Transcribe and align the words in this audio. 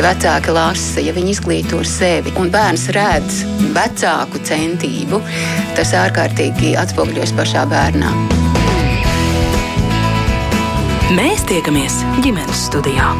ja 0.00 0.06
vecāki 0.06 0.52
lasa, 0.54 1.02
ja 1.04 1.12
viņi 1.12 1.34
izglīto 1.34 1.80
sevi 1.84 2.32
un 2.40 2.48
bērns 2.52 2.86
redz 2.96 3.42
vecāku 3.74 4.40
centību, 4.48 5.18
tas 5.76 5.92
ārkārtīgi 5.98 6.72
atspoguļojas 6.80 7.34
pašā 7.36 7.66
bērnā. 7.68 8.12
Mēs 11.18 11.44
tiekamies 11.50 11.98
ģimenes 12.24 12.62
studijā. 12.70 13.10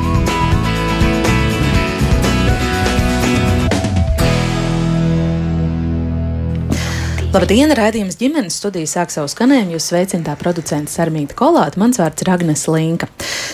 Labdien, 7.30 7.70
rādījums 7.76 8.16
ģimenes 8.18 8.56
studijas 8.56 8.96
sāk 8.96 9.12
savu 9.12 9.28
skanējumu. 9.30 9.76
Jūs 9.76 9.92
sveicināta 9.92 10.38
producents 10.40 10.96
Armīta 11.02 11.36
Kolāta, 11.36 11.82
mans 11.82 12.00
vārds 12.00 12.24
ir 12.24 12.32
Agnes 12.32 12.64
Linka. 12.72 13.10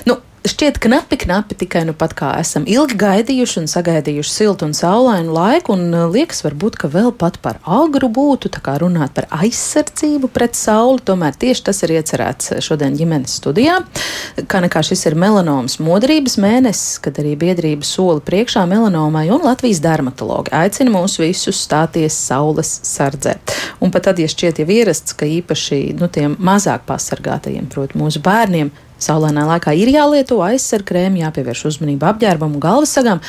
Nu, 0.06 0.20
šķiet 0.50 0.78
knapi, 0.82 1.16
knapi 1.24 1.56
tikai 1.58 1.82
nu 1.88 1.94
pat 1.96 2.12
kā 2.16 2.28
esam 2.40 2.66
ilgi 2.68 2.96
gaidījuši 3.00 3.58
un 3.62 3.68
sagaidījuši 3.70 4.32
siltu 4.32 4.66
un 4.68 4.74
saulainu 4.76 5.34
laiku, 5.34 5.74
un 5.74 5.90
uh, 5.90 6.04
liekas, 6.12 6.42
varbūt, 6.44 6.78
ka 6.80 6.90
vēl 6.92 7.12
pat 7.18 7.38
par 7.42 7.58
agru 7.62 8.10
būtu 8.12 8.50
tā 8.54 8.62
kā 8.64 8.76
runāt 8.82 9.14
par 9.16 9.26
aizsardzību 9.34 10.30
pret 10.32 10.58
sauli. 10.58 11.02
Tomēr 11.06 11.36
tieši 11.40 11.66
tas 11.66 11.82
ir 11.86 11.96
iecerēts 11.96 12.54
šodien 12.64 12.96
ģimenes 12.98 13.36
studijā. 13.40 13.80
Kā 14.50 14.62
nekā 14.64 14.84
šis 14.86 15.06
ir 15.10 15.18
melanomas 15.18 15.78
modrības 15.82 16.38
mēnesis, 16.42 17.00
kad 17.04 17.18
arī 17.22 17.36
biedrība 17.40 17.86
soli 17.86 18.24
priekšā 18.24 18.66
melanomai 18.70 19.26
un 19.34 19.44
Latvijas 19.46 19.82
dermatologi 19.84 20.54
aicina 20.56 20.94
mūs 20.94 21.18
visus 21.22 21.60
stāties 21.66 22.16
saules 22.28 22.70
sardzē. 22.86 23.36
Un 23.80 23.92
pat 23.94 24.08
tad, 24.10 24.20
ja 24.22 24.30
šķiet 24.30 24.62
jau 24.62 24.70
ierasts, 24.70 25.16
ka 25.16 25.28
īpaši 25.28 25.96
nu, 25.98 26.10
tiem 26.12 26.38
mazāk 26.38 26.86
pasargātajiem, 26.88 27.66
proti, 27.72 27.98
mūsu 28.00 28.22
bērniem, 28.24 28.70
Saulainā 29.02 29.44
laikā 29.44 29.74
ir 29.76 29.90
jālieto 29.92 30.40
aizsargkrēmi, 30.46 31.20
jāpievērš 31.24 31.66
uzmanība 31.72 32.14
apģērbam 32.14 32.56
un 32.56 32.62
galvassagām. 32.62 33.20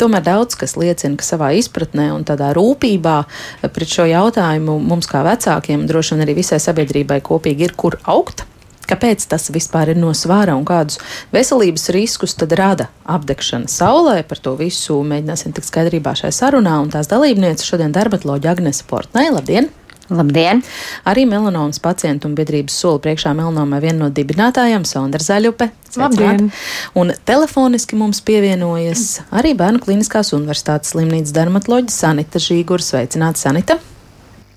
Tomēr 0.00 0.24
daudz 0.26 0.56
kas 0.58 0.74
liecina, 0.74 1.14
ka 1.14 1.22
savā 1.22 1.52
izpratnē 1.54 2.08
un 2.16 2.24
tādā 2.26 2.48
rūpībā 2.56 3.18
pret 3.62 3.92
šo 3.92 4.08
jautājumu 4.10 4.80
mums, 4.82 5.06
kā 5.06 5.22
vecākiem, 5.22 5.86
droši 5.86 6.16
vien 6.16 6.24
arī 6.26 6.34
visai 6.40 6.58
sabiedrībai 6.62 7.20
kopīgi 7.22 7.68
ir, 7.68 7.76
kur 7.78 8.00
augt. 8.10 8.42
Kāpēc 8.90 9.22
tas 9.30 9.46
vispār 9.54 9.94
ir 9.94 10.00
no 10.00 10.10
svāra 10.16 10.58
un 10.58 10.66
kādus 10.68 10.98
veselības 11.32 11.88
riskus 11.94 12.34
tad 12.36 12.52
rada 12.58 12.90
apdegšana 13.08 13.70
saulē? 13.70 14.18
Par 14.28 14.42
to 14.44 14.56
visu 14.58 14.98
mēģināsim 15.06 15.54
tikt 15.56 15.70
skaidrībā 15.70 16.12
šajā 16.20 16.34
sarunā. 16.42 16.76
Un 16.82 16.92
tās 16.92 17.08
dalībnieces 17.08 17.70
šodien 17.70 17.94
dermatoloģija 17.94 18.58
Agnese 18.58 18.84
Portnē. 18.90 19.30
Labdien! 19.32 19.70
Labdien! 20.12 20.60
Arī 21.08 21.24
melanomas 21.28 21.80
pacientu 21.80 22.28
un 22.28 22.36
biedrības 22.36 22.76
soli 22.76 23.00
priekšā 23.06 23.32
melanomai 23.36 23.80
viena 23.84 24.04
no 24.04 24.10
dibinātājām 24.12 24.84
Sondra 24.88 25.24
Zaļupe. 25.24 25.70
Labdien! 25.96 26.50
Un 26.98 27.14
telefoniski 27.24 27.96
mums 27.96 28.20
pievienojas 28.26 29.22
arī 29.32 29.54
Bērnu 29.56 29.80
Kliniskās 29.84 30.34
universitātes 30.36 30.92
slimnīcas 30.92 31.32
dermatoloģija 31.36 31.96
Sanita 31.96 32.42
Žīgura. 32.42 32.84
Sveicināta, 32.84 33.46
Sanita! 33.46 33.80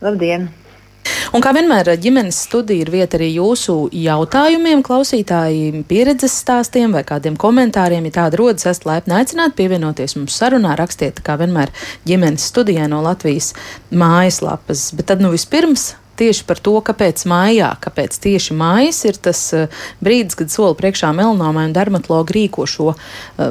Labdien! 0.03 0.49
Un 1.35 1.43
kā 1.43 1.51
vienmēr, 1.55 1.89
ģimenes 1.99 2.39
studija 2.47 2.85
ir 2.85 2.91
vieta 2.91 3.17
arī 3.19 3.27
jūsu 3.35 3.75
jautājumiem, 3.95 4.79
klausītāji, 4.85 5.83
pieredzes 5.89 6.37
stāstiem 6.43 6.95
vai 6.95 7.03
kādiem 7.07 7.35
komentāriem. 7.39 8.07
Ja 8.07 8.21
tāda 8.21 8.39
rodas, 8.39 8.67
esat 8.69 8.87
laipni 8.87 9.17
aicināti 9.19 9.57
pievienoties 9.59 10.15
mums 10.19 10.37
sarunā, 10.39 10.77
rakstiet, 10.79 11.19
kā 11.25 11.35
vienmēr, 11.41 11.73
ģimenes 12.07 12.47
studijā 12.47 12.87
no 12.91 13.03
Latvijas 13.05 13.53
mājaslapas. 13.91 14.89
Bet 14.95 15.11
tad 15.11 15.23
nu 15.23 15.33
vispirms 15.35 15.91
tieši 16.17 16.45
par 16.49 16.61
to, 16.63 16.73
kāpēc 16.81 17.27
mājā, 17.29 17.69
kāpēc 17.83 18.17
tieši 18.23 18.57
mājas 18.57 19.03
ir 19.05 19.19
tas 19.21 19.41
uh, 19.53 19.81
brīdis, 20.03 20.37
kad 20.39 20.53
soli 20.53 20.77
priekšā 20.79 21.11
melanomai 21.13 21.67
un 21.69 21.75
dermatologi 21.75 22.39
rīko 22.39 22.65
šo 22.69 22.93
uh, 22.93 22.99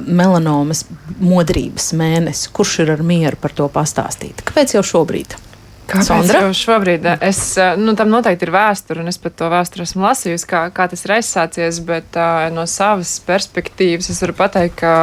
melanomas 0.03 0.87
modrības 1.21 1.93
mēnesi. 1.99 2.51
Kurš 2.57 2.81
ir 2.87 2.97
ar 2.97 3.07
mieru 3.07 3.39
par 3.41 3.55
to 3.55 3.71
pastāstīt? 3.73 4.43
Kāpēc 4.49 4.79
jau 4.79 4.87
šobrīd? 4.97 5.39
Kāpēc 5.87 6.33
jau 6.35 6.51
šobrīd? 6.57 7.07
Es, 7.23 7.41
nu, 7.79 7.95
tam 7.99 8.11
noteikti 8.11 8.49
ir 8.49 8.53
vēsture, 8.55 9.03
un 9.05 9.11
es 9.13 9.19
pat 9.23 9.37
to 9.39 9.51
vēsturi 9.53 9.85
esmu 9.87 10.03
lasījusi, 10.07 10.49
kā, 10.51 10.63
kā 10.75 10.89
tas 10.91 11.07
ir 11.07 11.15
aizsācies, 11.19 11.81
bet 11.87 12.19
uh, 12.19 12.49
no 12.55 12.67
savas 12.71 13.17
perspektīvas 13.27 14.11
es 14.11 14.23
varu 14.25 14.35
pateikt, 14.41 14.81
ka 14.83 14.95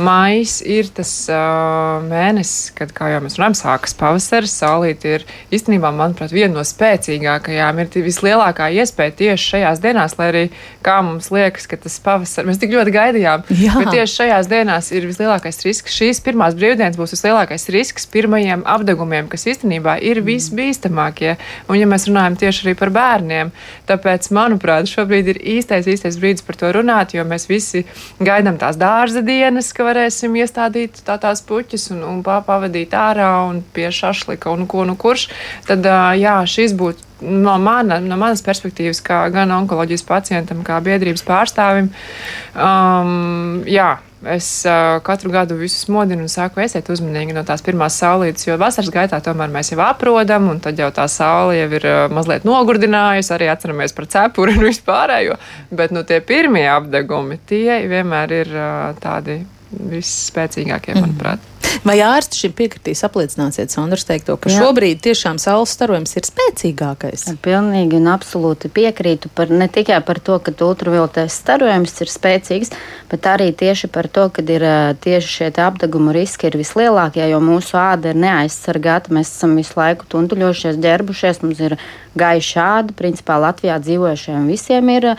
Maijs 0.00 0.60
ir 0.64 0.88
tas 0.94 1.10
uh, 1.30 2.00
mēnesis, 2.06 2.70
kad, 2.76 2.92
kā 2.96 3.10
jau 3.12 3.20
mēs 3.24 3.36
runājam, 3.38 3.56
sākas 3.58 3.94
pavasaris. 3.98 4.54
Saulīte 4.60 5.14
ir 5.18 5.24
īstenībā, 5.54 5.92
manuprāt, 5.94 6.32
viena 6.34 6.56
no 6.56 6.64
spēcīgākajām. 6.66 7.82
Ir 7.84 8.06
vislielākā 8.06 8.70
iespēja 8.80 9.14
tieši 9.20 9.50
šajās 9.54 9.82
dienās, 9.84 10.16
lai 10.18 10.28
arī 10.32 10.44
kā 10.84 10.96
mums 11.04 11.30
liekas, 11.34 11.68
ka 11.70 11.78
tas 11.80 11.98
pavasaris, 12.02 12.48
mēs 12.48 12.60
tik 12.62 12.72
ļoti 12.74 12.94
gaidījām. 12.96 13.44
Jā. 13.60 13.76
Bet 13.76 13.92
tieši 13.94 14.16
šajās 14.22 14.48
dienās 14.50 14.90
ir 14.94 15.08
vislielākais 15.10 15.60
risks. 15.66 15.96
Šīs 16.00 16.22
pirmās 16.24 16.56
brīvdienas 16.58 16.96
būs 16.98 17.14
vislielākais 17.16 17.68
risks 17.74 18.08
pirmajiem 18.10 18.64
apdegumiem, 18.68 19.28
kas 19.30 19.44
īstenībā 19.52 19.98
ir 20.00 20.22
mm. 20.22 20.28
visbīstamākie. 20.30 21.36
Un, 21.68 21.76
ja 21.80 21.88
mēs 21.90 22.08
runājam 22.08 22.38
tieši 22.40 22.66
arī 22.66 22.76
par 22.80 22.94
bērniem, 22.94 23.52
tāpēc, 23.90 24.30
manuprāt, 24.36 24.88
šobrīd 24.90 25.34
ir 25.34 25.42
īstais, 25.58 25.88
īstais 25.90 26.18
brīdis 26.20 26.46
par 26.46 26.58
to 26.60 26.72
runāt, 26.78 27.14
jo 27.16 27.26
mēs 27.28 27.48
visi 27.50 27.84
gaidām 28.22 28.58
tās 28.60 28.78
dārza 28.80 29.24
dienas, 29.26 29.72
ka 29.76 29.89
varēsim 29.90 30.38
iestādīt 30.40 31.02
tā 31.06 31.18
tās 31.20 31.44
puķis 31.46 31.90
un, 31.96 32.02
un 32.06 32.24
pavadīt 32.24 32.96
ārā 32.96 33.30
un 33.50 33.62
pie 33.74 33.90
šašlika 33.92 34.54
un 34.54 34.66
ko 34.70 34.86
nu 34.88 34.96
kurš, 35.00 35.28
tad 35.68 35.86
jā, 36.18 36.40
šis 36.48 36.78
būtu 36.78 37.10
no, 37.20 37.56
mana, 37.58 38.00
no 38.00 38.18
manas 38.20 38.42
perspektīvas, 38.44 39.00
kā 39.04 39.22
gan 39.32 39.52
onkoloģijas 39.60 40.06
pacientam, 40.08 40.62
kā 40.66 40.80
biedrības 40.84 41.24
pārstāvim, 41.26 41.90
um, 42.54 43.60
jā, 43.68 43.92
es 44.34 44.48
uh, 44.68 44.98
katru 45.04 45.32
gadu 45.32 45.56
visus 45.60 45.86
modinu 45.92 46.26
un 46.26 46.32
saku, 46.32 46.62
esiet 46.64 46.88
uzmanīgi 46.92 47.36
no 47.36 47.44
tās 47.48 47.64
pirmās 47.64 47.96
saulītes, 48.00 48.46
jo 48.48 48.58
vasaras 48.60 48.92
gaitā 48.92 49.20
tomēr 49.24 49.52
mēs 49.52 49.72
jau 49.72 49.80
aprodam, 49.84 50.50
un 50.52 50.60
tad 50.64 50.80
jau 50.80 50.90
tā 50.94 51.06
saule 51.12 51.56
jau 51.56 51.70
ir 51.78 51.88
uh, 51.88 52.02
mazliet 52.12 52.44
nogurdinājusi, 52.48 53.32
arī 53.36 53.48
atceramies 53.52 53.96
par 53.96 54.10
cepuri 54.12 54.56
un 54.58 54.68
vispārējo, 54.68 55.38
bet 55.72 55.96
nu, 55.96 56.04
tie 56.08 56.20
pirmie 56.24 56.68
apdegumi, 56.72 57.40
tie 57.48 57.80
vienmēr 57.88 58.36
ir 58.42 58.54
uh, 58.56 58.68
tādi 59.00 59.40
visspēcīgākie, 59.70 60.94
mhm. 60.96 61.06
manuprāt. 61.06 61.48
Vai 61.86 61.96
ārsti 62.02 62.38
šim 62.42 62.54
piekritīs? 62.58 63.02
Apliecināsiet 63.06 63.72
Sondras 63.72 64.04
teikto, 64.08 64.34
ka 64.40 64.50
Jā. 64.50 64.64
šobrīd 64.64 65.00
tiešām 65.04 65.38
saules 65.40 65.72
starojums 65.76 66.16
ir 66.18 66.26
spēcīgākais. 66.26 67.26
Pilnīgi 67.44 67.98
un 68.00 68.08
absolūti 68.12 68.70
piekrītu 68.74 69.30
par, 69.36 69.52
ne 69.54 69.68
tikai 69.70 70.00
par 70.06 70.20
to, 70.24 70.40
ka 70.42 70.52
ultravioletais 70.66 71.36
starojums 71.40 71.94
ir 72.02 72.12
spēcīgs, 72.12 72.72
bet 73.12 73.28
arī 73.30 73.50
tieši 73.56 73.90
par 73.92 74.10
to, 74.12 74.26
ka 74.34 74.44
ir 74.44 74.66
tieši 75.04 75.34
šie 75.36 75.50
apdeguma 75.62 76.14
riski 76.16 76.50
ir 76.50 76.58
vislielākie, 76.60 77.22
jo 77.30 77.40
mūsu 77.44 77.78
āda 77.80 78.12
ir 78.12 78.20
neaizsargāta. 78.20 79.14
Mēs 79.14 79.32
esam 79.36 79.54
visu 79.60 79.78
laiku 79.78 80.08
tuntuļojušies, 80.10 80.80
ģērbušies, 80.82 81.44
mums 81.44 81.62
ir 81.62 81.78
gaiša 82.18 82.66
āda. 82.80 82.96
Principā 82.98 83.38
Latvijā 83.40 83.78
dzīvojušiem 83.82 84.50
visiem 84.50 84.90
ir 84.96 85.12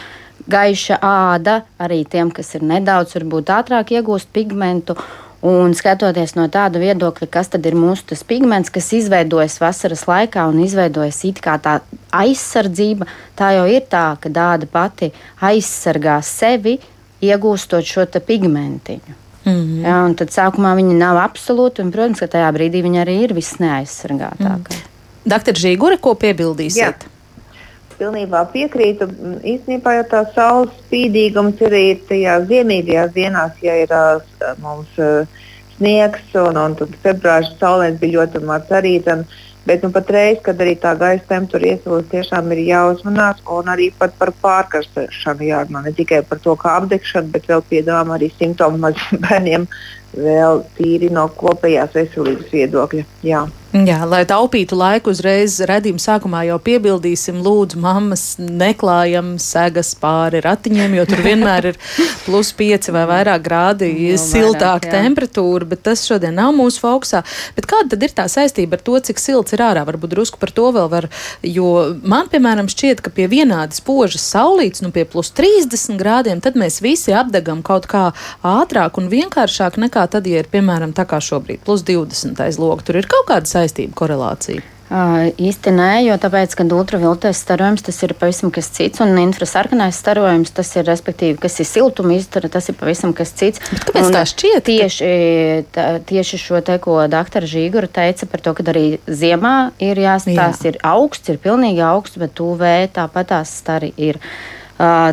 gaiša 0.49 0.99
āda, 1.01 1.61
arī 1.81 2.03
tiem, 2.09 2.31
kas 2.31 2.55
ir 2.57 2.63
nedaudz, 2.65 3.15
varbūt 3.17 3.51
ātrāk 3.53 3.93
iegūst 3.97 4.31
pigmentu. 4.33 4.97
Un 5.41 5.73
skatoties 5.73 6.35
no 6.37 6.43
tāda 6.53 6.77
viedokļa, 6.77 7.25
kas 7.33 7.47
tad 7.49 7.65
ir 7.65 7.73
mūsu 7.73 8.13
pigments, 8.29 8.69
kas 8.69 8.91
izveidojas 8.93 9.55
vasaras 9.57 10.03
laikā 10.05 10.43
un 10.51 10.59
izveidojas 10.61 11.23
it 11.25 11.41
kā 11.41 11.55
tā 11.57 11.79
aizsardzība, 12.13 13.07
tā 13.35 13.49
jau 13.57 13.65
ir 13.65 13.87
tā, 13.89 14.19
ka 14.21 14.29
dāda 14.29 14.69
pati 14.69 15.09
aizsargā 15.41 16.19
sevi, 16.21 16.77
iegūstot 17.25 17.81
šo 17.81 18.05
pigmentiņu. 18.05 19.17
Mm 19.45 19.51
-hmm. 19.51 19.85
ja, 19.85 20.03
un 20.05 20.13
tad 20.15 20.29
sākumā 20.29 20.75
viņa 20.77 20.93
nav 20.97 21.17
absolūta, 21.17 21.81
un, 21.81 21.91
protams, 21.91 22.19
ka 22.19 22.27
tajā 22.27 22.51
brīdī 22.53 22.83
viņa 22.83 23.01
arī 23.01 23.23
ir 23.23 23.33
visneaizsargātākā. 23.33 24.77
Mm. 24.77 24.85
Doktor 25.25 25.53
Žīgure, 25.53 25.97
ko 25.97 26.13
piebildīsiet? 26.13 27.01
Jā 27.01 27.10
pilnībā 28.01 28.41
piekrītu. 28.55 29.07
Īstenībā 29.45 29.99
jau 29.99 30.07
tā 30.15 30.23
saules 30.35 30.73
spīdīgums 30.87 31.61
ir 31.61 31.69
arī 31.71 31.85
tajās 32.09 32.49
ziemīgajās 32.49 33.13
dienās, 33.15 33.61
ja 33.61 33.77
ir 33.83 33.95
mums 34.63 34.99
sniegs 35.77 36.35
un, 36.37 36.59
un 36.61 36.75
februāra 37.05 37.47
saulēns 37.61 38.01
bija 38.01 38.19
ļoti 38.19 38.43
maz 38.49 38.69
arī. 38.73 38.97
Bet 39.61 39.83
nu, 39.85 39.91
patreiz, 39.93 40.39
kad 40.41 40.57
arī 40.63 40.71
tā 40.81 40.95
gaisa 40.97 41.21
temperatūra 41.29 41.75
iesūdzas, 41.75 42.07
tiešām 42.09 42.47
ir 42.55 42.63
jāuzmanās 42.65 43.43
un 43.45 43.67
arī 43.69 43.91
par 43.99 44.31
pārkarstēšanu 44.41 45.45
jārunā. 45.51 45.83
Ne 45.85 45.93
tikai 45.93 46.23
par 46.25 46.41
to, 46.41 46.55
kā 46.57 46.79
apdegšana, 46.79 47.29
bet 47.35 47.45
vēl 47.51 47.61
piedāvājam 47.69 48.15
arī 48.15 48.31
simptomu 48.39 48.81
maziem 48.81 49.21
bērniem, 49.27 49.67
vēl 50.17 50.63
tīri 50.77 51.11
no 51.13 51.27
kopējās 51.37 51.97
veselības 51.97 52.53
viedokļa. 52.53 53.07
Jā. 53.25 53.47
Jā, 53.71 54.01
lai 54.03 54.25
taupītu 54.27 54.75
laiku, 54.75 55.13
uzreiz 55.15 55.53
redzījuma 55.63 56.01
sākumā 56.03 56.41
jau 56.43 56.57
piebildīsim, 56.59 57.37
lūdzu, 57.39 57.77
mammas 57.79 58.23
neklājam 58.35 59.37
segas 59.39 59.93
pāri 59.95 60.41
ratiņiem, 60.43 60.97
jo 60.97 61.05
tur 61.07 61.21
vienmēr 61.23 61.69
ir 61.69 61.77
plus 62.25 62.49
5 62.59 62.89
vai 62.91 63.05
vairāk 63.07 63.45
grādi 63.45 63.87
no, 63.95 64.17
siltāka 64.19 64.89
vairāk, 64.89 64.97
temperatūra, 64.97 65.69
bet 65.71 65.85
tas 65.87 66.03
šodien 66.03 66.35
nav 66.35 66.51
mūsu 66.57 66.83
fokusā. 66.83 67.21
Bet 67.55 67.69
kāda 67.71 67.93
tad 67.93 68.03
ir 68.03 68.15
tā 68.17 68.25
saistība 68.33 68.75
ar 68.75 68.83
to, 68.89 68.97
cik 69.07 69.23
silts 69.23 69.55
ir 69.55 69.63
ārā? 69.63 69.85
Varbūt 69.87 70.11
drusku 70.17 70.41
par 70.41 70.51
to 70.51 70.67
vēl 70.75 70.91
var, 70.91 71.07
jo 71.39 71.71
man, 72.03 72.27
piemēram, 72.27 72.67
šķiet, 72.67 72.99
ka 73.07 73.15
pie 73.15 73.29
vienādi 73.31 73.79
spožas 73.79 74.27
saulītes, 74.33 74.83
nu 74.83 74.91
pie 74.91 75.07
plus 75.07 75.31
30 75.39 75.95
grādiem, 75.95 76.43
tad 76.43 76.59
mēs 76.59 76.81
visi 76.83 77.15
apdegam 77.15 77.63
kaut 77.63 77.87
kā 77.87 78.09
ātrāk 78.43 78.99
un 78.99 79.07
vienkāršāk 79.15 79.79
nekā 79.87 80.00
tad, 80.11 80.27
ja 80.29 80.41
ir, 80.41 80.49
piemēram, 80.51 80.95
tā 80.97 81.05
kā 81.09 81.21
šobrīd, 81.21 81.63
plus 81.65 81.85
20 81.87 82.39
aiz 82.45 82.59
logu. 82.61 82.85
Tur 82.85 83.01
ir 83.01 83.09
kaut 83.11 83.27
kāda 83.29 83.49
saistība 83.49 83.97
korelācija? 83.97 84.63
Uh, 84.91 85.29
īsti 85.39 85.71
nē, 85.71 85.91
jo 86.03 86.17
tāpēc, 86.19 86.51
ka 86.59 86.65
ultravioletais 86.75 87.39
starojums 87.39 87.85
tas 87.87 87.95
ir 88.03 88.11
pavisam 88.19 88.51
kas 88.51 88.67
cits, 88.75 88.99
un 88.99 89.15
infrasarkanais 89.21 89.95
starojums 89.95 90.51
tas 90.51 90.67
ir, 90.75 90.83
respektīvi, 90.89 91.37
kas 91.39 91.55
ir 91.63 91.69
siltuma 91.69 92.17
izdara, 92.17 92.49
tas 92.51 92.67
ir 92.67 92.75
pavisam 92.75 93.13
kas 93.15 93.31
cits. 93.31 93.63
Bet 93.71 93.85
kāpēc 93.87 94.09
un 94.09 94.17
tā 94.17 94.25
šķiet? 94.27 94.67
Tieši, 94.67 95.11
tā, 95.71 95.85
tieši 96.11 96.41
šo 96.43 96.59
te, 96.67 96.75
ko 96.83 96.97
doktora 97.07 97.47
Žīgura 97.47 97.87
teica 97.87 98.27
par 98.27 98.43
to, 98.43 98.57
ka 98.57 98.67
arī 98.73 98.87
ziemā 99.07 99.71
ir 99.79 100.03
jāstāsta, 100.03 100.67
Jā. 100.67 100.73
ir 100.73 100.83
augsts, 100.91 101.31
ir 101.31 101.39
pilnīgi 101.39 101.85
augsts, 101.87 102.19
bet 102.19 102.43
UV 102.43 102.91
tāpat 102.91 103.31
tās 103.31 103.55
stari 103.63 103.95
ir. 103.95 104.19
Uh, 104.19 104.60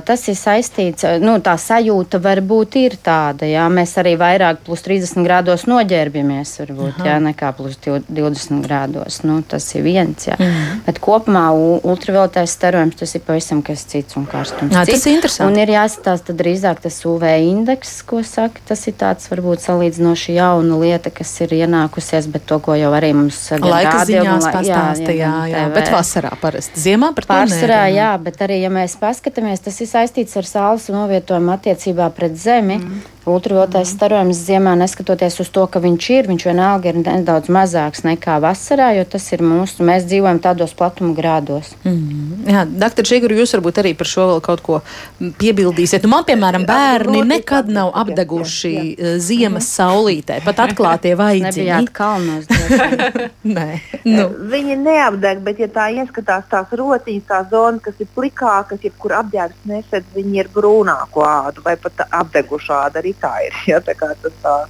tas 0.06 0.22
ir 0.30 0.36
saistīts, 0.38 1.04
nu, 1.20 1.34
tā 1.44 1.54
sajūta 1.60 2.20
varbūt 2.22 2.78
ir 2.80 2.96
tāda, 3.04 3.46
jā, 3.48 3.66
mēs 3.72 3.94
arī 4.00 4.14
vairāk 4.20 4.62
plus 4.66 4.84
30 4.86 5.26
grādos 5.26 5.66
noģērbjamies, 5.68 6.54
varbūt, 6.62 7.00
Aha. 7.00 7.08
jā, 7.10 7.16
nekā 7.24 7.50
plus 7.56 7.76
20 7.84 8.62
grādos. 8.64 9.20
Nu, 9.28 9.40
tas 9.42 9.66
ir 9.74 9.84
viens, 9.86 10.28
jā. 10.28 10.36
Mhm. 10.38 10.82
Bet 10.86 11.00
kopumā 11.04 11.46
ultravioletais 11.54 12.54
starojums 12.54 12.98
tas 12.98 13.14
ir 13.14 13.24
pavisam 13.26 13.62
kas 13.66 13.84
cits 13.88 14.16
un 14.16 14.26
karstums. 14.30 14.72
Jā, 14.72 14.84
tas 14.88 15.06
ir 15.06 15.16
interesanti. 15.16 15.52
Un 15.52 15.60
ir 15.62 15.74
jāskatās 15.74 16.24
tad 16.28 16.40
drīzāk 16.40 16.82
tas 16.84 16.98
UV 17.04 17.26
indeks, 17.50 17.98
ko 18.08 18.22
saka, 18.26 18.62
tas 18.68 18.86
ir 18.88 18.96
tāds 19.00 19.28
varbūt 19.30 19.64
salīdzinoši 19.64 20.38
jauna 20.38 20.78
lieta, 20.80 21.12
kas 21.14 21.34
ir 21.44 21.54
ienākusies, 21.60 22.30
bet 22.32 22.46
to, 22.48 22.60
ko 22.64 22.76
jau 22.78 22.92
arī 22.96 23.12
mums 23.16 23.40
laika 23.52 24.04
ziņās 24.08 24.48
pastāstīja, 24.48 25.18
jā, 25.18 25.34
jā, 25.52 25.62
jā, 25.64 25.68
bet 25.74 25.92
vasarā 25.92 26.32
parasti. 26.40 26.80
Ziemā 26.80 27.12
par 27.16 27.26
to 27.26 27.32
Pārsvarā, 27.34 27.82
jā, 27.92 28.10
bet 28.22 28.40
arī, 28.44 28.60
ja 28.62 28.70
mēs 28.72 28.96
paskatāmies, 29.00 29.57
mēs, 29.58 29.64
tas 29.64 29.80
ir 29.80 29.88
saistīts 29.88 30.36
ar 30.36 30.46
saules 30.46 30.88
novietojumu 30.88 31.52
attiecībā 31.52 32.10
pret 32.14 32.36
Zemi. 32.36 32.78
Mm. 32.78 33.06
Ultravioletais 33.28 33.90
mm. 33.90 33.96
starojums 33.96 34.38
ziemā, 34.40 34.72
neskatoties 34.78 35.34
uz 35.42 35.50
to, 35.52 35.66
ka 35.68 35.82
viņš 35.84 36.06
ir, 36.14 36.28
viņš 36.30 36.44
vienalga 36.48 36.88
ir 36.88 36.98
nedaudz 37.02 37.50
mazāks 37.52 38.00
nekā 38.06 38.38
vasarā, 38.40 38.94
jo 38.96 39.04
tas 39.04 39.26
ir 39.34 39.42
mūsu, 39.44 39.84
mēs 39.84 40.06
dzīvojam 40.08 40.40
tādos 40.40 40.72
platuma 40.72 41.12
grādos. 41.12 41.74
Mm. 41.84 42.46
Jā, 42.48 42.64
doktor 42.64 43.04
Žigur, 43.08 43.34
jūs 43.36 43.52
varbūt 43.58 43.82
arī 43.82 43.92
par 43.98 44.08
šo 44.08 44.30
vēl 44.30 44.40
kaut 44.44 44.62
ko 44.64 44.80
piebildīsiet. 45.20 46.06
Nu, 46.06 46.12
man, 46.14 46.24
piemēram, 46.28 46.64
bērni 46.68 47.20
nekad 47.28 47.68
nav 47.72 47.92
apdeguši 48.00 48.72
jā, 48.72 48.86
jā. 48.86 48.96
Eh, 48.96 49.18
ziemas 49.20 49.68
saulītē, 49.76 50.40
pat 50.46 50.64
atklātie 50.64 51.12
vaidziņi. 51.20 51.92
Kalnos. 51.92 52.48
Nē, 53.58 53.68
nu. 54.08 54.28
Viņi 54.48 54.78
neapdeg, 54.86 55.44
bet 55.44 55.60
ja 55.60 55.68
tā 55.72 55.90
ieskatās 56.00 56.48
tās 56.48 56.72
rociņas, 56.72 57.28
tās 57.28 57.52
zonas, 57.52 57.84
kas 57.84 58.00
ir 58.00 58.08
plikākas, 58.16 58.80
jebkur 58.88 59.18
apģērbs 59.48 59.68
nesedz, 59.68 60.06
viņi 60.14 60.40
ir 60.42 60.48
brūnāko 60.52 61.24
ādu 61.24 61.62
vai 61.64 61.76
pat 61.76 62.06
apdegušu 62.10 62.72
ādu 62.72 62.98
arī 63.00 63.14
tā 63.20 63.34
ir. 63.46 63.54
Ja, 63.68 63.80
tā 63.80 63.94
tas 63.96 64.32
tā, 64.42 64.68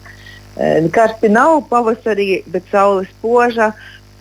e, 0.56 0.88
karsti 0.90 1.28
nav 1.28 1.68
pavasarī, 1.68 2.44
bet 2.46 2.64
saule 2.70 3.06
spoža. 3.06 3.74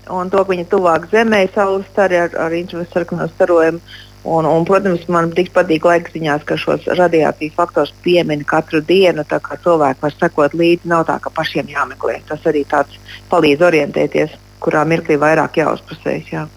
Un 0.10 0.30
to, 0.30 0.40
viņa 0.48 0.70
tuvāk 0.72 1.10
zemē, 1.12 1.50
saules 1.54 1.86
stari 1.92 2.16
ar, 2.16 2.32
ar 2.40 2.54
infrasarkano 2.54 3.28
starojumu. 3.28 3.80
Un, 4.28 4.46
un, 4.46 4.66
protams, 4.66 5.06
man 5.08 5.32
tik 5.32 5.54
patīk 5.56 5.86
laika 5.86 6.12
ziņās, 6.12 6.44
ka 6.44 6.58
šos 6.60 6.88
radiācijas 6.98 7.56
faktors 7.56 7.94
piemin 8.04 8.44
katru 8.44 8.82
dienu. 8.82 9.24
Tā 9.24 9.40
kā 9.40 9.56
cilvēki 9.64 10.04
var 10.04 10.16
sekot 10.16 10.56
līdzi, 10.58 10.88
nav 10.88 11.06
tā, 11.08 11.20
ka 11.20 11.32
pašiem 11.32 11.70
jāmeklē. 11.72 12.22
Tas 12.28 12.44
arī 12.48 12.66
palīdz 13.32 13.64
orientēties, 13.70 14.36
kurā 14.60 14.84
mirklī 14.88 15.20
vairāk 15.22 15.62
jāuzpusējas. 15.62 16.32
Jā. 16.34 16.48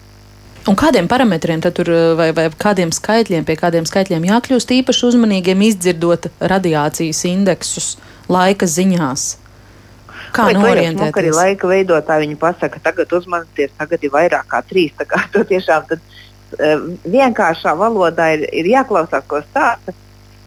Un 0.69 0.77
kādiem 0.77 1.07
parametriem 1.09 1.61
tur 1.63 1.89
vai, 2.17 2.29
vai 2.37 2.45
kādiem 2.53 2.91
skaitļiem, 2.93 3.45
pie 3.47 3.55
kādiem 3.57 3.85
skaitļiem 3.89 4.27
jākļūst 4.29 4.73
īpaši 4.77 5.07
uzmanīgiem, 5.09 5.63
izdzirdot 5.65 6.27
radiācijas 6.37 7.23
indeksus 7.29 7.95
laika 8.29 8.69
ziņās? 8.69 9.23
Kā 10.35 10.51
norientēties? 10.55 11.17
Arī 11.17 11.31
laika 11.33 11.71
veidotāji 11.71 12.27
viņi 12.27 12.37
pasaka, 12.39 12.79
tagad 12.83 13.11
uzmanieties, 13.17 13.73
tagad 13.79 14.05
ir 14.05 14.13
vairāk 14.13 14.45
kā 14.51 14.61
trīs. 14.67 14.93
Tā 14.99 15.07
kā 15.09 15.23
tiešām 15.51 15.89
tad, 15.89 16.05
uh, 16.59 16.85
vienkāršā 17.09 17.73
valodā 17.79 18.29
ir, 18.37 18.45
ir 18.61 18.71
jāklausās, 18.75 19.25
ko 19.27 19.41
stāsta. 19.49 19.97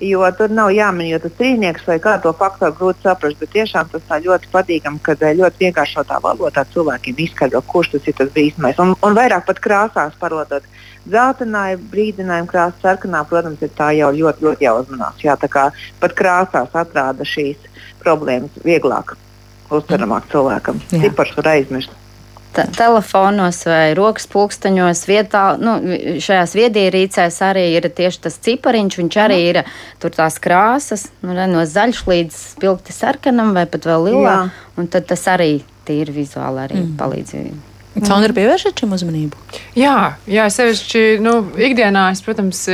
Jo 0.05 0.25
tur 0.37 0.53
nav 0.53 0.69
jāmin, 0.75 1.09
jo 1.09 1.19
tas 1.23 1.33
trīnieks 1.39 1.87
vai 1.89 1.97
kā 2.03 2.17
to 2.21 2.33
faktoru 2.37 2.75
grūti 2.77 3.07
saprast. 3.07 3.39
Bet 3.41 3.53
tiešām 3.55 3.89
tas 3.93 4.03
tā 4.09 4.19
ļoti 4.25 4.51
patīkami, 4.53 5.01
kad 5.07 5.23
eh, 5.25 5.37
ļoti 5.39 5.65
vienkāršotā 5.65 6.19
valodā 6.25 6.67
cilvēkiem 6.75 7.23
izskaidro, 7.25 7.63
kurš 7.71 7.95
tas 7.95 8.11
ir 8.11 8.19
tas 8.19 8.33
brīsmais. 8.35 8.81
Un, 8.85 8.93
un 9.01 9.17
vairāk 9.17 9.47
pat 9.49 9.63
krāsās 9.65 10.19
parodot. 10.21 10.67
Zeltainā 11.09 11.65
brīdinājuma 11.93 12.49
krāsa, 12.51 12.79
sarkanā, 12.83 13.25
protams, 13.29 13.65
ir 13.65 13.73
tā 13.77 13.91
jau 13.97 14.13
ļoti, 14.13 14.45
ļoti 14.45 14.69
jāuzmanās. 14.69 15.25
Jā, 15.25 15.37
tā 15.41 15.49
kā 15.53 15.67
pat 16.01 16.17
krāsās 16.17 16.77
atrāda 16.85 17.29
šīs 17.29 17.69
problēmas 18.05 18.65
vieglāk 18.65 19.17
uztveramāk 19.73 20.29
cilvēkam. 20.33 20.81
Cipars 20.93 21.37
var 21.39 21.55
aizmirst 21.57 22.04
telefonos 22.77 23.61
vai 23.69 23.95
rokas 23.99 24.27
pulksteņos, 24.31 25.05
vietā, 25.11 25.45
nu, 25.61 25.77
šajās 26.23 26.55
viedierīcēs 26.59 27.41
arī 27.47 27.67
ir 27.75 27.91
tieši 27.91 28.25
tas 28.29 28.41
cipariņš. 28.47 28.99
Viņš 29.03 29.21
arī 29.25 29.41
ir 29.51 29.61
tur 30.03 30.15
tās 30.15 30.39
krāsas, 30.43 31.09
nu, 31.25 31.35
no 31.35 31.67
zaļš 31.69 32.07
līdz 32.11 32.41
spilgti 32.55 32.97
sarkanam 32.97 33.55
vai 33.57 33.67
pat 33.71 33.91
vēl 33.91 34.11
lilā. 34.11 34.41
Un 34.81 34.91
tad 34.91 35.07
tas 35.11 35.29
arī 35.31 35.59
tīri 35.87 36.15
vizuāli 36.23 36.67
arī 36.67 36.83
mm. 36.83 36.99
palīdz 37.01 37.39
Caunra 37.95 38.33
mm. 38.33 38.35
pievēršat 38.35 38.81
šim 38.83 38.95
uzmanību? 38.97 39.39
Jā, 39.79 40.17
jā 40.27 40.45
sevišķi 40.51 41.03
nu, 41.23 41.35
ikdienā 41.55 42.09
es, 42.11 42.23
protams, 42.27 42.65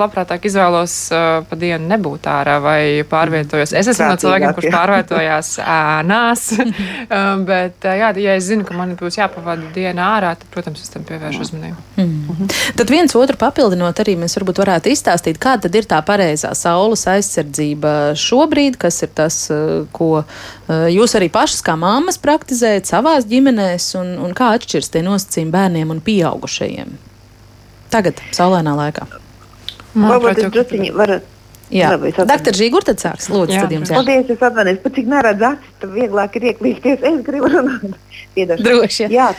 labprātāk 0.00 0.46
izvēlos 0.48 0.94
uh, 1.12 1.42
pa 1.48 1.58
dienu 1.60 1.84
nebūt 1.90 2.28
ārā 2.32 2.56
vai 2.64 2.80
pārvietojos. 3.08 3.74
Es 3.76 3.90
esmu 3.92 4.08
no 4.08 4.16
cilvēkiem, 4.22 4.54
kurš 4.56 4.70
pārvietojās 4.72 5.50
ēnās, 5.60 6.46
um, 6.60 7.44
bet 7.48 7.84
uh, 7.84 7.96
jā, 8.00 8.10
ja 8.24 8.38
es 8.38 8.48
zinu, 8.48 8.64
ka 8.64 8.76
man 8.78 8.94
būs 9.00 9.20
jāpavada 9.20 9.68
diena 9.74 10.08
ārā, 10.14 10.32
tad, 10.40 10.48
protams, 10.54 10.80
es 10.84 10.92
tam 10.94 11.04
pievēršu 11.08 11.44
uzmanību. 11.44 11.84
Mm 11.98 12.08
-hmm. 12.30 12.56
Tad 12.80 12.90
viens 12.90 13.14
otru 13.20 13.36
papildinot 13.36 14.00
arī 14.00 14.16
mēs 14.16 14.38
varbūt 14.40 14.62
varētu 14.64 14.92
izstāstīt, 14.92 15.38
kāda 15.38 15.68
tad 15.68 15.74
ir 15.74 15.84
tā 15.84 16.00
pareizā 16.00 16.54
saules 16.56 17.06
aizsardzība 17.06 18.14
šobrīd, 18.16 18.76
kas 18.80 19.02
ir 19.02 19.12
tas, 19.14 19.50
ko 19.92 20.24
jūs 20.68 21.14
arī 21.18 21.28
pašas 21.28 21.62
kā 21.64 21.76
māmas 21.76 22.18
praktizējat 22.18 22.88
savās 22.88 23.26
ģimenēs 23.28 23.94
un, 24.00 24.14
un 24.24 24.32
kā 24.34 24.53
atšķiras 24.54 24.90
tie 24.94 25.04
nosacījumi 25.06 25.54
bērniem 25.54 25.92
un 25.94 26.00
pieaugušajiem? 26.04 26.96
Tagad, 27.94 28.22
saulēnā 28.34 28.74
laikā. 28.78 29.06
Varbūt 29.94 30.42
es 30.42 30.50
druskuļi 30.54 30.90
varu. 30.96 31.20
Jā, 31.72 31.94
doktor 31.96 32.54
Žīgur, 32.54 32.84
tad 32.86 33.00
sāks. 33.00 33.30
Lūdzu, 33.32 33.54
jā, 33.56 33.62
tad 33.64 33.72
jums 33.72 33.90
jā. 33.90 33.96
Paldies, 33.96 34.28
es 34.30 34.42
atvainojos, 34.42 34.80
pat 34.84 34.96
cik 34.98 35.06
neredz 35.10 35.44
acis, 35.48 35.70
tad 35.80 35.94
vieglāk 35.94 36.36
ir 36.38 36.48
ieklīsties. 36.52 37.06
Es 37.08 37.22
gribu 37.26 37.48
runāt. 37.50 37.94
Droši. 38.60 39.08
Jā, 39.14 39.30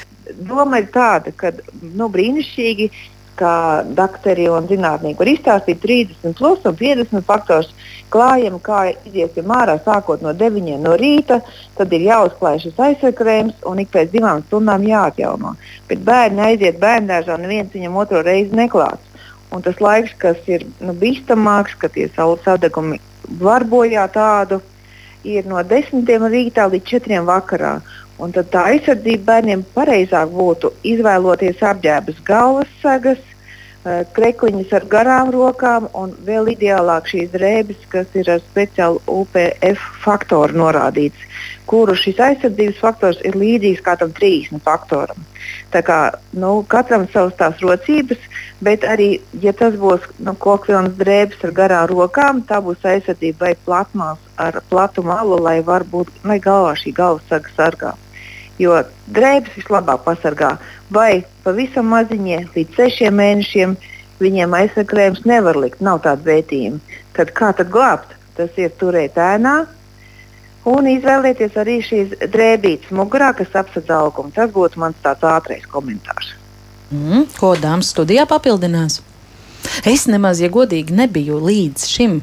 doma 0.49 0.81
ir 0.81 0.89
tāda, 0.95 1.31
ka, 1.37 1.53
nu, 1.83 2.09
brīnišķīgi 2.11 2.89
kā 3.39 3.83
doktori 3.97 4.47
un 4.51 4.67
zinātnieki 4.69 5.19
var 5.19 5.31
izstāstīt 5.31 5.81
30 5.83 6.35
plus 6.37 6.63
un 6.65 6.75
50 6.79 7.25
faktors 7.27 7.71
klājam, 8.13 8.59
kā 8.63 8.93
iziesim 9.07 9.51
ārā 9.51 9.75
sākot 9.83 10.23
no 10.23 10.33
9 10.33 10.77
no 10.83 10.95
rīta, 10.99 11.41
tad 11.77 11.93
ir 11.93 12.07
jāuzklāj 12.07 12.61
šis 12.63 12.79
aizsargkrēms 12.87 13.65
un 13.69 13.81
ik 13.83 13.91
pēc 13.93 14.13
divām 14.13 14.43
stundām 14.45 14.85
jāatjauno. 14.87 15.55
Bet 15.89 16.05
bērni 16.07 16.45
aiziet 16.49 16.79
bērngārzā, 16.81 17.37
neviens 17.41 17.73
viņam 17.73 17.99
otro 18.03 18.23
reizi 18.25 18.55
neklāts. 18.55 19.11
Un 19.53 19.63
tas 19.65 19.77
laiks, 19.79 20.15
kas 20.19 20.39
ir 20.51 20.65
nu, 20.83 20.95
bīstamāks, 20.99 21.75
ka 21.79 21.89
tie 21.91 22.07
saules 22.15 22.43
sadegumi 22.43 22.99
var 23.39 23.63
bojāt 23.67 24.15
tādu, 24.15 24.61
ir 25.25 25.47
no 25.49 25.61
10 25.63 26.05
rītā 26.29 26.67
līdz 26.71 26.89
4 26.97 27.21
vakarā. 27.27 27.75
Un 28.15 28.31
tad 28.31 28.47
tā 28.53 28.61
aizsardzība 28.71 29.27
bērniem 29.27 29.63
pareizāk 29.75 30.29
būtu 30.31 30.71
izvēloties 30.87 31.63
apģērbus 31.67 32.21
galvas 32.23 32.69
sagas, 32.79 33.19
eh, 33.83 34.05
krekliņus 34.15 34.71
ar 34.77 34.85
garām 34.93 35.31
rokām 35.35 35.89
un 35.93 36.13
vēl 36.23 36.47
ideālāk 36.53 37.09
šīs 37.11 37.33
drēbes, 37.33 37.81
kas 37.89 38.07
ir 38.15 38.29
ar 38.31 38.39
speciālu 38.39 39.01
UPF 39.05 39.83
faktoru 40.05 40.55
norādīts, 40.61 41.27
kuru 41.67 41.95
šis 41.95 42.21
aizsardzības 42.29 42.79
faktors 42.79 43.19
ir 43.25 43.35
līdzīgs 43.35 43.83
kādam 43.83 44.15
30 44.15 44.63
faktoram. 44.63 45.27
Tā 45.75 45.83
kā 45.83 45.99
nu, 46.31 46.63
katram 46.71 47.09
savas 47.11 47.35
tās 47.35 47.59
rocības, 47.59 48.17
bet 48.61 48.87
arī, 48.87 49.19
ja 49.41 49.51
tas 49.51 49.75
būs 49.75 50.07
nu, 50.19 50.37
kokvilnas 50.39 50.95
drēbes 50.95 51.43
ar 51.43 51.51
garām 51.51 51.91
rokām, 51.91 52.41
tā 52.47 52.63
būs 52.63 52.79
aizsardzība 52.79 53.49
vai 53.49 53.53
platmās 53.65 54.17
ar 54.37 54.61
platu 54.69 55.03
malu, 55.03 55.35
lai 55.35 55.59
būt, 55.61 56.07
lai 56.23 56.39
galvā 56.39 56.77
šī 56.79 56.95
galvas 56.95 57.27
saga 57.27 57.55
sargā. 57.59 57.95
Jo 58.61 58.79
drēbes 59.11 59.55
vislabāk 59.57 60.05
pasargā 60.05 60.55
vai 60.95 61.25
pavisam 61.43 61.89
maziņie, 61.91 62.45
līdz 62.55 62.77
sešiem 62.79 63.17
mēnešiem. 63.19 63.75
Viņiem 64.15 64.53
aizsargājums 64.55 65.25
nevar 65.27 65.57
likt, 65.59 65.81
nav 65.83 65.99
tāda 66.05 66.23
vērtījuma. 66.23 66.79
Tad 67.17 67.33
kā 67.35 67.49
tad 67.57 67.67
glābt? 67.73 68.13
Tas 68.35 68.55
ir 68.59 68.71
turēt 68.79 69.17
ēnā, 69.19 69.65
un 70.71 70.87
izvēlēties 70.91 71.57
arī 71.59 71.77
šīs 71.83 72.15
drēbītes 72.31 72.91
mugurā, 72.95 73.33
kas 73.35 73.51
apsedz 73.59 73.91
augumu. 73.91 74.31
Tas 74.35 74.51
būtu 74.55 74.79
mans 74.79 74.99
tāds 75.03 75.23
ātrais 75.27 75.67
komentārs. 75.71 76.31
Mm, 76.91 77.27
ko 77.39 77.53
dāmas 77.59 77.91
studijā 77.91 78.23
papildinās? 78.29 79.01
Es 79.87 80.05
nemaz, 80.07 80.39
ja 80.43 80.51
godīgi, 80.53 80.95
nebiju 80.95 81.39
līdz 81.43 81.87
šim 81.89 82.19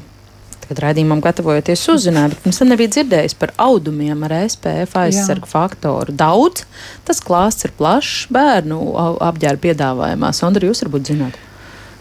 kad 0.73 0.81
raidījumam 0.87 1.21
gatavojoties 1.21 1.85
uzzināju, 1.93 2.33
bet 2.33 2.43
pirms 2.43 2.61
tam 2.61 2.73
nebija 2.73 2.95
dzirdējis 2.97 3.37
par 3.37 3.53
audumiem 3.61 4.25
ar 4.25 4.35
SPF 4.41 4.97
aizsargu 5.05 5.49
faktoru. 5.49 6.15
Daudz 6.17 6.65
tas 7.05 7.21
klāsts 7.21 7.69
ir 7.69 7.77
plašs 7.77 8.27
bērnu 8.33 8.81
apģērba 9.21 9.67
piedāvājumā. 9.69 10.33
Sondra, 10.33 10.65
jūs 10.67 10.85
varbūt 10.87 11.13
zināt. 11.13 11.41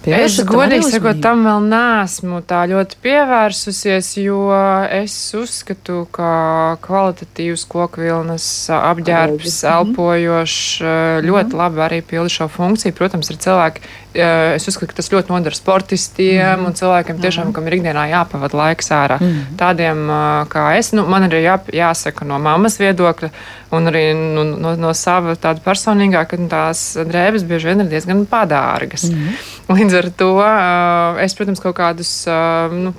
Es 0.02 0.40
godīgi 0.42 0.88
sakot, 0.96 1.20
tam 1.22 1.44
vēl 1.46 1.66
neesmu 1.70 2.40
tā 2.48 2.64
ļoti 2.70 2.96
pievērsusies, 3.04 4.08
jo 4.24 4.48
es 4.90 5.14
uzskatu, 5.38 6.00
ka 6.10 6.32
kvalitatīvs 6.82 7.62
koku 7.70 8.02
vilnas 8.02 8.46
apģērbs, 8.74 9.60
mhm. 9.62 9.76
elpojošs, 9.76 10.64
ļoti 11.28 11.60
labi 11.60 11.84
arī 11.86 12.00
pilda 12.02 12.34
šo 12.34 12.48
funkciju. 12.50 12.96
Protams, 12.98 13.30
ir 13.30 13.38
cilvēki, 13.46 13.86
es 14.14 14.68
uzskatu, 14.68 14.90
ka 14.92 14.98
tas 15.00 15.10
ļoti 15.12 15.32
nodara 15.32 15.56
sportistiem 15.56 16.60
mm. 16.60 16.66
un 16.68 16.76
cilvēkiem 16.78 17.20
tiešām, 17.22 17.48
mm. 17.48 17.56
kam 17.56 17.68
ir 17.68 17.76
ikdienā 17.78 18.04
jāpavada 18.12 18.58
laiks 18.58 18.92
ārā. 18.94 19.18
Mm. 19.22 19.42
Tādiem 19.60 20.04
kā 20.52 20.66
es, 20.78 20.92
nu, 20.96 21.06
man 21.10 21.28
arī 21.28 21.44
jā, 21.46 21.56
jāsaka 21.82 22.28
no 22.28 22.40
mammas 22.42 22.78
viedokļa 22.82 23.32
un 23.72 23.88
arī 23.88 24.04
nu, 24.18 24.44
no, 24.52 24.74
no 24.76 24.92
sava 24.96 25.36
tāda 25.40 25.64
personīgā, 25.64 26.26
ka 26.28 26.40
tās 26.52 26.84
drēbes 27.08 27.46
bieži 27.48 27.70
vien 27.70 27.84
ir 27.84 27.92
diezgan 27.92 28.26
padārgas. 28.28 29.08
Mm. 29.08 29.38
Līdz 29.72 29.98
ar 30.02 30.10
to 30.22 30.32
es, 31.24 31.36
protams, 31.38 31.62
kaut 31.64 31.78
kādus 31.78 32.12
nu, 32.72 32.92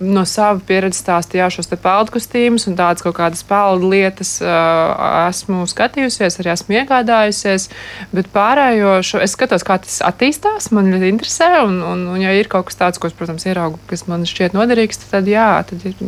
no 0.00 0.22
sava 0.28 0.60
pieredzes 0.66 1.02
stāstīju 1.02 1.48
šos 1.52 1.70
peldu 1.82 2.14
kostīmus 2.14 2.68
un 2.70 2.76
tādas 2.78 3.04
kaut 3.04 3.16
kādas 3.16 3.42
peldu 3.46 3.90
lietas 3.92 4.36
uh, 4.42 5.28
esmu 5.28 5.66
skatījusies, 5.70 6.38
arī 6.40 6.52
esmu 6.54 6.76
iegādājusies. 6.78 7.68
Bet 8.14 8.30
pārējo 8.34 8.98
šo 9.06 9.22
es 9.24 9.34
skatos, 9.34 9.66
kā 9.66 9.78
tas 9.82 9.98
attīstās. 10.06 10.70
Man 10.74 10.90
ļoti 10.92 11.10
interesē, 11.14 11.50
un, 11.66 11.80
un, 11.82 12.06
un 12.14 12.22
ja 12.22 12.34
ir 12.36 12.50
kaut 12.50 12.68
kas 12.70 12.78
tāds, 12.80 13.02
ko 13.02 13.10
es, 13.10 13.16
protams, 13.18 13.46
ieraugu, 13.48 13.80
kas 13.90 14.06
man 14.10 14.26
šķiet 14.28 14.56
noderīgs, 14.56 15.02
tad 15.10 15.28
jā, 15.30 15.50
tad 15.68 15.84
ir, 15.90 15.98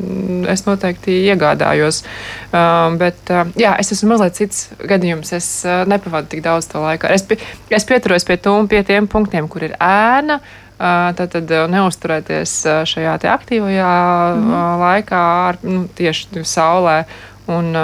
es 0.52 0.64
noteikti 0.68 1.20
iegādājos. 1.32 2.02
Uh, 2.50 2.96
bet 3.00 3.34
uh, 3.34 3.44
jā, 3.58 3.74
es 3.82 3.94
esmu 3.96 4.14
mazliet 4.14 4.38
cits 4.38 4.64
gadījums. 4.80 5.34
Es 5.36 5.52
uh, 5.66 5.82
nepavadu 5.90 6.30
tik 6.34 6.46
daudz 6.46 6.70
to 6.70 6.82
laiku. 6.82 7.10
Es, 7.10 7.26
es 7.70 7.86
pieturos 7.88 8.26
pie, 8.28 8.38
tūm, 8.40 8.70
pie 8.70 8.84
tiem 8.86 9.10
punktiem, 9.10 9.50
kur 9.50 9.66
ir 9.66 9.78
ēna. 9.82 10.40
Uh, 10.80 11.10
tad, 11.12 11.34
tad 11.34 11.50
neusturēties 11.68 12.52
šajā 12.88 13.18
aktīvajā 13.28 13.88
mm. 14.32 14.52
laikā, 14.80 15.24
ar, 15.50 15.58
nu, 15.66 15.82
tieši 15.96 16.44
saulē. 16.48 17.02
Un, 17.50 17.74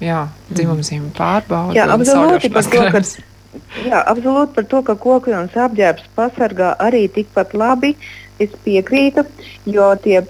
jā, 0.00 0.22
dzimumzīme 0.48 1.10
pārbauda. 1.12 1.74
Jā, 1.78 1.84
absolūti 1.92 2.48
par 2.54 2.64
to, 2.64 2.84
ka, 2.94 3.02
jā, 3.84 3.98
absolūti 4.00 4.54
par 4.56 4.66
to, 4.70 4.80
ka 4.86 4.94
koku 4.96 5.34
un 5.36 5.50
apģērbs 5.50 6.06
pasargā 6.16 6.70
arī 6.80 7.02
tikpat 7.12 7.52
labi. 7.52 7.92
Es 8.40 8.52
piekrītu, 8.64 9.26
jo 9.68 9.86
tie, 10.00 10.22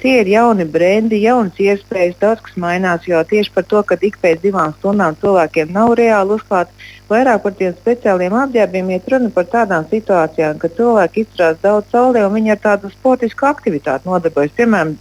tie 0.00 0.12
ir 0.22 0.30
jauni 0.32 0.64
brendi, 0.64 1.18
jaunas 1.26 1.58
iespējas, 1.60 2.16
daudz 2.22 2.40
kas 2.46 2.56
mainās. 2.60 3.04
Jo 3.04 3.20
tieši 3.28 3.52
par 3.52 3.66
to, 3.68 3.82
ka 3.84 3.98
ik 4.00 4.16
pēc 4.22 4.40
divām 4.46 4.72
stundām 4.78 5.18
cilvēkiem 5.20 5.74
nav 5.76 5.92
reāli 6.00 6.38
uzklāt 6.38 6.72
Vairāk 7.04 7.42
par 7.44 7.52
tiem 7.52 7.72
speciāliem 7.76 8.32
apģērbiem 8.40 8.86
iet 8.94 9.08
runa 9.12 9.28
par 9.32 9.44
tādām 9.52 9.84
situācijām, 9.90 10.56
kad 10.60 10.72
cilvēki 10.78 11.24
izturās 11.24 11.58
daudz 11.60 11.90
saulē 11.92 12.22
un 12.24 12.32
viņi 12.32 12.54
ar 12.54 12.62
tādu 12.62 12.88
sportisku 12.94 13.44
aktivitāti 13.44 14.08
nodarbojas. 14.08 14.54
Piemēram, 14.56 14.94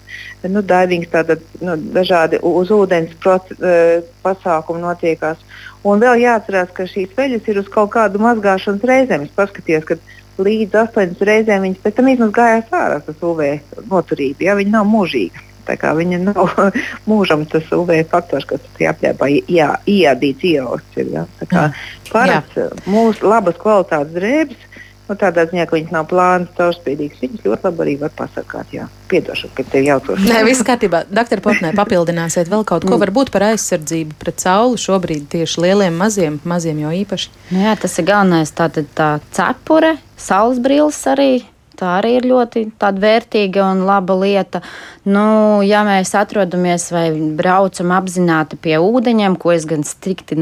nu, 0.52 0.64
divings, 0.68 1.08
tātad, 1.14 1.46
nu, 1.64 1.78
dažādi 1.96 2.42
uz 2.44 2.74
ūdens 2.76 3.14
proc, 3.24 3.48
uh, 3.56 4.04
pasākumi 4.26 4.84
notiekās. 4.84 5.40
Un 5.88 6.04
vēl 6.04 6.26
jāatcerās, 6.26 6.76
ka 6.76 6.90
šīs 6.92 7.16
veļas 7.16 7.48
ir 7.48 7.62
uz 7.64 7.72
kaut 7.72 7.94
kādu 7.96 8.20
mazgāšanas 8.24 8.84
reizēm. 8.92 9.24
Es 9.30 9.40
paskatījos, 9.40 9.88
ka 9.88 10.00
līdz 10.42 10.78
astoņas 10.84 11.26
reizēm 11.30 11.66
viņas 11.68 11.82
pēc 11.84 11.98
tam 11.98 12.12
izmazgājās 12.12 12.72
ārā, 12.74 13.00
tas 13.06 13.26
UV 13.26 13.44
noturība. 13.90 14.48
Ja? 14.48 14.56
Viņa 14.60 14.78
nav 14.80 14.88
mūžīga. 14.90 15.44
Viņa 15.64 16.20
nav 16.26 16.58
mūžam 17.10 17.46
tas 17.50 17.70
UV 17.72 18.02
faktors, 18.12 18.48
kas 18.50 18.64
tajā 18.78 18.94
apģērbā 18.94 19.30
ieausts. 19.48 21.00
Ir, 21.00 21.14
ja? 21.14 21.26
Parasti 22.12 22.68
mūsu 22.90 23.30
labas 23.30 23.60
kvalitātes 23.62 24.16
drēbes, 24.18 24.68
nu, 25.10 25.16
tādā 25.20 25.46
ziņā, 25.50 25.66
ka 25.70 25.78
viņas 25.78 25.94
nav 25.94 26.08
plānas, 26.10 26.52
caurspīdīgas, 26.58 27.22
viņas 27.24 27.46
ļoti 27.48 27.68
labi 27.68 27.84
arī 27.86 27.96
var 28.02 28.14
pasargāt. 28.18 28.74
Jā. 28.76 28.88
Piedošanu, 29.12 29.54
ka 29.58 29.66
tev 29.70 29.88
jaucos. 29.88 30.26
Nē, 30.26 30.42
viss 30.48 30.66
kārtībā. 30.66 31.04
Doktor 31.14 31.44
Potnē, 31.46 31.74
papildināsiet 31.78 32.52
vēl 32.52 32.66
kaut 32.68 32.88
ko, 32.88 32.96
mm. 32.96 33.04
varbūt 33.06 33.34
par 33.36 33.48
aizsardzību 33.52 34.18
pret 34.22 34.44
sauli 34.44 34.82
šobrīd 34.82 35.30
tieši 35.34 35.66
lieliem, 35.68 35.98
maziem, 36.00 36.40
maziem 36.48 36.84
jau 36.86 36.94
īpaši. 37.04 37.34
Nu, 37.54 37.64
jā, 37.68 37.78
tas 37.80 37.98
ir 38.00 38.10
galvenais, 38.10 38.54
tātad 38.56 38.90
tā 38.98 39.16
cepure, 39.36 39.98
saules 40.18 40.62
brilles 40.64 41.02
arī 41.12 41.32
Tā 41.84 41.98
arī 42.00 42.14
ir 42.16 42.28
ļoti 42.30 42.62
vērtīga 42.80 43.66
un 43.74 43.82
laba 43.84 44.16
lieta. 44.16 44.62
Nu, 45.04 45.60
ja 45.68 45.82
mēs 45.84 46.14
atrodamies 46.16 46.86
vai 46.96 47.10
braucam 47.36 47.92
apzināti 47.92 48.56
pie 48.56 48.78
ūdeņiem, 48.80 49.36
ko 49.36 49.52
es 49.52 49.68
gan 49.68 49.84
strikti 49.84 50.38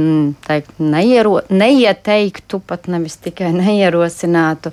teikt, 0.46 0.76
neiero, 0.78 1.40
neieteiktu, 1.50 2.62
pat 2.70 2.86
nevis 2.94 3.18
tikai 3.26 3.50
neierosinātu. 3.64 4.70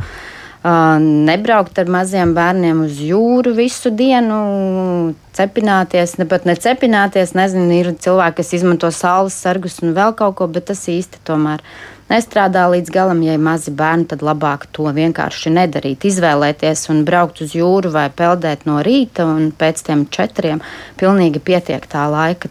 Uh, 0.58 0.98
nebraukt 1.00 1.78
ar 1.78 1.88
maziem 1.88 2.34
bērniem 2.36 2.82
uz 2.84 2.98
jūru 3.00 3.54
visu 3.56 3.92
dienu, 3.94 5.14
cepināties, 5.38 6.18
ne 6.18 6.26
pat 6.28 6.44
necepināties. 6.50 7.32
Nezinu, 7.38 7.70
ir 7.78 7.94
cilvēki, 7.96 8.42
kas 8.42 8.56
izmanto 8.58 8.90
saules 8.92 9.38
sargus 9.38 9.78
un 9.80 9.96
vēl 9.96 10.12
kaut 10.18 10.36
ko, 10.42 10.50
bet 10.52 10.68
tas 10.68 10.84
īsti 10.90 11.22
tomēr 11.24 11.64
nestrādā 12.10 12.64
līdz 12.72 12.92
galam. 12.92 13.22
Ja 13.26 13.36
ir 13.36 13.42
mazi 13.42 13.72
bērni, 13.74 14.08
tad 14.10 14.24
labāk 14.26 14.66
to 14.74 14.88
vienkārši 14.94 15.52
nedarīt. 15.54 16.06
Izvēlēties 16.08 16.88
un 16.92 17.04
braukt 17.08 17.42
uz 17.44 17.54
jūru 17.56 17.92
vai 17.94 18.08
peldēt 18.10 18.66
no 18.68 18.80
rīta, 18.84 19.26
un 19.28 19.50
pēc 19.56 19.84
tam 19.88 20.06
četriem 20.12 20.62
pilnīgi 21.00 21.42
pietiek 21.44 21.86
tā 21.90 22.08
laika, 22.10 22.50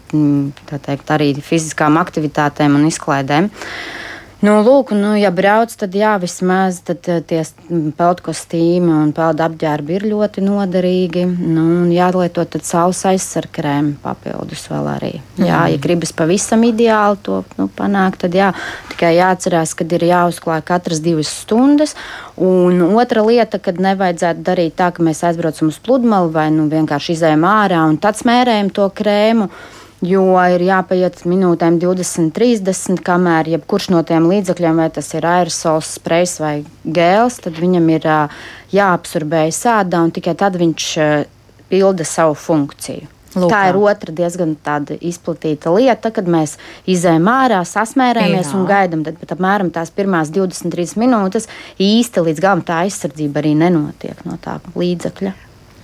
tā 0.70 0.82
teikt, 0.88 1.14
arī 1.14 1.32
fiziskām 1.42 2.00
aktivitātēm 2.00 2.78
un 2.78 2.88
izklaidēm. 2.90 3.50
Nu, 4.38 4.52
lūk, 4.62 4.92
nu, 4.94 5.16
ja 5.18 5.32
brauc, 5.34 5.72
tad 5.74 5.96
jā, 5.98 6.12
vismaz 6.22 6.76
tad, 6.86 7.02
eh, 7.10 7.18
tie 7.26 7.40
peldkostīmi 7.98 8.92
un 8.94 9.08
peldu 9.10 9.42
apģērbi 9.42 9.96
ir 9.96 10.04
ļoti 10.12 10.44
noderīgi. 10.46 11.24
Nu, 11.26 11.64
jālieto 11.90 12.44
tad 12.46 12.62
saules 12.62 13.00
aizsarkrēm 13.10 13.96
papildus 14.04 14.68
vēl 14.70 14.86
arī. 14.92 15.10
Jā, 15.40 15.64
mm. 15.64 15.72
ja 15.72 15.80
gribas 15.82 16.14
pavisam 16.14 16.62
ideāli 16.68 17.18
to 17.26 17.40
nu, 17.58 17.66
panākt, 17.66 18.20
tad 18.22 18.36
jā, 18.38 18.52
tikai 18.92 19.16
jāatcerās, 19.16 19.72
ka 19.74 19.88
ir 19.98 20.06
jāuzklāj 20.06 20.62
katras 20.70 21.02
divas 21.02 21.32
stundas. 21.42 21.96
Un 22.38 22.78
otra 22.94 23.24
lieta, 23.26 23.58
kad 23.58 23.82
nevajadzētu 23.82 24.46
darīt 24.46 24.78
tā, 24.78 24.92
ka 24.94 25.02
mēs 25.02 25.24
aizbraucam 25.26 25.74
uz 25.74 25.80
pludmali 25.82 26.30
vai 26.30 26.46
nu, 26.54 26.68
vienkārši 26.70 27.18
izējām 27.18 27.42
ārā 27.42 27.82
un 27.90 27.98
tad 27.98 28.22
smērējam 28.22 28.70
to 28.70 28.86
krēmu 28.94 29.50
jo 30.04 30.24
ir 30.54 30.62
jāpaiet 30.66 31.24
minūtēm 31.28 31.78
20, 31.82 32.30
30, 32.36 33.02
kamēr 33.06 33.50
jebkurš 33.54 33.90
no 33.94 34.02
tiem 34.06 34.28
līdzekļiem, 34.30 34.80
vai 34.82 34.88
tas 34.94 35.10
ir 35.18 35.26
aerosols, 35.26 35.96
sprejs 35.98 36.38
vai 36.42 36.54
gēls, 36.84 37.40
tad 37.44 37.58
viņam 37.58 37.92
ir 37.96 38.08
jāabsorbējas 38.74 39.62
ādā 39.78 40.02
un 40.04 40.14
tikai 40.14 40.36
tad 40.38 40.58
viņš 40.60 40.90
pilda 41.68 42.06
savu 42.08 42.36
funkciju. 42.38 43.14
Lūkā. 43.36 43.48
Tā 43.52 43.58
ir 43.68 43.76
otra 43.76 44.12
diezgan 44.16 44.54
izplatīta 45.04 45.72
lieta, 45.74 46.10
kad 46.14 46.28
mēs 46.30 46.56
izējām 46.88 47.28
ārā, 47.28 47.58
sasmērējamies 47.68 48.48
Jā. 48.48 48.54
un 48.56 48.64
gaidām. 48.68 49.02
Tad 49.04 49.18
pat 49.20 49.34
apmēram 49.36 49.68
tās 49.74 49.92
pirmās 49.94 50.32
23 50.32 50.96
minūtes 50.96 51.48
īsti 51.76 52.24
līdz 52.24 52.40
galam 52.40 52.64
tā 52.64 52.80
aizsardzība 52.86 53.42
arī 53.42 53.52
nenotiek 53.60 54.24
no 54.24 54.38
tā 54.40 54.56
līdzekļa. 54.72 55.34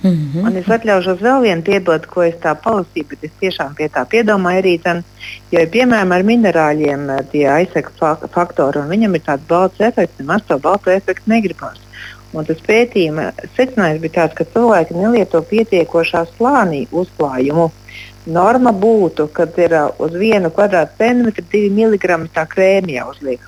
Mm 0.05 0.31
-hmm. 0.33 0.47
Un 0.47 0.57
es 0.57 0.67
atļaušos 0.69 1.21
vēl 1.21 1.41
vienu 1.41 1.61
piedot, 1.61 2.05
ko 2.05 2.23
es 2.23 2.35
tā 2.43 2.51
palasīju, 2.65 3.07
bet 3.09 3.23
es 3.23 3.31
tiešām 3.41 3.75
pie 3.75 3.87
tā 3.89 4.05
piedomāju 4.05 4.61
arī. 4.61 4.73
Ten, 4.83 5.03
jo, 5.51 5.59
piemēram, 5.75 6.11
ar 6.11 6.23
minerāļiem 6.23 7.09
eh, 7.09 7.23
tie 7.31 7.45
aizsaka 7.49 8.27
faktori, 8.33 8.79
un 8.79 8.87
viņam 8.89 9.15
ir 9.15 9.21
tāds 9.25 9.47
balts 9.47 9.79
efekts, 9.79 10.19
nemaz 10.19 10.41
to 10.47 10.59
balto 10.59 10.91
efektu 10.91 11.29
negribas. 11.29 11.79
Un 12.33 12.45
tas 12.45 12.57
pētījuma 12.67 13.31
secinājums 13.55 14.01
bija 14.03 14.13
tāds, 14.19 14.35
ka 14.35 14.43
cilvēki 14.43 14.93
nelieto 14.93 15.41
pietiekošā 15.41 16.25
slānī 16.37 16.87
uzklājumu. 16.91 17.71
Norma 18.25 18.71
būtu, 18.71 19.27
kad 19.33 19.57
ir 19.57 19.73
uh, 19.73 19.91
uz 20.01 20.11
vienu 20.11 20.49
kvadrātcentimetru 20.49 21.43
2 21.51 21.69
mg 21.71 22.29
tā 22.33 22.45
krēmija 22.49 23.05
jāuzliek. 23.05 23.39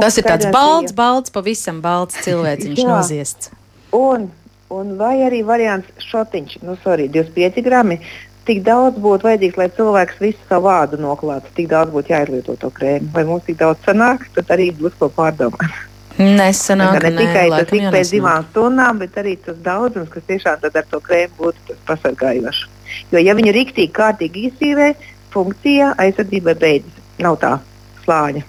Tas 0.00 0.18
ir 0.18 0.26
tāds 0.26 0.50
balts, 0.52 0.92
balts, 0.92 1.30
pavisam 1.30 1.80
balts 1.80 2.18
cilvēciņš 2.26 2.84
noziests. 2.84 3.50
Un 3.96 4.28
Un 4.74 4.96
vai 5.00 5.14
arī 5.24 5.40
variants 5.48 6.08
šotiņš, 6.10 6.58
nu, 6.66 6.76
sorry, 6.84 7.08
25 7.08 7.62
grami. 7.64 8.00
tik 8.48 8.62
daudz 8.64 8.96
būtu 9.04 9.28
vajadzīgs, 9.28 9.58
lai 9.60 9.68
cilvēks 9.76 10.20
visu 10.22 10.40
savu 10.48 10.70
vārdu 10.70 10.96
noklātu, 11.02 11.50
tik 11.56 11.68
daudz 11.68 11.92
būtu 11.92 12.14
jāizlieto 12.14 12.56
to 12.56 12.70
krēmu. 12.72 13.10
Vai 13.12 13.26
mums 13.28 13.44
tik 13.44 13.58
daudz 13.60 13.84
sanāk, 13.84 14.24
tad 14.36 14.48
arī 14.56 14.70
būs 14.78 14.96
ko 15.00 15.10
pārdomāt. 15.12 15.84
Nesanāk, 16.18 16.96
ne 17.04 17.12
tikai 17.14 17.44
nē, 17.46 17.58
tas 17.60 17.74
ik 17.76 17.84
pēc 17.94 18.12
divām 18.16 18.46
stundām, 18.48 18.98
bet 19.04 19.20
arī 19.20 19.36
tas 19.44 19.58
daudzums, 19.62 20.08
kas 20.10 20.24
tiešām 20.30 20.64
ar 20.66 20.88
to 20.90 21.00
krēmu 21.04 21.36
būtu 21.38 21.76
pasargājošs. 21.86 22.64
Jo, 23.12 23.20
ja 23.22 23.36
viņi 23.38 23.54
riktīgi, 23.54 23.92
kārtīgi 23.94 24.48
izdzīvē, 24.48 24.92
funkcija 25.34 25.92
aizsardzībai 26.06 26.56
beidzas. 26.58 27.04
Nav 27.22 27.38
tā 27.42 27.58
slāņa. 28.06 28.42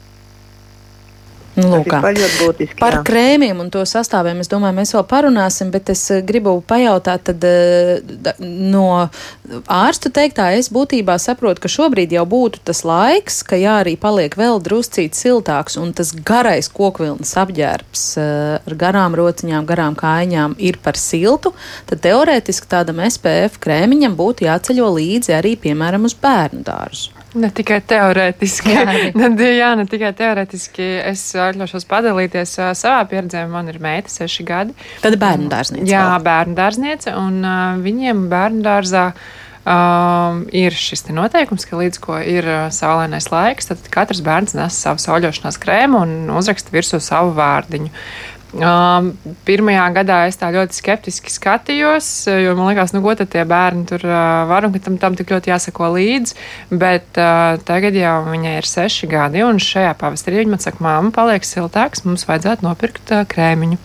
Nu, 1.60 1.80
būtiski, 1.84 2.78
par 2.80 3.00
jā. 3.00 3.02
krēmiem 3.08 3.60
un 3.62 3.70
to 3.74 3.82
sastāviem 3.88 4.42
es 4.44 4.50
domāju, 4.52 4.78
mēs 4.80 4.94
vēl 4.96 5.06
parunāsim, 5.10 5.72
bet 5.74 5.92
es 5.94 6.02
eh, 6.14 6.22
gribu 6.26 6.56
pajautāt, 6.66 7.26
tad 7.30 7.46
eh, 7.48 8.00
no 8.40 9.10
ārstu 9.66 10.12
teiktā 10.14 10.50
es 10.58 10.72
būtībā 10.74 11.18
saprotu, 11.22 11.64
ka 11.64 11.72
šobrīd 11.72 12.14
jau 12.16 12.26
būtu 12.30 12.64
tas 12.70 12.84
laiks, 12.88 13.42
ka 13.48 13.60
jā, 13.60 13.80
arī 13.84 13.96
paliek 14.00 14.36
vēl 14.40 14.62
druscīt 14.64 15.18
siltāks 15.18 15.80
un 15.82 15.94
tas 15.98 16.14
garais 16.14 16.72
kokvilnas 16.74 17.36
apģērbs 17.44 18.06
eh, 18.22 18.58
ar 18.64 18.80
garām 18.86 19.18
rociņām, 19.20 19.68
garām 19.70 19.98
kājām 20.00 20.58
ir 20.58 20.80
par 20.84 21.00
siltu, 21.00 21.54
tad 21.90 22.04
teorētiski 22.06 22.70
tādam 22.72 23.04
SPF 23.10 23.62
krēmiņam 23.64 24.18
būtu 24.20 24.48
jāceļo 24.48 24.92
līdzi 25.00 25.36
arī, 25.38 25.56
piemēram, 25.60 26.08
uz 26.10 26.18
bērnu 26.20 26.66
dārzu. 26.68 27.19
Ne 27.38 27.52
tikai 27.54 27.78
teorētiski. 27.86 28.74
Jā, 28.74 28.86
jā, 29.54 29.74
ne 29.78 29.86
tikai 29.90 30.10
teorētiski. 30.18 30.86
Es 31.12 31.28
atļaušos 31.38 31.86
padalīties 31.90 32.56
uh, 32.58 32.72
savā 32.78 33.04
pieredzē. 33.12 33.44
Man 33.52 33.70
ir 33.70 33.78
meita, 33.84 34.10
seši 34.10 34.46
gadi. 34.48 34.74
Tad 35.04 35.20
bērnu 35.22 35.52
dārzniece. 35.52 35.92
Jā, 35.92 36.08
bērnu 36.26 36.58
dārzniece. 36.58 37.14
Un 37.20 37.44
uh, 37.44 37.78
viņiem 37.84 38.26
bērnu 38.32 38.66
dārzā. 38.66 39.12
Um, 39.70 40.46
ir 40.56 40.74
šis 40.74 41.04
noteikums, 41.14 41.68
ka 41.68 41.78
līdz 41.78 42.00
ko 42.02 42.16
ir 42.24 42.48
uh, 42.48 42.72
saulainais 42.74 43.28
laiks, 43.30 43.68
tad 43.70 43.84
katrs 43.94 44.24
bērns 44.26 44.56
nes 44.58 44.78
savu 44.82 45.04
sauļošanās 45.04 45.60
krēmu 45.62 46.00
un 46.00 46.14
uzraksta 46.34 46.74
virsū 46.74 46.98
savu 47.04 47.36
vārdiņu. 47.38 47.92
Um, 48.50 49.12
pirmajā 49.46 49.84
gadā 49.94 50.16
es 50.26 50.40
tā 50.42 50.48
ļoti 50.50 50.80
skeptiski 50.80 51.30
skatījos, 51.30 52.08
jo 52.34 52.56
man 52.58 52.72
liekas, 52.72 52.96
nu, 52.96 53.04
ko 53.06 53.14
tad 53.20 53.30
tie 53.30 53.44
bērni 53.46 53.86
tur 53.90 54.02
uh, 54.08 54.48
var 54.50 54.66
un 54.66 54.74
ka 54.74 54.82
tam, 54.88 54.96
tam 55.02 55.18
tik 55.20 55.30
ļoti 55.36 55.52
jāsako 55.52 55.92
līdzi. 55.94 56.38
Bet 56.72 57.20
uh, 57.22 57.60
tagad 57.68 57.98
jau 58.00 58.16
viņai 58.26 58.56
ir 58.58 58.70
seši 58.70 59.12
gadi, 59.12 59.46
un 59.46 59.62
šajā 59.62 59.94
pavasarī 60.02 60.42
viņa 60.42 60.56
man 60.56 60.66
saka, 60.66 60.82
māma, 60.82 61.14
paliek 61.14 61.46
siltāks, 61.46 62.02
mums 62.08 62.26
vajadzētu 62.30 62.66
nopirkt 62.66 63.14
uh, 63.14 63.22
krēmiņu. 63.30 63.78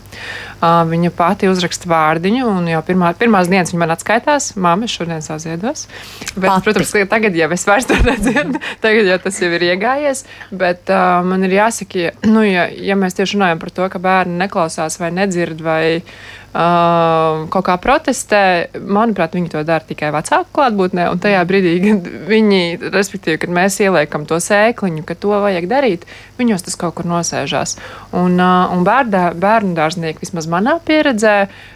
Viņa 0.64 1.10
pati 1.12 1.48
uzraksta 1.50 1.88
vārdiņu, 1.90 2.44
un 2.48 2.68
jau 2.70 2.80
pirmā, 2.86 3.10
pirmās 3.20 3.50
dienas 3.52 3.72
viņa 3.72 3.80
man 3.82 3.92
atskaitās, 3.92 4.52
māma, 4.56 4.88
es 4.88 4.94
šodien 4.96 5.24
saziedos. 5.24 5.86
Bet, 6.34 6.46
pati. 6.46 6.64
protams, 6.64 6.94
tagad 7.10 7.36
jau 7.36 7.50
es 7.56 7.66
vairs 7.68 7.88
to 7.90 7.98
nedzirdu, 8.06 8.62
tagad 8.84 9.10
jau 9.10 9.18
tas 9.26 9.40
jau 9.42 9.50
ir 9.58 9.66
iegājies. 9.72 10.24
Bet 10.54 10.92
uh, 10.94 11.20
man 11.26 11.44
ir 11.44 11.58
jāsaka, 11.58 12.06
ja, 12.06 12.14
nu, 12.28 12.46
ja, 12.46 12.68
ja 12.70 12.96
mēs 12.96 13.18
tieši 13.18 13.36
runājam 13.36 13.60
par 13.60 13.74
to, 13.76 13.90
ka 13.92 14.00
bērni 14.02 14.40
neklausās 14.40 14.96
vai 15.02 15.12
nedzird 15.14 15.60
vai 15.64 15.82
uh, 15.98 16.16
kaut 16.54 17.66
kā 17.66 17.74
protestē, 17.82 18.70
manuprāt, 18.78 19.34
viņi 19.34 19.50
to 19.50 19.62
dara 19.66 19.82
tikai 19.82 20.12
vecāku 20.14 20.52
klātbūtnē. 20.54 21.08
Un 21.10 21.18
tajā 21.22 21.40
brīdī, 21.48 21.72
kad 21.82 22.08
viņi, 22.30 22.60
respektīvi, 22.94 23.40
kad 23.42 23.54
mēs 23.54 23.80
ieliekam 23.82 24.22
to 24.30 24.38
sēkliņu, 24.38 25.02
ka 25.08 25.16
to 25.18 25.34
vajag 25.34 25.66
darīt, 25.70 26.06
viņos 26.38 26.62
tas 26.66 26.78
kaut 26.78 26.94
kur 27.00 27.10
nosēžās. 27.10 27.74
Un, 28.14 28.38
un 28.38 28.86
bērdā, 28.86 29.32
bērnu 29.34 29.74
dārznieki, 29.74 30.22
vismaz 30.22 30.46
manā 30.50 30.76
pieredzē, 30.86 31.34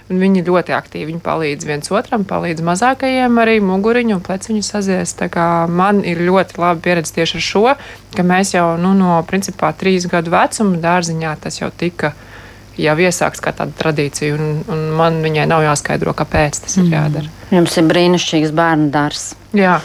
viņi 0.08 0.46
ļoti 0.46 0.72
aktīvi 0.76 1.10
viņi 1.10 1.24
palīdz 1.26 1.66
viens 1.68 1.90
otram, 1.92 2.22
palīdz 2.28 2.62
mazākajiem 2.64 3.42
arī 3.42 3.58
muguriņu 3.64 4.18
un 4.18 4.24
pleciņu 4.24 4.62
saziest. 4.64 5.26
Man 5.68 6.04
ir 6.06 6.22
ļoti 6.22 6.60
laba 6.60 6.78
pieredze 6.84 7.16
tieši 7.18 7.40
ar 7.40 7.44
šo, 7.48 7.66
ka 8.14 8.24
mēs 8.26 8.54
jau 8.54 8.70
nu, 8.80 8.94
no 8.96 9.18
principā 9.28 9.72
trīs 9.76 10.06
gadu 10.10 10.32
vecuma 10.32 10.78
dārziņā 10.82 11.36
tas 11.42 11.60
jau 11.60 11.72
tika 11.74 12.14
jau 12.78 12.94
iesākts 13.02 13.42
kā 13.44 13.52
tāda 13.56 13.74
tradīcija, 13.78 14.36
un, 14.38 14.62
un 14.70 14.84
man 14.98 15.20
viņai 15.24 15.48
nav 15.50 15.64
jāskaidro, 15.66 16.14
kāpēc 16.18 16.62
tas 16.64 16.78
ir 16.78 16.86
mm. 16.86 16.94
jādara. 16.94 17.37
Jums 17.48 17.78
ir 17.80 17.86
brīnišķīgs 17.88 18.52
bērnu 18.52 18.90
dārzs. 18.92 19.32
Jā, 19.56 19.78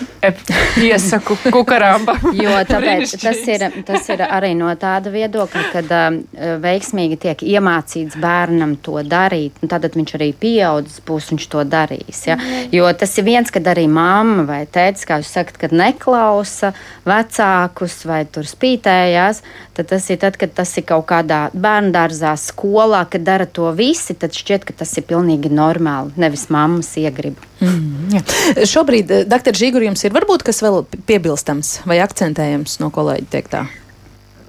iesaku 0.84 1.38
kukurāmba. 1.48 2.18
jo 2.44 2.56
tāpēc 2.68 3.14
tas 3.22 3.38
ir, 3.48 3.62
tas 3.88 4.10
ir 4.12 4.24
arī 4.26 4.50
no 4.60 4.68
tāda 4.76 5.08
viedokļa, 5.14 5.62
kad 5.72 5.94
uh, 5.96 6.18
veiksmīgi 6.60 7.18
tiek 7.24 7.44
iemācīts 7.48 8.18
bērnam 8.20 8.76
to 8.84 9.00
darīt, 9.08 9.62
un 9.64 9.72
tad 9.72 9.88
viņš 9.96 10.16
arī 10.18 10.28
pieaudzis 10.36 11.00
būs, 11.08 11.30
viņš 11.32 11.48
to 11.54 11.64
darīs. 11.64 12.26
Ja? 12.28 12.36
Jo 12.76 12.90
tas 12.92 13.16
ir 13.22 13.28
viens, 13.30 13.54
kad 13.56 13.70
arī 13.72 13.88
mamma 13.88 14.44
vai 14.50 14.66
tētis, 14.68 15.08
kā 15.08 15.22
jūs 15.22 15.32
sakat, 15.32 15.62
kad 15.64 15.78
neklausa 15.80 16.74
vecākus 17.08 18.02
vai 18.10 18.26
tur 18.28 18.50
spītējās, 18.50 19.40
tad 19.80 19.92
tas 19.96 20.12
ir 20.12 20.20
tad, 20.26 20.36
kad 20.44 20.52
tas 20.60 20.76
ir 20.76 20.90
kaut 20.92 21.08
kādā 21.14 21.46
bērnu 21.56 21.96
dārzā, 21.96 22.36
skolā, 22.36 23.06
kad 23.08 23.24
dara 23.24 23.48
to 23.48 23.72
visi, 23.80 24.12
tad 24.20 24.36
šķiet, 24.36 24.68
ka 24.68 24.76
tas 24.84 24.92
ir 25.00 25.08
pilnīgi 25.08 25.56
normāli, 25.56 26.12
nevis 26.20 26.50
mammas 26.52 26.92
iegribu. 27.00 27.53
Mm, 27.64 28.12
jā. 28.18 28.22
Šobrīd, 28.68 29.12
eh, 29.12 29.26
doktor 29.30 29.56
Žīgur, 29.58 29.86
jums 29.88 30.04
ir 30.04 30.16
varbūt 30.16 30.46
kas 30.48 30.62
vēl 30.64 30.84
piebilstams 31.08 31.80
vai 31.90 32.02
akcentējams 32.04 32.80
no 32.84 32.92
kolēģa 32.94 33.30
teiktā? 33.32 33.66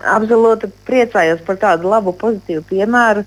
Absolūti 0.05 0.69
priecājos 0.85 1.43
par 1.47 1.61
tādu 1.61 1.93
labu, 1.93 2.13
pozitīvu 2.21 2.65
piemēru. 2.73 3.25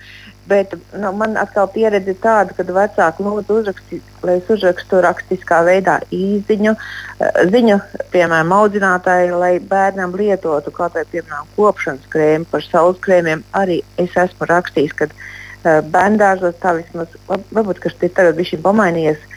Bet 0.48 0.78
nu, 0.96 1.10
man 1.12 1.34
atkal 1.36 1.68
pieredze 1.68 2.14
tāda, 2.24 2.54
ka 2.56 2.64
vecāki 2.64 3.24
lūdzu 3.26 3.56
uzrakstīt, 3.60 4.12
lai 4.24 4.38
es 4.40 4.52
uzrakstu 4.54 5.02
rakstiskā 5.04 5.58
veidā 5.68 5.98
īziņu, 6.16 6.72
eh, 7.20 7.40
ziņu, 7.52 7.80
piemēram, 8.14 8.54
audzinātāju, 8.56 9.40
lai 9.42 9.58
bērnam 9.60 10.16
lietotu 10.16 10.72
kaut 10.72 10.96
vai, 10.96 11.04
piemēram, 11.12 11.50
kopšanas 11.58 12.08
krēmu 12.14 12.48
par 12.52 12.64
saules 12.64 13.02
krēmiem. 13.04 13.44
Arī 13.54 13.82
es 13.98 14.16
esmu 14.16 14.48
rakstījis, 14.48 14.96
ka 14.96 15.10
uh, 15.12 15.82
bērndārzos 15.84 16.56
tā 16.64 16.78
vismaz, 16.80 17.12
varbūt, 17.28 17.84
ka 17.84 17.92
tas 17.92 18.16
tagad 18.16 18.40
ir 18.40 18.64
pamainījies, 18.64 19.20
uh, 19.20 19.37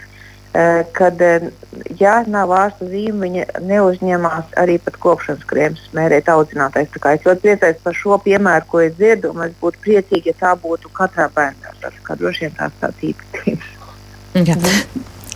kad, 0.93 1.21
eh, 1.21 1.47
ja 1.99 2.17
nav 2.27 2.51
ārsta 2.51 2.87
zīme, 2.91 3.23
viņa 3.23 3.61
neuzņemās 3.63 4.55
arī 4.59 4.77
pat 4.83 4.97
kopšanas 4.99 5.45
krēmus 5.47 5.85
smērēt 5.87 6.27
audzinātais. 6.31 6.89
Es 6.91 7.27
ļoti 7.27 7.45
priecājos 7.45 7.79
par 7.83 7.95
šo 7.95 8.17
piemēru, 8.25 8.67
ko 8.67 8.81
es 8.83 8.97
dzirdu, 8.99 9.31
un 9.31 9.45
es 9.47 9.55
būtu 9.61 9.79
priecīgi, 9.85 10.33
ja 10.33 10.35
tā 10.41 10.51
būtu 10.59 10.91
katrā 10.97 11.29
bērnā. 11.35 11.71
Tas 11.81 12.17
droši 12.19 12.47
vien 12.47 12.57
tās 12.59 12.75
tāds 12.81 13.07
īpašības. 13.13 13.71
Ja. 14.35 14.55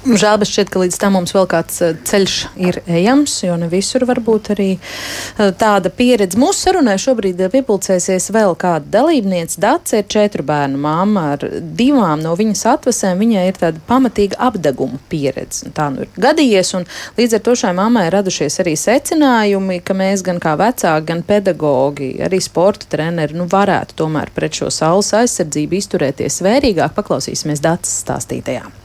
Žēl, 0.06 0.36
bet 0.38 0.50
šķiet, 0.52 0.70
ka 0.70 0.82
līdz 0.84 0.98
tam 1.02 1.16
mums 1.18 1.32
vēl 1.34 1.48
kāds 1.50 1.80
eh, 1.82 1.96
ceļš 2.06 2.34
ir 2.62 2.76
ejams, 2.86 3.40
jo 3.42 3.56
ne 3.58 3.66
visur 3.72 4.04
var 4.06 4.20
būt 4.22 4.52
arī 4.54 4.68
eh, 4.76 5.48
tāda 5.58 5.90
pieredze. 5.90 6.38
Mūsu 6.38 6.68
sarunai 6.68 6.94
šobrīd 7.02 7.42
eh, 7.42 7.50
piepulcēsies 7.50 8.30
vēl 8.36 8.54
kāda 8.62 8.86
dalībniece. 9.00 9.58
Dace 9.64 10.04
ir 10.04 10.06
četru 10.14 10.46
bērnu 10.46 10.78
māma 10.84 11.24
ar 11.34 11.48
divām 11.82 12.22
no 12.22 12.36
viņas 12.38 12.62
atvasēm. 12.76 13.18
Viņai 13.24 13.48
ir 13.50 13.60
tāda 13.64 13.82
pamatīga 13.90 14.38
apdeguma 14.52 15.02
pieredze. 15.10 15.74
Tā 15.74 15.90
nu 15.96 16.06
ir 16.06 16.14
gadījies, 16.22 16.76
un 16.78 16.86
līdz 17.18 17.40
ar 17.40 17.46
to 17.50 17.58
šai 17.64 17.74
mammai 17.82 18.06
radušies 18.14 18.62
arī 18.62 18.78
secinājumi, 18.78 19.82
ka 19.82 19.98
mēs 19.98 20.22
gan 20.30 20.38
kā 20.44 20.54
vecāki, 20.62 21.10
gan 21.10 21.26
pedagogi, 21.26 22.14
arī 22.30 22.44
sporta 22.46 22.94
treneri, 22.94 23.42
nu 23.42 23.50
varētu 23.50 23.98
tomēr 24.06 24.30
pret 24.38 24.62
šo 24.62 24.70
saules 24.70 25.16
aizsardzību 25.18 25.82
izturēties 25.82 26.44
vērīgāk. 26.46 26.94
Paklausīsimies 26.94 27.66
Daces 27.66 28.04
stāstītajām. 28.06 28.85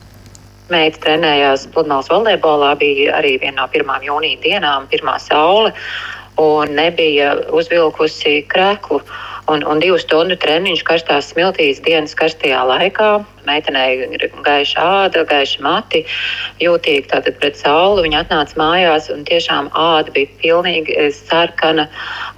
Meita 0.71 1.03
trenējās 1.05 1.67
pludmales 1.75 2.11
volejbolā, 2.11 2.75
bija 2.79 3.17
arī 3.19 3.37
viena 3.43 3.65
no 3.65 3.69
pirmām 3.73 4.05
jūnija 4.07 4.39
dienām, 4.45 4.87
pirmā 4.93 5.17
saule, 5.23 5.73
un 6.41 6.77
nebija 6.79 7.35
uzvilkusi 7.51 8.41
krēklu. 8.51 9.03
Un, 9.51 9.65
un 9.67 9.81
divu 9.83 9.97
stundu 9.99 10.37
treniņš 10.39 10.85
karstās 10.87 11.33
smiltīs 11.33 11.81
dienas 11.83 12.15
karstajā 12.15 12.61
laikā 12.69 13.09
meitenei 13.49 14.07
ir 14.17 14.27
gaiša 14.45 14.85
āda, 15.05 15.25
gaiša 15.29 15.63
mati, 15.65 16.05
jūtīga 16.63 17.15
tātad 17.15 17.39
pret 17.41 17.59
sauli. 17.61 18.05
Viņa 18.07 18.25
atnāca 18.25 18.59
mājās 18.61 19.11
un 19.13 19.25
tiešām 19.29 19.71
āda 19.77 20.15
bija 20.17 20.31
pilnīgi 20.43 20.97
eh, 20.97 21.11
sarkana 21.15 21.89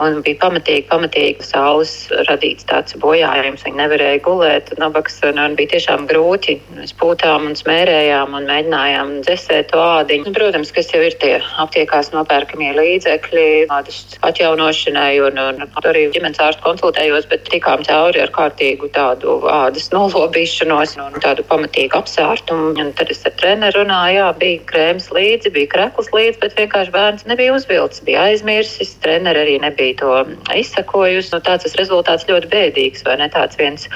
un 0.03 0.21
bija 0.27 0.41
pamatīgi, 0.43 0.87
pamatīgi 0.91 1.47
saules 1.47 1.95
radīts 2.29 2.67
tāds 2.71 2.97
bojājums. 3.03 3.65
Viņa 3.67 3.81
nevarēja 3.83 4.23
gulēt, 4.27 4.73
nabaks, 4.81 5.21
un, 5.29 5.41
un 5.43 5.57
bija 5.59 5.75
tiešām 5.77 6.07
grūti. 6.11 6.59
Mēs 6.77 6.95
pūtām 7.01 7.49
un 7.51 7.59
smērējām 7.59 8.37
un 8.39 8.49
mēģinājām 8.51 9.15
dzesēt 9.27 9.73
to 9.73 9.83
ādiņu. 9.83 10.35
Protams, 10.37 10.73
kas 10.75 10.91
jau 10.95 11.03
ir 11.05 11.17
tie 11.23 11.35
aptiekās 11.63 12.13
nopērkamie 12.15 12.73
līdzekļi, 12.77 13.47
ādas 13.73 14.03
atjaunošanai 14.27 15.15
un, 15.27 15.41
un 15.43 15.83
arī 15.83 16.07
ģimenes 16.15 16.41
ārstu 16.43 16.65
konsultējos, 16.67 17.29
bet 17.31 17.47
tikām 17.51 17.85
cauri 17.87 18.23
ar 18.23 18.33
kārtīgu 18.35 18.91
tādu 18.95 19.39
ādas 19.51 19.91
nolobīšanos 19.95 20.92
mājās 20.97 21.15
un 21.15 21.23
tādu 21.23 21.45
pamatīgu 21.49 21.97
apsārtumu. 21.97 22.73
Un 22.81 22.93
tad 22.97 23.11
es 23.11 23.25
ar 23.27 23.33
treneru 23.39 23.83
runāju, 23.83 24.17
jā, 24.19 24.29
bija 24.39 24.61
krēms 24.67 25.11
līdzi, 25.13 25.53
bija 25.53 25.71
krekls 25.73 26.11
līdzi, 26.13 26.39
bet 26.41 26.57
vienkārši 26.59 26.93
bērns 26.93 27.27
nebija 27.27 27.55
uzvilcis, 27.55 28.03
bija 28.05 28.27
aizmirsis. 28.29 28.97
Treneri 29.03 29.43
arī 29.45 29.59
nebija 29.63 29.97
to 30.01 30.13
izsakojusi. 30.55 31.33
Nu, 31.35 31.41
tāds 31.41 31.65
tas 31.65 31.77
rezultāts 31.79 32.27
ļoti 32.29 32.51
bēdīgs, 32.53 33.05
vai 33.07 33.17
ne? 33.21 33.29
Tāds 33.33 33.59
viens 33.59 33.89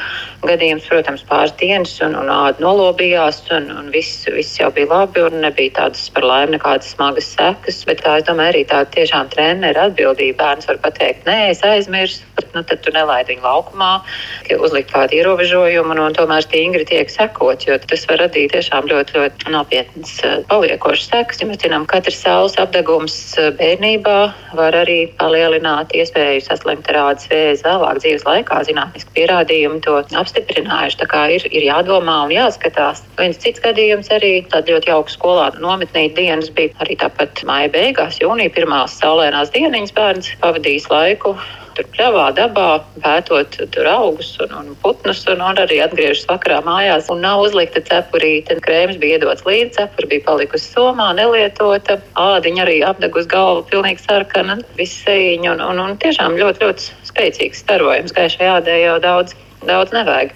gadījums, 0.46 0.86
protams, 0.88 1.24
pāris 1.26 1.54
dienas 1.60 1.94
un, 2.04 2.16
un 2.16 2.30
āda 2.32 2.62
nolobījās 2.62 3.42
un, 3.56 3.70
un 3.70 3.90
viss, 3.94 4.26
viss 4.32 4.60
jau 4.60 4.70
bija 4.74 4.90
labi 4.92 5.24
un 5.26 5.40
nebija 5.44 5.76
tādas 5.80 6.08
par 6.14 6.26
laimi 6.26 6.56
nekādas 6.56 6.94
smagas 6.94 7.32
sekas. 7.34 7.82
Bet 7.88 8.04
tā, 8.04 8.18
es 8.20 8.28
domāju, 8.28 8.54
arī 8.54 8.64
tā 8.68 8.84
tiešām 8.96 9.32
trenera 9.34 9.88
atbildība. 9.90 10.36
Bērns 10.36 10.68
var 10.68 10.78
pateikt, 10.82 11.24
nē, 11.26 11.50
es 11.52 11.62
aizmirsu, 11.64 12.24
bet 12.36 12.52
nu, 12.54 12.62
tad 12.66 12.82
tu 12.84 12.92
nelaidi 12.94 13.34
viņu 13.34 13.44
laukumā, 13.46 13.92
uzlikt 14.60 14.92
kādu 14.92 15.16
ierobežojumu 15.16 15.94
un, 15.94 16.02
un 16.06 16.16
tomēr 16.16 16.44
stingri 16.44 16.85
tiek 16.88 17.10
sekot, 17.10 17.64
jo 17.66 17.76
tas 17.82 18.04
var 18.10 18.20
radīt 18.24 18.52
tiešām 18.54 18.88
ļoti, 18.90 19.16
ļoti 19.18 19.52
nopietnas 19.54 20.12
eh, 20.24 20.36
paliekošas 20.50 21.10
sekas. 21.10 21.40
Ja 21.42 21.48
mēs 21.50 21.60
zinām, 21.62 21.86
ka 21.88 22.00
katrs 22.00 22.20
saules 22.22 22.56
apdegums 22.62 23.16
eh, 23.40 23.50
bērnībā 23.58 24.16
var 24.58 24.78
arī 24.78 24.98
palielināt 25.20 25.94
iespēju 25.96 26.44
saslimt 26.46 26.88
ar 26.92 27.00
ādas 27.02 27.28
vēzi 27.32 27.66
vēlāk 27.66 28.00
dzīves 28.02 28.26
laikā. 28.28 28.62
Zinātniski 28.68 29.14
pierādījumi 29.18 29.82
to 29.86 29.98
apstiprinājuši. 30.22 31.00
Tā 31.02 31.10
kā 31.12 31.26
ir, 31.36 31.46
ir 31.50 31.68
jādomā 31.68 32.22
un 32.26 32.34
jāskatās. 32.34 33.04
Viens 33.20 33.42
cits 33.42 33.62
gadījums 33.64 34.10
arī 34.14 34.32
tāda 34.52 34.76
ļoti 34.76 34.92
jauka 34.92 35.14
skolā 35.14 35.50
nometnīt 35.60 36.16
dienas 36.18 36.50
bija 36.54 36.74
arī 36.84 36.98
tāpat 37.00 37.44
māja 37.48 37.70
beigās, 37.74 38.20
jūnija 38.22 38.54
pirmās 38.56 38.98
saulēnās 39.00 39.54
dieniņas 39.54 39.94
bērns 39.96 40.34
pavadījis 40.42 40.90
laiku 40.92 41.36
tur 41.76 41.86
pļavā, 41.94 42.26
dabā, 42.36 42.66
pētot 43.04 43.58
tur 43.74 43.88
augus 43.90 44.32
un, 44.42 44.52
un 44.58 44.76
putnus, 44.82 45.22
un, 45.30 45.42
un 45.44 45.60
arī 45.62 45.78
atgriežas 45.84 46.26
vakarā 46.30 46.62
mājās. 46.66 47.10
Un 47.12 47.22
nav 47.24 47.44
uzlikta 47.44 47.82
cepurīte. 47.86 48.58
Krēms 48.64 49.00
bija 49.02 49.18
iedots 49.20 49.44
līdzi, 49.46 49.74
cepura 49.78 50.10
bija 50.12 50.26
palikusi 50.28 50.70
somā, 50.72 51.10
nelietota. 51.18 51.98
Ādiņa 52.20 52.64
arī 52.66 52.78
apdegus 52.88 53.28
galvu, 53.30 53.66
pilnīgi 53.70 54.04
sarkana, 54.06 54.58
viss 54.80 55.02
sēņi 55.04 55.52
un, 55.52 55.64
un, 55.64 55.82
un 55.84 55.98
tiešām 56.02 56.38
ļoti, 56.40 56.64
ļoti 56.64 57.10
spēcīgs 57.10 57.62
starojums. 57.64 58.16
Gaišai 58.16 58.50
ādai 58.58 58.80
jau 58.84 58.96
daudz, 59.04 59.36
daudz 59.68 59.94
nevajag. 59.96 60.34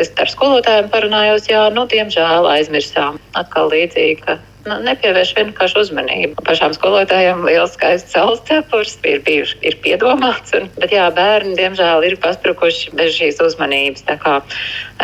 Es 0.00 0.10
ar 0.18 0.26
skolotājiem 0.26 0.88
parunājos, 0.90 1.46
jā, 1.46 1.68
nu, 1.70 1.84
diemžēl 1.90 2.48
aizmirsām. 2.50 3.20
Atkal 3.38 3.70
līdzīgi, 3.70 4.16
ka 4.24 4.40
nu, 4.68 4.78
nepievērš 4.86 5.34
vienkārši 5.38 5.80
uzmanību. 5.82 6.44
Pašām 6.46 6.74
skolotājiem 6.76 7.44
liels 7.46 7.76
skaists 7.76 8.14
saules 8.14 8.42
cepurs 8.48 8.96
ir, 9.04 9.20
bijuši, 9.26 9.60
ir 9.68 9.78
piedomāts, 9.84 10.54
un, 10.58 10.70
bet 10.80 10.94
jā, 10.94 11.06
bērni 11.14 11.54
diemžēl 11.58 12.06
ir 12.08 12.18
pasprukuši 12.24 12.94
bez 12.98 13.14
šīs 13.18 13.40
uzmanības. 13.44 14.06
Tā 14.08 14.18
kā 14.22 14.40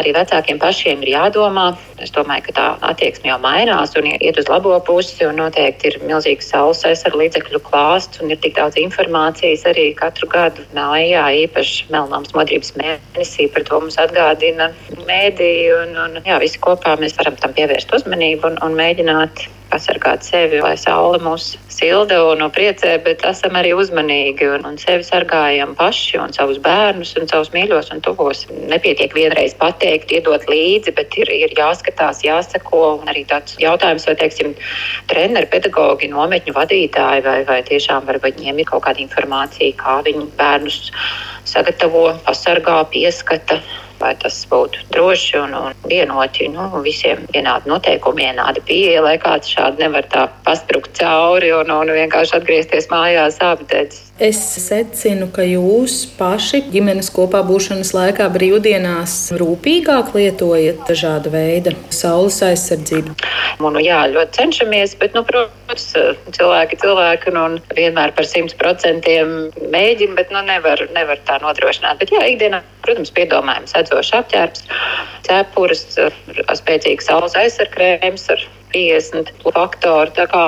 arī 0.00 0.14
vecākiem 0.16 0.60
pašiem 0.62 1.04
ir 1.04 1.14
jādomā. 1.16 1.70
Es 2.00 2.12
domāju, 2.16 2.46
ka 2.48 2.56
tā 2.56 2.66
attieksme 2.88 3.28
jau 3.28 3.38
mainās 3.42 3.92
un 4.00 4.08
iet 4.14 4.38
uz 4.40 4.48
labo 4.48 4.72
pusi, 4.86 5.20
un 5.28 5.36
noteikti 5.42 5.90
ir 5.90 5.98
milzīgs 6.08 6.48
saules 6.48 6.80
aizsardzību 6.88 7.20
līdzekļu 7.20 7.60
klāsts, 7.66 8.20
un 8.22 8.32
ir 8.32 8.40
tik 8.40 8.56
daudz 8.56 8.78
informācijas 8.80 9.66
arī 9.68 9.90
katru 9.98 10.30
gadu. 10.32 10.64
Mājā 10.76 11.26
īpaši 11.44 11.90
melnāms 11.92 12.32
modrības 12.36 12.72
mēnesī 12.80 13.50
par 13.52 13.66
to 13.68 13.82
mums 13.82 14.00
atgādina 14.00 14.70
mēdī, 15.04 15.52
un, 15.76 15.96
un 16.06 16.20
jā, 16.24 16.40
visi 16.42 16.60
kopā 16.62 16.96
mēs 17.00 17.18
varam 17.20 17.36
tam 17.40 17.56
pievērst 17.56 17.92
uzmanību 18.00 18.52
un, 18.52 18.60
un 18.64 18.78
mēģināt 18.78 19.49
pasargāt 19.70 20.26
sevi, 20.26 20.58
lai 20.62 20.74
saule 20.78 21.20
mūs 21.22 21.54
silda 21.70 22.18
un 22.26 22.42
priecē, 22.52 22.96
bet 23.04 23.22
esam 23.26 23.56
arī 23.58 23.72
uzmanīgi 23.78 24.48
un, 24.56 24.66
un 24.66 24.78
sevi 24.80 25.06
sargājam 25.06 25.76
paši 25.78 26.18
un 26.20 26.34
savus 26.34 26.58
bērnus 26.64 27.14
un 27.20 27.30
savus 27.30 27.52
mīļos 27.54 27.92
un 27.94 28.02
tuvos. 28.04 28.44
Nepietiek 28.72 29.14
vienreiz 29.16 29.54
pateikt, 29.60 30.12
iedot 30.16 30.46
līdzi, 30.50 30.94
bet 30.98 31.16
ir, 31.22 31.30
ir 31.46 31.54
jāskatās, 31.58 32.24
jāsako. 32.26 32.82
Un 33.00 33.10
arī 33.12 33.24
tāds 33.30 33.56
jautājums, 33.62 34.06
vai, 34.08 34.16
teiksim, 34.20 34.54
treneri, 35.10 35.48
pedagogi, 35.52 36.10
nometņu 36.10 36.56
vadītāji, 36.56 37.26
vai, 37.26 37.38
vai 37.48 37.60
tiešām 37.70 38.08
var, 38.10 38.20
viņiem 38.24 38.62
ir 38.62 38.70
kaut 38.70 38.84
kāda 38.88 39.04
informācija, 39.06 39.76
kā 39.78 40.00
viņi 40.06 40.26
bērnus 40.40 40.82
sagatavo, 41.48 42.08
pasargā, 42.26 42.82
pieskata 42.92 43.60
lai 44.00 44.14
tas 44.20 44.36
būtu 44.50 44.84
droši 44.94 45.38
un, 45.40 45.54
un 45.56 45.88
vienoti. 45.88 46.48
Nu, 46.52 46.68
visiem 46.84 47.24
vienādi 47.34 47.70
noteikumi, 47.70 48.26
vienāda 48.30 48.62
pieeja, 48.66 49.02
lai 49.04 49.16
kāds 49.20 49.52
šādi 49.52 49.84
nevar 49.84 50.08
tā 50.12 50.26
pasprukt 50.46 50.96
cauri 50.98 51.52
un, 51.56 51.72
un 51.74 51.92
vienkārši 51.96 52.38
atgriezties 52.40 52.90
mājās 52.92 53.40
apdedzis. 53.44 54.09
Es 54.20 54.36
secinu, 54.60 55.30
ka 55.32 55.46
jūs 55.48 56.02
paši 56.18 56.58
ģimenes 56.68 57.08
kopā 57.16 57.40
būšanas 57.48 57.94
laikā 57.96 58.26
brīvdienās 58.34 59.14
rūpīgāk 59.40 60.10
lietojat 60.12 60.82
dažāda 60.90 61.32
veida 61.32 61.72
saules 61.88 62.36
aizsardzību. 62.44 63.14
Un, 63.64 63.78
nu, 63.78 63.80
jā, 63.80 64.02
ļoti 64.12 64.36
cenšamies, 64.36 64.92
bet, 65.00 65.16
nu, 65.16 65.24
protams, 65.24 65.86
cilvēki 66.36 66.82
cilvēki 66.84 67.32
un 67.32 67.56
vienmēr 67.72 68.12
par 68.12 68.28
simt 68.28 68.52
procentiem 68.60 69.48
mēģina, 69.72 70.18
bet 70.20 70.36
nu, 70.36 70.44
nevar, 70.44 70.84
nevar 70.92 71.24
tā 71.24 71.40
nodrošināt. 71.40 72.04
Bet, 72.04 72.12
jā, 72.12 72.20
ikdienā, 72.34 72.60
protams, 72.84 73.16
piedomājums, 73.16 73.72
edzošs 73.80 74.18
apģērbs, 74.20 74.68
cepures, 75.30 75.86
spēcīgs 76.60 77.08
saules 77.08 77.40
aizsargkrēms 77.40 78.28
ar 78.36 78.50
50 78.72 79.32
faktoru. 79.44 80.12
Tā 80.16 80.26
kā 80.30 80.42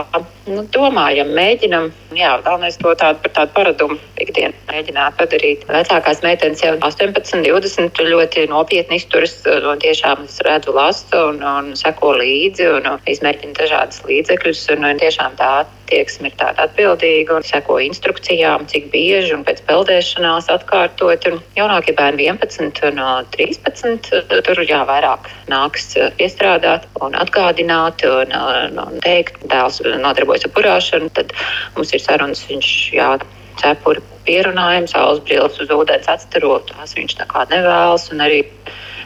nu, 0.48 0.64
domājam, 0.74 1.32
mēģinam, 1.36 1.90
jā, 2.16 2.32
galvenais 2.44 2.78
to 2.80 2.94
tādu 2.98 3.22
par 3.24 3.34
tādu 3.38 3.54
paradumu 3.56 3.98
ikdienu 4.22 4.54
mēģināt 4.70 5.18
padarīt. 5.20 5.66
Vecākās 5.70 6.22
meitenes 6.24 6.64
jau 6.64 6.74
18, 6.78 7.42
20 7.46 8.02
ļoti 8.12 8.46
nopietni 8.52 9.00
izturas 9.00 9.36
un 9.46 9.82
tiešām 9.82 10.26
es 10.26 10.40
redzu 10.46 10.74
lasu 10.76 11.22
un, 11.32 11.42
un 11.42 11.72
seko 11.78 12.14
līdzi 12.20 12.68
un, 12.78 12.90
un 12.94 13.12
izmēģinu 13.14 13.58
dažādas 13.58 14.02
līdzekļus 14.08 14.66
un, 14.76 14.90
un 14.90 15.02
tiešām 15.02 15.38
tā 15.40 15.54
attieksme 15.92 16.30
ir 16.30 16.36
tāda 16.40 16.64
atbildīga 16.66 17.36
un 17.36 17.44
seko 17.44 17.76
instrukcijām, 17.84 18.64
cik 18.70 18.88
bieži 18.92 19.34
un 19.36 19.44
pēc 19.44 19.60
peldēšanās 19.68 20.48
atkārtot. 20.52 21.26
Un 21.28 21.40
jaunākie 21.56 21.94
bērni 21.98 22.28
11 22.30 22.80
un 22.88 23.26
13 23.36 24.08
tur 24.46 24.62
jā, 24.64 24.80
vairāk 24.88 25.28
nāks 25.52 25.92
piestrādāt 26.16 26.88
un 27.04 27.16
atgādināt 27.18 28.04
un, 28.08 28.32
un, 28.32 28.80
un 28.80 29.04
teikt, 29.04 29.42
dēls 29.52 29.82
nodarbojas 29.84 30.48
ar 30.48 30.54
purāšanu, 30.56 31.12
tad 31.12 31.36
mums 31.76 31.92
ir 31.92 32.00
sarunas, 32.00 32.46
viņš 32.48 32.72
jā, 32.96 33.12
cepuri 33.60 34.00
pierunājums, 34.24 34.94
saules 34.94 35.20
brilles 35.26 35.60
uz 35.60 35.72
ūdens 35.74 36.08
atstarot, 36.08 36.72
tās 36.72 36.96
viņš 36.96 37.18
tā 37.20 37.28
kā 37.28 37.44
nevēlas 37.52 38.08
un 38.14 38.24
arī 38.24 38.46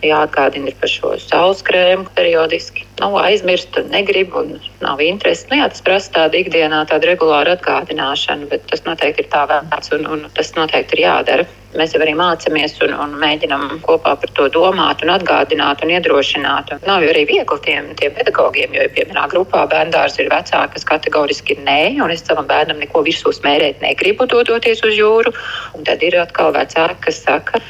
jāatgādina 0.05 0.73
par 0.81 0.91
šo 0.91 1.15
saules 1.23 1.63
krēmu 1.67 2.09
periodiski. 2.17 2.85
Nav 3.01 3.17
aizmirst, 3.21 3.77
negrib 3.93 4.35
un 4.37 4.57
nav 4.81 5.03
interesi. 5.05 5.47
Nu, 5.51 5.61
jā, 5.61 5.69
tas 5.73 5.85
prasa 5.85 6.13
tādu 6.15 6.41
ikdienā, 6.41 6.85
tādu 6.91 7.11
regulāru 7.11 7.53
atgādināšanu, 7.57 8.49
bet 8.53 8.65
tas 8.71 8.85
noteikti 8.89 9.25
ir 9.25 9.31
tā 9.33 9.45
vērts 9.51 9.93
un, 9.97 10.09
un 10.09 10.27
tas 10.37 10.53
noteikti 10.57 10.99
ir 10.99 11.05
jādara. 11.07 11.47
Mēs 11.77 11.93
jau 11.93 12.01
arī 12.01 12.15
mācāmies 12.17 12.77
un, 12.87 12.95
un 12.97 13.17
mēģinām 13.21 13.83
kopā 13.85 14.15
par 14.21 14.33
to 14.39 14.47
domāt, 14.55 15.03
un 15.05 15.13
atgādināt 15.13 15.83
un 15.85 15.93
iedrošināt. 15.93 16.73
Un 16.73 16.85
nav 16.89 17.05
jau 17.05 17.13
arī 17.13 17.27
viegli 17.29 17.59
tiem, 17.67 17.91
tiem 18.01 18.15
pedagogiem, 18.17 18.73
jo, 18.79 18.87
piemēram, 18.97 19.29
grupā 19.35 19.67
bērns 19.69 20.17
ir 20.23 20.31
vecāks, 20.33 20.73
kas 20.73 20.89
kategoriski 20.89 21.57
ir 21.57 21.65
nē, 21.67 21.81
un 22.05 22.15
es 22.15 22.25
savam 22.25 22.49
bērnam 22.49 22.81
neko 22.81 23.05
virsū 23.05 23.35
smērēt 23.37 23.85
negribu 23.85 24.29
dodoties 24.31 24.81
uz 24.89 24.97
jūru. 24.97 25.35
Un 25.77 25.85
tad 25.85 26.01
ir 26.07 26.17
atkal 26.23 26.55
vecāki, 26.57 27.03
kas 27.11 27.21
saka, 27.27 27.61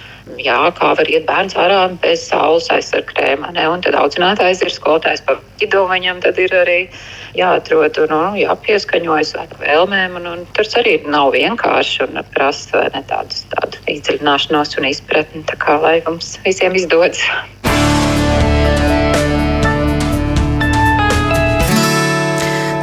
jā, 0.41 0.59
kā 0.77 0.93
var 0.99 1.11
iet 1.11 1.27
bērns 1.29 1.57
ārā 1.59 1.81
bez 2.03 2.25
saules 2.29 2.69
aizsargkrēma. 2.73 3.53
Un 3.71 3.85
tad 3.85 3.97
audzinātājs 3.99 4.63
ir 4.65 4.73
skolotājs 4.75 5.23
pa 5.27 5.37
vidu, 5.61 5.85
viņam 5.91 6.23
tad 6.25 6.39
ir 6.43 6.55
arī 6.57 6.79
jāatrod 7.39 8.01
un 8.03 8.13
nu, 8.13 8.23
jāpieskaņojas 8.43 9.35
vēlmēm. 9.61 10.19
Un, 10.21 10.31
un 10.33 10.47
tas 10.57 10.75
arī 10.81 10.99
nav 11.07 11.33
vienkārši 11.37 12.07
un 12.09 12.23
prasa 12.35 12.87
ne 12.95 13.05
tādu, 13.11 13.43
tādu 13.55 13.83
izdziļināšanos 13.97 14.79
un 14.81 14.91
izpratni. 14.91 15.45
Tā 15.51 15.59
kā 15.63 15.79
lai 15.83 15.99
mums 16.09 16.37
visiem 16.47 16.77
izdodas. 16.79 17.23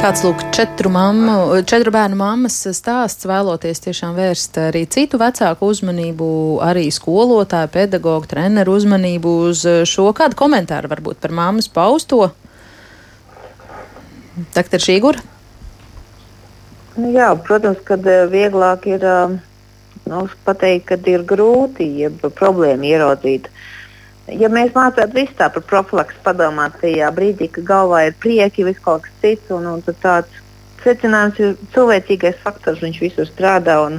Tāds 0.04 0.20
lūk, 0.20 0.42
četru, 0.52 0.90
mammu, 0.92 1.62
četru 1.64 1.88
bērnu 1.94 2.18
mammas 2.20 2.58
stāsts 2.76 3.24
vēloties 3.24 3.78
tiešām 3.86 4.10
vērst 4.18 4.58
arī 4.60 4.82
citu 4.92 5.16
vecāku 5.16 5.70
uzmanību, 5.72 6.26
arī 6.60 6.82
skolotāju, 6.92 7.70
pedagoģu, 7.72 8.28
treneru 8.28 8.74
uzmanību 8.76 9.32
uz 9.46 9.62
šo. 9.88 10.10
Kādu 10.12 10.36
komentāru 10.36 10.90
varbūt 10.92 11.22
par 11.24 11.32
mammas 11.32 11.70
pausto? 11.72 12.18
Doktor 14.52 14.84
Šīgur? 14.84 15.22
Nu, 16.98 17.08
jā, 17.16 17.30
protams, 17.48 17.80
ka 17.88 17.96
eh, 17.96 18.26
vieglāk 18.28 18.84
ir 18.92 19.08
eh, 19.08 19.38
nu, 20.12 20.26
pateikt, 20.44 20.84
ka 20.92 21.00
ir 21.14 21.24
grūti, 21.32 21.88
ja 22.02 22.12
problēma 22.28 22.92
ieraudzīt. 22.92 23.48
Uh, 23.48 23.83
Ja 24.32 24.48
mēs 24.48 24.72
mācātu 24.72 25.12
visu 25.18 25.34
tā 25.36 25.50
par 25.52 25.64
profilaksu 25.68 26.20
padomāt 26.24 26.78
tajā 26.80 27.10
brīdī, 27.12 27.50
kad 27.52 27.66
galvā 27.68 28.06
ir 28.08 28.14
prieki, 28.20 28.64
viss 28.64 28.80
kaut 28.84 29.04
kas 29.04 29.18
cits, 29.20 29.50
un, 29.52 29.66
un 29.68 29.82
tāds 30.00 30.40
secinājums 30.84 31.40
ir 31.40 31.58
cilvēcīgais 31.74 32.38
faktors, 32.44 32.80
viņš 32.84 33.00
visur 33.02 33.28
strādā. 33.28 33.76
Un, 33.84 33.98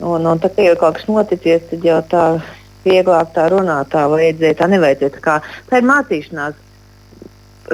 un, 0.00 0.30
un 0.32 0.40
tā 0.40 0.48
kā 0.54 0.70
ir 0.70 0.80
kaut 0.80 0.96
kas 0.96 1.10
noticis, 1.10 1.66
tad 1.68 1.84
jau 1.84 1.98
tā 2.08 2.24
vieglāk 2.86 3.34
tā 3.36 3.50
runāt, 3.52 3.90
tā 3.92 4.06
vajadzēja, 4.08 4.60
tā 4.62 4.70
nevajadzēja. 4.72 5.14
Tā, 5.18 5.24
kā, 5.24 5.36
tā 5.68 5.82
ir 5.82 5.88
mācīšanās 5.90 6.64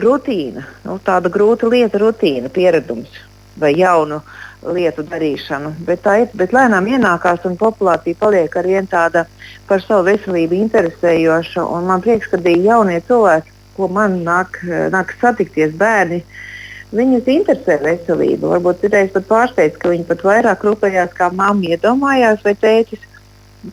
rutīna, 0.03 0.67
nu, 0.89 0.99
tāda 1.07 1.31
grūta 1.31 1.71
lieta, 1.71 2.03
rutīna, 2.03 2.51
pieredums 2.51 3.23
vai 3.61 3.77
jaunu 3.79 4.25
lietu 4.73 5.05
darīšanu. 5.09 5.75
Bet 5.87 6.05
tā 6.05 6.17
ir, 6.23 6.31
bet 6.37 6.55
lēnām 6.57 6.87
ienākās 6.89 7.45
un 7.49 7.59
populācija 7.61 8.19
paliek 8.21 8.57
ar 8.57 8.69
vien 8.69 8.89
tāda 8.91 9.27
par 9.69 9.83
savu 9.85 10.07
veselību 10.09 10.57
interesējoša. 10.63 11.67
Man 11.85 12.05
prieks, 12.05 12.31
ka 12.33 12.41
bija 12.41 12.75
jaunie 12.75 13.01
cilvēki, 13.07 13.53
ko 13.77 13.89
man 13.93 14.21
nāk, 14.27 14.61
nāk 14.95 15.15
satikties 15.21 15.75
bērni. 15.79 16.23
Viņus 16.95 17.27
interesē 17.31 17.81
veselība. 17.83 18.53
Varbūt 18.55 18.85
ir 18.87 18.95
pat 19.15 19.27
pārsteigts, 19.27 19.81
ka 19.83 19.91
viņi 19.91 20.07
pat 20.07 20.23
vairāk 20.23 20.63
rūpējās, 20.63 21.17
kā 21.17 21.31
mamma 21.35 21.75
iedomājās 21.75 22.45
vai 22.45 22.55
tētis. 22.55 23.03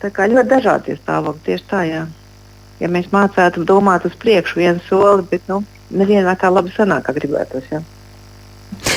Tā 0.02 0.10
kā 0.10 0.26
ļoti 0.26 0.48
dažādi 0.48 0.94
ir 0.94 1.00
stāvokļi 1.02 1.46
tieši 1.46 1.68
tā. 1.70 1.82
Jā. 1.86 2.06
Ja 2.80 2.88
mēs 2.90 3.12
mācētu 3.12 3.62
domāt 3.68 4.08
uz 4.08 4.14
priekšu 4.18 4.58
vienu 4.58 4.82
soli, 4.88 5.22
bet 5.30 5.44
nu, 5.46 5.60
nevienmēr 5.94 6.40
tā 6.40 6.50
labi 6.50 6.72
sanāk, 6.74 7.06
kā 7.06 7.14
gribētos. 7.14 7.68
Jā. 7.70 7.82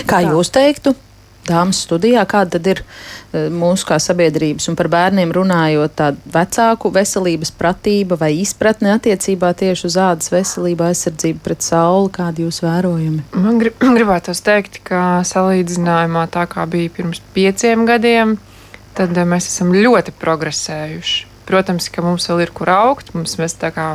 Kā 0.10 0.24
jūs 0.26 0.50
teiktu? 0.56 0.96
Dāmas 1.48 1.82
studijā, 1.86 2.24
kāda 2.30 2.58
tad 2.58 2.70
ir 2.72 2.82
e, 2.82 3.46
mūsu 3.54 3.88
kā 3.90 4.00
sabiedrības 4.02 4.70
un 4.72 4.78
par 4.80 4.90
bērniem 4.94 5.34
runājot 5.36 5.96
tāda 6.00 6.34
vecāku 6.36 6.92
veselības 6.96 7.54
pratība 7.60 8.18
vai 8.22 8.32
izpratne 8.42 8.96
attiecībā 8.96 9.52
tieši 9.58 9.88
uz 9.90 10.00
ādas 10.02 10.32
veselību, 10.34 10.88
aizsardzību 10.90 11.44
pret 11.46 11.66
sauli, 11.66 12.12
kādi 12.16 12.48
jūs 12.48 12.62
vērojami? 12.66 13.28
Man 13.36 13.62
grib, 13.62 13.78
gribētos 13.98 14.44
teikt, 14.46 14.82
ka 14.88 15.22
salīdzinājumā 15.28 16.28
tā 16.34 16.48
kā 16.52 16.66
bija 16.70 16.94
pirms 16.98 17.22
pieciem 17.38 17.88
gadiem, 17.90 18.38
tad 18.98 19.16
e, 19.16 19.30
mēs 19.30 19.52
esam 19.54 19.74
ļoti 19.76 20.16
progresējuši. 20.20 21.35
Protams, 21.46 21.92
ka 21.94 22.02
mums 22.02 22.26
vēl 22.30 22.46
ir 22.46 22.52
kur 22.58 22.70
augt. 22.74 23.12
Mums, 23.14 23.36
mēs, 23.38 23.54
kā 23.62 23.90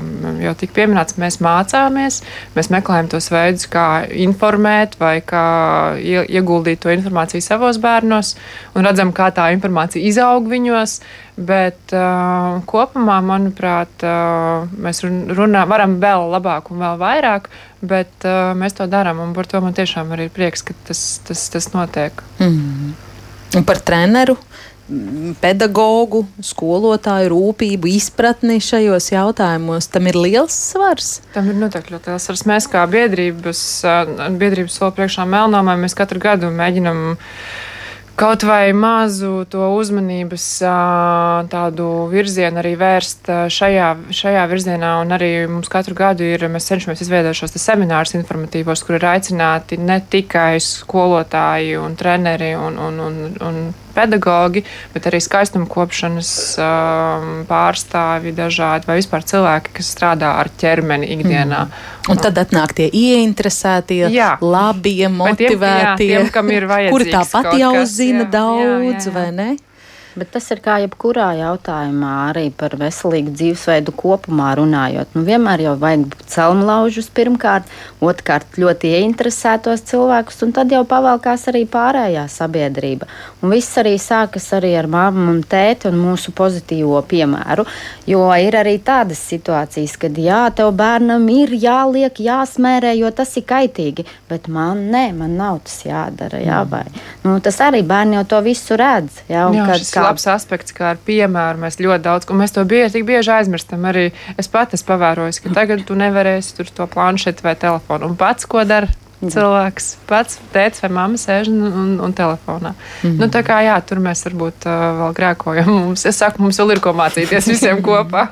jau 0.44 0.52
tika 0.58 0.76
pieminēts, 0.76 1.16
mēs 1.18 1.40
mācāmies, 1.42 2.20
mēs 2.54 2.70
meklējam 2.70 3.10
tos 3.10 3.30
veidus, 3.32 3.66
kā 3.70 3.86
informēt 4.06 4.94
vai 5.00 5.16
kā 5.26 5.46
ieguldīt 5.98 6.84
to 6.84 6.94
informāciju 6.94 7.42
savos 7.42 7.80
bērnos, 7.82 8.36
un 8.78 8.86
redzam, 8.86 9.10
kā 9.16 9.32
tā 9.34 9.50
informācija 9.56 10.04
izaug 10.12 10.46
viņos. 10.50 11.00
Bet 11.40 11.94
uh, 11.96 12.60
kopumā, 12.68 13.16
manuprāt, 13.24 14.02
uh, 14.04 14.66
mēs 14.84 15.00
runā, 15.06 15.62
varam 15.70 15.94
vēl 16.02 16.26
labāk 16.34 16.68
un 16.68 16.82
vēl 16.84 16.98
vairāk, 17.00 17.48
bet 17.80 18.26
uh, 18.28 18.50
mēs 18.58 18.76
to 18.76 18.84
darām. 18.90 19.22
Par 19.34 19.48
to 19.48 19.62
man 19.64 19.76
tiešām 19.76 20.12
ir 20.18 20.26
prieks, 20.34 20.66
ka 20.66 20.76
tas, 20.90 21.00
tas, 21.24 21.46
tas 21.54 21.70
notiek. 21.72 22.20
Mm. 22.42 22.92
Un 23.56 23.64
par 23.66 23.80
treneru 23.82 24.36
pedagoģu, 25.40 26.24
skolotāju 26.44 27.30
rūpību, 27.32 27.90
izpratni 27.94 28.58
šajos 28.64 29.10
jautājumos. 29.14 29.90
Tam 29.92 30.10
ir 30.10 30.18
liels 30.18 30.56
svars. 30.72 31.18
Tam 31.34 31.50
ir 31.50 31.58
noteikti 31.60 31.94
ļoti 31.94 32.12
liels 32.12 32.28
svars. 32.28 32.46
Mēs 32.50 32.68
kā 32.70 32.84
biedrības, 32.90 33.64
biedrības 34.40 34.78
soli 34.80 34.96
priekšā 34.98 35.26
Melnāmā, 35.30 35.78
mēs 35.80 35.98
katru 35.98 36.22
gadu 36.22 36.50
mēģinam 36.54 37.04
kaut 38.20 38.42
vai 38.44 38.72
mazu 38.76 39.46
to 39.48 39.64
uzmanības 39.72 40.46
tādu 41.48 41.86
virzienu 42.12 42.60
arī 42.60 42.74
vērst 42.76 43.30
šajā, 43.48 43.86
šajā 44.12 44.42
virzienā. 44.50 44.90
Un 45.00 45.14
arī 45.16 45.30
mums 45.48 45.70
katru 45.72 45.96
gadu 45.96 46.26
ir, 46.28 46.44
mēs 46.52 46.68
cenšamies 46.68 47.00
izveidot 47.06 47.38
šos 47.38 47.56
seminārus 47.56 48.12
informatīvos, 48.18 48.84
kur 48.84 48.98
ir 48.98 49.08
aicināti 49.14 49.80
ne 49.80 50.00
tikai 50.12 50.58
skolotāji 50.60 51.78
un 51.80 51.96
treneri 51.96 52.52
un, 52.60 52.76
un, 52.76 53.00
un, 53.06 53.22
un 53.40 53.62
pedagogi, 53.94 54.64
bet 54.94 55.08
arī 55.10 55.20
skaistuma 55.24 55.68
kopšanas 55.70 56.32
um, 56.60 57.30
pārstāvi 57.48 58.34
dažādi 58.36 58.88
vai 58.90 58.98
vispār 59.00 59.26
cilvēki, 59.32 59.74
kas 59.78 59.94
strādā 59.94 60.34
ar 60.40 60.52
ķermeni 60.60 61.10
ikdienā. 61.16 61.64
Mm. 61.66 62.10
Un 62.10 62.20
tad 62.22 62.38
atnāk 62.40 62.74
tie 62.78 62.88
ieinteresētie, 62.88 64.04
jā. 64.14 64.34
labie, 64.42 65.08
motivētie, 65.12 66.10
jā, 66.10 66.24
tiem, 66.30 66.30
kuri 66.94 67.10
tāpat 67.12 67.52
jau 67.60 67.74
zina 67.86 68.24
jā, 68.24 68.30
daudz, 68.38 69.04
jā, 69.04 69.10
jā. 69.10 69.16
vai 69.16 69.28
ne? 69.36 69.50
Bet 70.18 70.32
tas 70.34 70.48
ir 70.50 70.58
kā 70.58 70.80
jebkurā 70.82 71.28
jautājumā, 71.38 72.12
arī 72.32 72.48
par 72.50 72.74
veselīgu 72.80 73.30
dzīvesveidu 73.30 73.92
kopumā 73.94 74.48
runājot. 74.58 75.12
Nu, 75.14 75.22
vienmēr 75.26 75.62
jau 75.68 75.74
vajag 75.78 76.16
celmlaužus 76.30 77.06
pirmkārt, 77.14 77.68
otrkārt 78.02 78.58
ļoti 78.58 78.90
ieinteresētos 78.98 79.84
cilvēkus, 79.86 80.40
un 80.42 80.54
tad 80.56 80.74
jau 80.74 80.82
pavalkās 80.88 81.46
arī 81.52 81.62
pārējā 81.70 82.24
sabiedrība. 82.32 83.06
Un 83.44 83.54
viss 83.54 83.78
arī 83.78 83.94
sākas 84.02 84.48
arī 84.58 84.72
ar 84.80 84.88
mammu 84.90 85.28
un 85.30 85.44
tēti 85.46 85.86
un 85.92 86.00
mūsu 86.00 86.34
pozitīvo 86.34 86.98
piemēru. 87.06 87.68
Jo 88.10 88.26
ir 88.34 88.58
arī 88.58 88.80
tādas 88.82 89.22
situācijas, 89.30 89.94
kad 90.00 90.18
jā, 90.18 90.42
tev 90.58 90.72
bērnam 90.74 91.28
ir 91.30 91.54
jāliek, 91.54 92.18
jāsmērē, 92.18 92.96
jo 92.98 93.14
tas 93.14 93.36
ir 93.38 93.46
kaitīgi, 93.46 94.08
bet 94.30 94.50
man 94.50 94.88
nē, 94.90 95.06
man 95.22 95.38
nav 95.38 95.62
tas 95.68 95.84
jādara. 95.86 96.42
Jā, 96.42 96.64
vai, 96.66 96.84
nu, 97.22 97.38
tas 97.44 97.62
arī 97.62 97.84
bērni 97.86 98.18
jau 98.18 98.26
to 98.34 98.42
visu 98.50 98.78
redz. 98.80 99.22
Jā, 99.30 99.46
jā, 99.54 99.70
kad. 99.70 99.99
Labs 100.04 100.26
aspekts, 100.30 100.74
kā 100.76 100.92
ar 100.94 101.02
piemēru 101.06 101.62
mēs 101.64 101.80
ļoti 101.80 102.04
daudz, 102.06 102.30
un 102.30 102.40
mēs 102.42 102.56
to 102.56 102.64
bieži, 102.64 102.98
tik 102.98 103.06
bieži 103.08 103.34
aizmirstam. 103.36 103.84
Arī 103.90 104.08
es 104.40 104.50
pati 104.50 104.78
esmu 104.78 104.92
pavērojis, 104.92 105.42
ka 105.44 105.54
tagad 105.60 105.84
tu 105.88 105.98
nevarēsi 105.98 106.56
tur 106.58 106.72
to 106.74 106.88
planšeti 106.90 107.46
vai 107.46 107.54
telefonu. 107.60 108.10
Un 108.10 108.18
pats, 108.20 108.48
ko 108.50 108.64
dara 108.64 108.90
cilvēks, 109.20 109.88
pats 110.08 110.38
tēvs 110.54 110.80
vai 110.84 110.90
mamma 110.96 111.20
sēž 111.20 111.50
un, 111.52 111.60
un, 111.68 111.90
un 112.06 112.14
telefonā. 112.16 112.72
Mm 112.72 113.10
-hmm. 113.10 113.18
nu, 113.20 113.28
tā 113.28 113.42
kā 113.44 113.60
jā, 113.64 113.76
tur 113.86 114.00
mēs 114.00 114.24
varbūt 114.24 114.66
uh, 114.66 114.86
vēl 115.00 115.16
grēkojam. 115.18 115.68
Mums, 115.68 116.06
es 116.06 116.16
saku, 116.16 116.42
mums 116.42 116.58
vēl 116.58 116.72
ir 116.72 116.80
ko 116.80 116.92
mācīties 116.96 117.48
visiem 117.48 117.82
kopā. 117.88 118.28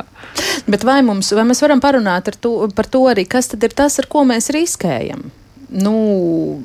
Bet 0.66 0.84
vai, 0.84 1.02
mums, 1.02 1.32
vai 1.32 1.44
mēs 1.44 1.62
varam 1.62 1.80
parunāt 1.80 2.30
to, 2.40 2.68
par 2.74 2.86
to 2.86 3.04
arī, 3.08 3.28
kas 3.28 3.48
tad 3.48 3.62
ir 3.62 3.74
tas, 3.74 3.98
ar 3.98 4.06
ko 4.06 4.24
mēs 4.24 4.50
riskējam? 4.50 5.30
Nu, 5.68 6.62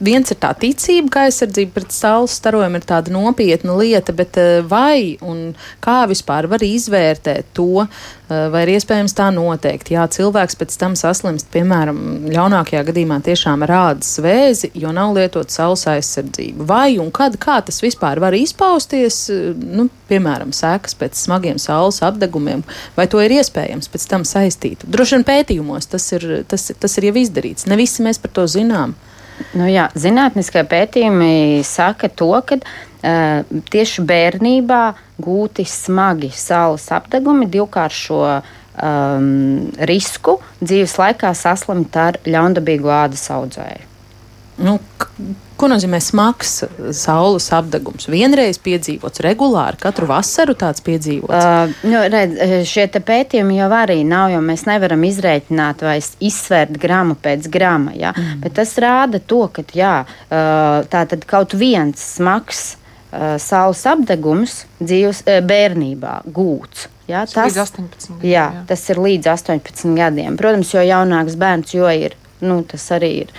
viens 0.00 0.32
ir 0.32 0.38
tā 0.40 0.50
ticība, 0.58 1.10
ka 1.12 1.24
aizsardzība 1.28 1.74
pret 1.76 1.94
saules 1.94 2.34
starojumu 2.40 2.80
ir 2.80 2.86
tāda 2.88 3.12
nopietna 3.14 3.76
lieta, 3.78 4.14
bet 4.16 4.38
eh, 4.40 4.60
vai 4.66 5.16
un 5.20 5.52
kā 5.84 6.02
vispār 6.10 6.48
var 6.50 6.64
izvērtēt 6.64 7.52
to, 7.56 7.84
eh, 7.84 8.46
vai 8.52 8.64
ir 8.64 8.74
iespējams 8.76 9.14
tā 9.16 9.28
noteikt? 9.34 9.92
Jā, 9.94 10.06
cilvēks 10.10 10.58
pēc 10.60 10.76
tam 10.80 10.96
saslimst, 10.98 11.50
piemēram, 11.54 12.00
ļaunākajā 12.32 12.82
gadījumā 12.88 13.20
tiešām 13.28 13.66
rādas 13.68 14.16
vēzi, 14.24 14.72
jo 14.80 14.94
nav 14.96 15.14
lietot 15.18 15.52
saules 15.52 15.84
aizsardzību. 15.92 16.66
Vai 16.70 16.96
un 17.02 17.12
kad, 17.14 17.36
kā 17.40 17.60
tas 17.66 17.82
vispār 17.84 18.22
var 18.24 18.36
izpausties, 18.36 19.22
eh, 19.34 19.52
nu, 19.54 19.90
piemēram, 20.10 20.54
sēkas 20.56 20.96
pēc 20.98 21.20
smagiem 21.20 21.60
saules 21.60 22.00
apdegumiem, 22.06 22.64
vai 22.96 23.06
to 23.10 23.20
ir 23.22 23.36
iespējams 23.38 23.92
pēc 23.92 24.08
tam 24.08 24.26
saistīt? 24.28 24.88
Droši 24.88 25.18
vien 25.18 25.28
pētījumos 25.28 25.92
tas 25.92 26.10
ir, 26.16 26.44
tas, 26.48 26.70
tas 26.80 26.98
ir 26.98 27.10
jau 27.10 27.16
izdarīts. 27.20 27.68
Ne 27.70 27.76
visi 27.78 28.02
mēs 28.02 28.18
par 28.18 28.32
to 28.34 28.48
zinām. 28.50 28.96
Nu, 29.56 29.66
jā, 29.70 29.88
zinātniskie 29.98 30.62
pētījumi 30.68 31.62
saka 31.66 32.10
to, 32.12 32.30
ka 32.46 32.58
uh, 32.60 33.60
tieši 33.72 34.04
bērnībā 34.06 34.80
gūti 35.20 35.66
smagi 35.68 36.30
saules 36.34 36.86
apdegumi 36.94 37.48
divkāršo 37.50 38.22
um, 38.30 39.70
risku 39.90 40.38
dzīves 40.62 40.96
laikā 41.00 41.32
saslimt 41.36 41.96
ar 42.00 42.20
ļaundabīgu 42.26 42.92
ādas 43.00 43.26
audzēju. 43.34 43.88
Nu, 44.60 44.76
Ko 45.60 45.68
nozīmē 45.68 45.98
smags 46.00 46.62
saules 46.96 47.50
apgabals? 47.52 48.06
Vienreiz 48.08 48.56
piedzīvots, 48.64 49.20
regulāri, 49.26 49.76
katru 49.82 50.06
vasaru 50.08 50.54
tāds 50.56 50.80
piedzīvots. 50.86 51.36
Uh, 51.36 51.74
nu, 51.84 52.00
redz, 52.08 52.64
šie 52.70 52.86
pētījumi 52.96 53.58
jau 53.58 53.68
arī 53.76 53.98
nav, 54.08 54.30
jo 54.32 54.40
mēs 54.44 54.64
nevaram 54.64 55.04
izrēķināt 55.04 55.84
vai 55.84 55.98
izsvērt 56.00 56.80
gramu 56.80 57.18
pēc 57.20 57.50
grama. 57.52 57.92
Ja? 57.92 58.14
Mm. 58.16 58.40
Bet 58.46 58.56
tas 58.56 58.72
rāda 58.80 59.20
to, 59.20 59.42
ka 59.52 59.66
jā, 59.76 59.98
uh, 60.06 60.80
tā 60.88 61.04
tad 61.12 61.28
kaut 61.28 61.52
viens 61.60 62.00
smags 62.16 62.62
uh, 63.12 63.36
saules 63.36 63.84
apgabals 63.90 64.62
dzīves 64.80 65.26
uh, 65.26 65.42
bērnībā 65.44 66.22
gūts. 66.32 66.88
Jā, 67.10 67.24
tas, 67.26 67.50
līdz 67.50 67.60
18 67.66 68.08
gadiem, 68.14 68.30
jā, 68.30 68.46
jā. 68.54 68.64
tas 68.70 68.88
ir 68.92 69.00
līdz 69.02 69.30
18 69.32 69.96
gadiem. 69.98 70.40
Protams, 70.40 70.72
jo 70.72 70.84
jaunāks 70.86 71.36
bērns, 71.40 71.74
jo 71.74 71.90
ir 71.90 72.14
nu, 72.46 72.60
tas 72.68 72.86
arī 72.96 73.10
ir 73.24 73.32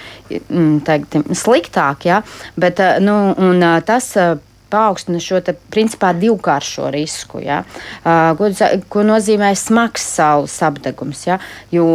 mm, 0.50 0.82
teikt, 0.88 1.20
sliktāk. 1.38 2.08
Ja? 2.10 2.22
Bet, 2.60 2.80
eh, 2.80 3.00
nu, 3.04 3.18
un, 3.38 3.62
eh, 3.64 3.80
tas 3.88 4.12
eh, 4.20 4.36
paaugstina 4.72 5.20
šo 5.22 5.42
te, 5.46 5.56
principā 5.74 6.14
divkāršo 6.18 6.90
risku. 6.94 7.42
Ja? 7.44 7.62
Ko, 8.02 9.04
nozīmē 9.06 9.52
smags 9.60 10.06
saules 10.16 10.56
apgabals? 10.66 11.26
Ja? 11.28 11.38
Jo 11.74 11.88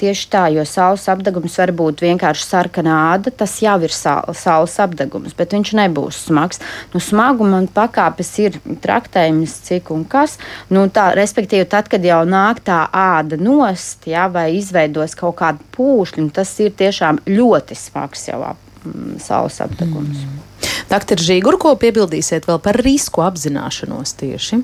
tieši 0.00 0.28
tā, 0.32 0.46
jo 0.54 0.64
saules 0.68 1.06
apgabals 1.12 1.56
var 1.62 1.72
būt 1.78 2.04
vienkārši 2.04 2.46
sarkanā 2.46 2.98
āda, 3.14 3.32
tas 3.32 3.54
jau 3.62 3.76
ir 3.86 3.94
saules 3.94 4.76
apgabals, 4.82 5.36
bet 5.38 5.54
viņš 5.56 5.74
nebūs 5.80 6.24
smags. 6.28 6.62
Nu, 6.94 7.02
smaguma 7.02 7.62
pakāpes 7.76 8.32
ir 8.42 8.60
traktējums, 8.82 9.56
cik 9.66 9.90
un 9.94 10.04
kas. 10.10 10.36
Nu, 10.72 10.86
tā, 10.92 11.08
respektīvi, 11.16 11.68
tad, 11.70 11.90
kad 11.92 12.04
jau 12.04 12.22
nāk 12.28 12.62
tā 12.66 12.84
āda 12.92 13.38
nost, 13.40 14.06
ja, 14.10 14.26
vai 14.32 14.48
izveidos 14.58 15.16
kaut 15.18 15.38
kādu 15.40 15.64
pūšļu, 15.76 16.28
tas 16.36 16.52
ir 16.62 16.74
tiešām 16.76 17.22
ļoti 17.28 17.78
smags 17.78 18.28
jau 18.30 18.42
ap, 18.46 18.65
mm, 18.86 19.20
saules 19.22 19.60
apgabals. 19.64 20.24
Mm. 20.24 20.42
Dr. 20.86 21.18
Žīgur, 21.18 21.58
ko 21.58 21.74
piebildīsiet 21.80 22.46
vēl 22.46 22.60
par 22.62 22.78
risku 22.86 23.24
apzināšanos 23.26 24.14
tieši? 24.20 24.62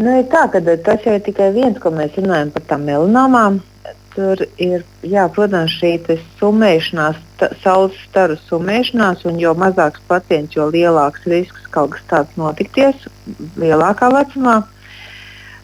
Nu, 0.00 0.12
ir 0.16 0.28
tā, 0.32 0.46
ka 0.48 0.62
tas 0.64 1.04
jau 1.04 1.16
ir 1.18 1.24
tikai 1.26 1.50
viens, 1.52 1.76
ko 1.80 1.92
mēs 1.92 2.16
runājam 2.16 2.54
par 2.54 2.64
tām 2.70 2.86
melanomām. 2.88 3.60
Tur 4.14 4.40
ir, 4.58 4.82
jā, 5.06 5.26
protams, 5.30 5.74
šī 5.78 5.92
summēšanās, 6.40 7.18
saules 7.62 7.98
staru 8.08 8.38
summēšanās, 8.48 9.26
un 9.28 9.38
jo 9.38 9.52
mazāks 9.60 10.02
pacients, 10.08 10.56
jo 10.56 10.66
lielāks 10.72 11.28
risks 11.30 11.68
kaut 11.70 11.92
kas 11.94 12.06
tāds 12.10 12.40
notikties 12.40 13.06
lielākā 13.60 14.08
vecumā. 14.16 14.56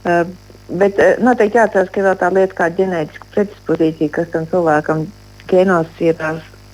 Uh, 0.07 0.23
bet 0.69 1.01
uh, 1.03 1.17
noteikti 1.25 1.59
jāatcerās, 1.59 1.91
ka 1.91 2.03
ir 2.03 2.07
vēl 2.11 2.21
tā 2.21 2.31
lieta 2.37 2.61
kā 2.61 2.69
ģenētiska 2.77 3.33
predispozīcija, 3.35 4.15
kas 4.21 4.31
tam 4.37 4.47
cilvēkam 4.53 5.07
genos 5.51 6.03
ir 6.05 6.21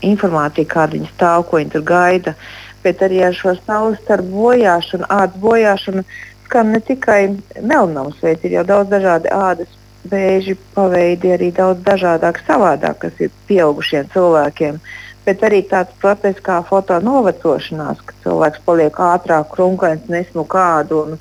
informācija, 0.03 0.69
kāda 0.69 0.99
viņa 0.99 1.13
stāv, 1.13 1.47
ko 1.49 1.61
viņa 1.61 1.75
tur 1.77 1.87
gaida. 1.87 2.35
Bet 2.83 3.03
arī 3.07 3.23
ar 3.23 3.37
šo 3.39 3.55
saules 3.61 4.01
staru 4.03 4.27
bojāšanu, 4.33 5.07
ādas 5.07 5.39
bojāšanu, 5.43 6.03
skar 6.47 6.67
ne 6.67 6.81
tikai 6.83 7.21
melnums, 7.61 8.19
bet 8.21 8.43
ir 8.45 8.59
jau 8.59 8.67
daudz 8.67 8.91
dažādi 8.91 9.31
ādas 9.31 9.79
vēži 10.11 10.57
paveidi 10.75 11.31
arī 11.37 11.53
daudz 11.55 11.83
dažādāk, 11.87 12.43
savādāk, 12.47 12.99
kas 13.05 13.21
ir 13.23 13.31
pieaugušiem 13.49 14.11
cilvēkiem. 14.15 14.81
Bet 15.23 15.45
arī 15.47 15.63
tāds 15.71 15.95
process 16.03 16.41
kā 16.43 16.59
fotonovecošanās, 16.67 18.01
ka 18.03 18.17
cilvēks 18.25 18.65
paliek 18.67 18.99
ātrāk, 18.99 19.53
krunkains, 19.53 20.09
nesmu 20.11 20.43
kādu 20.51 21.05
un, 21.05 21.21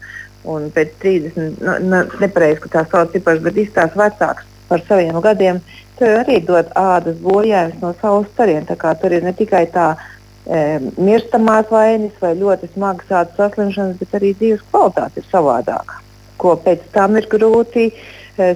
un 0.49 0.71
pēc 0.73 0.95
30, 1.03 1.61
nu, 1.61 1.75
ne, 1.85 2.01
nepareizi, 2.23 2.63
ka 2.63 2.73
tā 2.79 2.85
sauc 2.89 3.13
cipars, 3.13 3.43
bet 3.45 3.61
izstāsta 3.61 4.01
vecāks 4.01 4.49
par 4.71 4.81
saviem 4.87 5.19
gadiem, 5.21 5.61
tur 6.01 6.15
arī 6.23 6.39
dod 6.45 6.71
ādas 6.77 7.19
bojājumus 7.21 7.83
no 7.83 7.93
saules 8.01 8.31
stariem. 8.33 8.65
Tur 8.65 9.13
ir 9.13 9.23
ne 9.23 9.33
tikai 9.37 9.67
tā 9.73 9.91
e, 9.93 10.79
mirstamās 10.97 11.69
vainas 11.69 12.17
vai 12.23 12.33
ļoti 12.39 12.71
smagas 12.73 13.13
ādas 13.21 13.37
saslimšanas, 13.37 13.99
bet 14.01 14.17
arī 14.17 14.33
dzīves 14.39 14.65
kvalitāte 14.71 15.21
ir 15.21 15.29
savādāka, 15.29 16.01
ko 16.41 16.57
pēc 16.65 16.89
tam 16.95 17.19
ir 17.21 17.29
grūti 17.29 17.91
uh, 17.91 18.01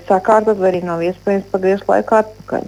sakārtot, 0.07 0.57
vai 0.57 0.71
arī 0.71 0.81
nav 0.85 1.03
iespējams 1.05 1.51
pagriezt 1.51 1.89
laiku 1.89 2.17
atpakaļ. 2.19 2.67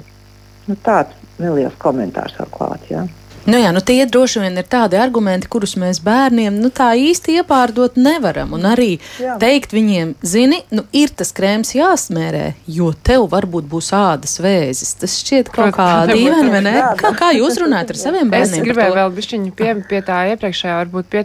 Nu, 0.67 0.75
tāds 0.83 1.15
neliels 1.39 1.75
komentārs 1.81 2.35
vēl 2.37 2.49
klāt. 2.53 2.89
Ja. 2.91 3.05
Nu 3.47 3.55
jā, 3.61 3.69
nu 3.71 3.79
tie 3.79 4.01
droši 4.03 4.41
vien 4.43 4.59
ir 4.59 4.65
tādi 4.67 4.97
argumenti, 4.99 5.47
kurus 5.47 5.77
mēs 5.79 6.01
bērniem 6.03 6.57
nu, 6.59 6.67
tā 6.67 6.89
īsti 6.99 7.37
iepārdot 7.39 7.95
nevaram. 7.95 8.51
Un 8.57 8.67
arī 8.67 8.97
jā. 9.21 9.37
teikt 9.39 9.71
viņiem, 9.75 10.17
zini, 10.19 10.59
nu, 10.75 10.83
ir 10.91 11.13
tas 11.15 11.31
krēms 11.35 11.71
jāsmērē, 11.77 12.49
jo 12.67 12.91
tev 13.07 13.29
varbūt 13.31 13.69
būs 13.71 13.93
ādas 13.95 14.35
vēzis. 14.43 14.91
Tas 14.99 15.15
šķiet 15.21 15.53
kaut 15.55 15.77
kā 15.77 15.87
dīvaini, 16.11 16.51
vai 16.51 16.61
ne? 16.65 16.75
Kā, 16.99 17.13
kā 17.15 17.31
jūs 17.37 17.61
runājat 17.63 17.95
ar 17.95 18.01
saviem 18.01 18.33
bērniem? 18.35 18.59
Es 18.59 18.67
gribēju 18.67 18.99
vēl 18.99 19.15
bišķiņu 19.21 19.55
pie, 19.55 19.71
pie 19.87 20.03
tā 20.11 20.19
iepriekšējā, 20.33 20.77
varbūt 20.83 21.11
pie 21.15 21.23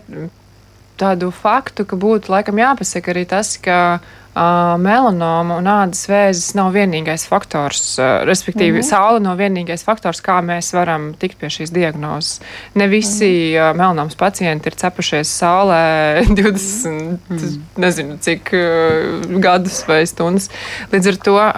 tādu 1.02 1.32
faktu, 1.34 1.88
ka 1.90 1.98
būtu 1.98 2.30
laikam 2.30 2.62
jāpasaka 2.62 3.10
arī 3.16 3.26
tas, 3.34 3.56
ka 3.58 3.98
melanoma 4.34 5.58
un 5.60 5.68
ādas 5.68 6.06
vēzis 6.08 6.54
nav 6.56 6.72
vienīgais 6.72 7.26
faktors, 7.28 7.98
respektīvi, 8.28 8.78
mm 8.78 8.80
-hmm. 8.80 8.88
saule 8.88 9.20
nav 9.20 9.38
vienīgais 9.38 9.84
faktors, 9.84 10.22
kā 10.24 10.40
mēs 10.40 10.72
varam 10.72 11.12
tikt 11.14 11.38
pie 11.38 11.48
šīs 11.48 11.72
diagnozes. 11.72 12.40
Ne 12.74 12.88
visi 12.88 13.52
mm 13.52 13.58
-hmm. 13.58 13.76
melanomas 13.76 14.14
pacienti 14.14 14.68
ir 14.68 14.74
cepušies 14.74 15.28
saulē 15.42 16.24
20, 16.28 16.88
mm 16.88 17.18
-hmm. 17.28 17.60
nezinu, 17.76 18.18
cik 18.18 18.50
gadus 19.40 19.84
vai 19.88 20.06
stundas. 20.06 20.50
Līdz 20.92 21.08
ar 21.08 21.16
to 21.16 21.34
uh, 21.36 21.52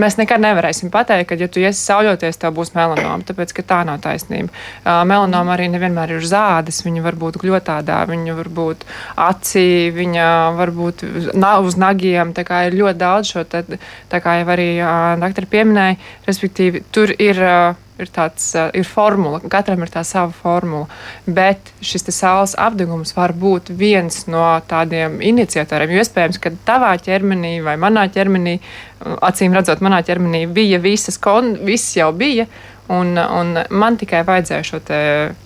mēs 0.00 0.18
nekad 0.18 0.40
nevarēsim 0.40 0.90
pateikt, 0.90 1.28
ka, 1.28 1.34
ja 1.34 1.48
tu 1.48 1.60
iesi 1.60 1.80
sauļoties, 1.80 2.38
tev 2.38 2.54
būs 2.54 2.74
melanoma, 2.74 3.24
tāpēc, 3.24 3.52
ka 3.52 3.62
tā 3.62 3.84
nav 3.86 4.00
taisnība. 4.04 4.48
Uh, 4.84 5.04
melanoma 5.04 5.56
arī 5.56 5.68
nevienmēr 5.72 6.10
ir 6.10 6.22
uz 6.22 6.32
ādas, 6.32 6.84
viņa 6.84 7.02
var 7.02 7.14
būt 7.14 7.38
gļotādā, 7.42 8.06
viņa 8.06 8.34
var 8.34 8.48
būt 8.48 8.84
acī, 9.16 9.90
viņa 9.94 10.56
var 10.56 10.70
būt 10.70 11.04
uz 11.32 11.78
nagiem. 11.80 12.34
Ir 12.36 12.76
ļoti 12.80 12.98
daudz 13.00 13.32
šo, 13.32 13.44
te, 13.48 13.64
kā 14.10 14.40
jau 14.40 14.50
arī 14.54 14.68
uh, 14.80 15.14
doktori 15.22 15.50
pieminēja, 15.56 15.96
respektīvi, 16.28 16.84
tur 16.92 17.14
ir. 17.18 17.40
Uh, 17.40 17.80
ir 18.00 18.10
tāds 18.10 18.48
uh, 18.58 18.70
ir 18.74 18.86
formula, 18.88 19.38
katram 19.50 19.84
ir 19.84 19.92
tā 19.92 20.02
sava 20.06 20.32
formula. 20.34 20.88
Bet 21.26 21.70
šis 21.84 22.06
saules 22.14 22.56
apgabals 22.58 23.14
var 23.16 23.34
būt 23.38 23.70
viens 23.78 24.24
no 24.30 24.42
tādiem 24.68 25.20
iniciatoriem. 25.22 25.94
Jo 25.94 26.02
iespējams, 26.02 26.40
ka 26.42 26.54
tavā 26.66 26.94
ķermenī 27.02 27.56
vai 27.64 27.76
manā 27.80 28.08
ķermenī, 28.14 28.58
acīm 29.22 29.54
redzot, 29.54 29.84
manā 29.84 30.02
ķermenī 30.06 30.44
bija 30.50 30.80
visas, 30.82 31.20
kon, 31.22 31.54
viss 31.66 31.94
jau 31.98 32.10
bija. 32.16 32.48
Un, 32.92 33.16
un 33.16 33.54
man 33.72 33.94
tikai 33.96 34.20
vajadzēja 34.28 34.64
šo 34.68 34.80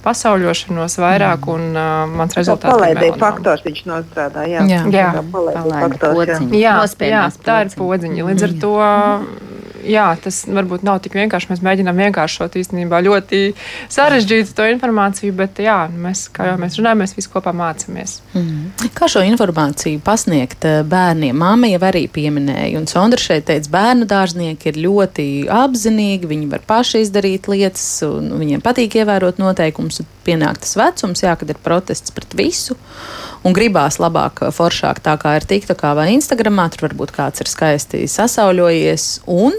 pasauļošanos 0.02 0.96
vairāk, 0.98 1.44
mm. 1.46 1.52
un 1.54 1.76
uh, 1.78 2.16
mans 2.18 2.34
rezultāts 2.34 2.72
bija. 2.72 2.80
Palaidēja 2.80 3.18
faktors, 3.20 3.62
viņš 3.66 3.84
nostrādāja. 3.86 4.64
Jā, 4.66 4.80
jā. 4.90 5.04
jā. 5.14 5.26
Palaidēja 5.34 5.82
faktors. 5.84 6.48
Jā. 6.50 6.72
Jā, 6.74 7.12
jā, 7.12 7.22
tā 7.46 7.60
ir 7.62 7.76
podziņa. 7.78 8.26
Līdz 8.32 8.48
ar 8.48 8.56
to. 8.64 8.74
Mm 8.80 9.48
jā, 9.86 10.06
tas 10.22 10.40
varbūt 10.48 10.84
nav 10.86 11.00
tik 11.04 11.16
vienkārši. 11.18 11.50
Mēs 11.52 11.62
mēģinām 11.64 12.00
vienkāršot 12.04 12.56
īstenībā 12.60 13.00
ļoti 13.06 13.40
sarežģītu 13.92 14.54
to 14.56 14.66
informāciju, 14.72 15.34
bet 15.38 15.60
jā, 15.62 15.76
mēs, 15.92 16.26
kā 16.34 16.50
jau 16.50 16.56
mēs 16.60 16.78
runājam, 16.80 17.02
mēs 17.04 17.14
visi 17.18 17.30
kopā 17.32 17.54
mācāmies. 17.56 18.18
Mm. 18.34 18.90
Kā 18.96 19.10
šo 19.10 19.22
informāciju 19.26 20.02
pasniegt 20.04 20.66
eh, 20.68 20.80
bērniem? 20.88 21.36
Māma 21.38 21.70
jau 21.70 21.82
arī 21.90 22.06
pieminēja, 22.12 22.74
un 22.80 22.88
Sondra 22.90 23.20
šeit 23.22 23.48
teica, 23.50 23.72
bērnu 23.74 24.08
dārznieki 24.10 24.72
ir 24.72 24.82
ļoti 24.88 25.28
apzinīgi, 25.52 26.30
viņi 26.30 26.50
var 26.52 26.64
paši 26.68 27.04
izdarīt 27.06 27.50
lietas, 27.50 27.86
un 28.06 28.32
viņiem 28.40 28.64
patīk 28.64 28.98
ievērot 29.00 29.40
noteikumus. 29.42 30.02
Pienāk 30.28 30.58
tas 30.60 30.74
vecums, 30.76 31.22
jā, 31.24 31.32
kad 31.40 31.48
ir 31.48 31.60
protests 31.64 32.12
pret 32.12 32.34
visu 32.36 32.76
un 33.46 33.56
gribās 33.56 33.98
labāk, 34.02 34.46
foršāk, 34.54 35.02
tā 35.04 35.16
kā 35.20 35.36
ir 35.38 35.46
TikTokā 35.48 35.94
vai 35.98 36.10
Instagramā. 36.16 36.68
Tur 36.74 36.88
varbūt 36.88 37.14
kāds 37.16 37.44
ir 37.44 37.50
skaisti 37.50 38.06
sasauļojies. 38.10 39.10
Un 39.26 39.58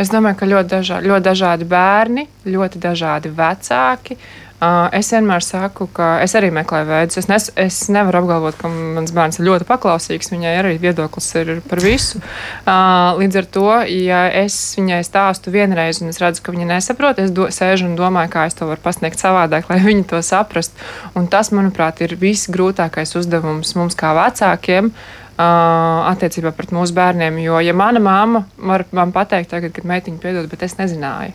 Es 0.00 0.08
domāju, 0.08 0.38
ka 0.38 0.46
ļoti, 0.48 0.68
dažā, 0.70 0.98
ļoti 1.04 1.24
dažādi 1.26 1.66
bērni, 1.68 2.22
ļoti 2.48 2.80
dažādi 2.80 3.32
vecāki. 3.36 4.14
Es 4.60 5.08
vienmēr 5.08 5.40
saku, 5.40 5.86
ka 5.96 6.18
es 6.20 6.34
arī 6.36 6.50
meklēju 6.52 6.84
veidus. 6.84 7.16
Es, 7.22 7.28
nes, 7.30 7.46
es 7.56 7.78
nevaru 7.88 8.18
apgalvot, 8.20 8.58
ka 8.60 8.68
mans 8.68 9.14
bērns 9.16 9.40
ir 9.40 9.46
ļoti 9.46 9.64
paklausīgs. 9.64 10.28
Viņai 10.34 10.52
arī 10.58 10.74
viedoklis 10.82 11.28
ir 11.40 11.52
par 11.64 11.80
visu. 11.80 12.20
Līdz 12.68 13.40
ar 13.40 13.48
to, 13.56 13.70
ja 13.88 14.20
es 14.42 14.58
viņai 14.76 15.00
stāstu 15.08 15.54
vienreiz, 15.54 16.02
un 16.04 16.12
es 16.12 16.20
redzu, 16.20 16.44
ka 16.44 16.52
viņa 16.52 16.68
nesaprot, 16.74 17.24
es 17.24 17.32
do, 17.32 17.48
sēžu 17.48 17.88
un 17.88 17.96
domāju, 17.96 18.34
kā 18.36 18.44
es 18.50 18.58
to 18.58 18.68
varu 18.68 18.84
pasniegt 18.84 19.22
savādāk, 19.22 19.72
lai 19.72 19.80
viņi 19.80 20.04
to 20.12 20.20
saprastu. 20.20 20.76
Un 21.16 21.32
tas, 21.32 21.54
manuprāt, 21.56 22.04
ir 22.04 22.18
visgrūtākais 22.20 23.16
uzdevums 23.16 23.72
mums 23.80 23.96
kā 23.96 24.12
vecākiem. 24.18 24.92
Attiecībā 25.40 26.52
pret 26.52 26.76
mūsu 26.76 26.92
bērniem. 26.92 27.40
Jo, 27.40 27.62
ja 27.64 27.72
mana 27.72 28.02
mamma 28.04 28.44
var 28.60 28.84
man 28.92 29.16
pateikt, 29.16 29.54
tagad, 29.54 29.72
kad 29.72 29.88
meitiņa 29.88 30.20
piedod, 30.20 30.52
bet 30.52 30.68
es 30.68 30.76
nezināju. 30.76 31.32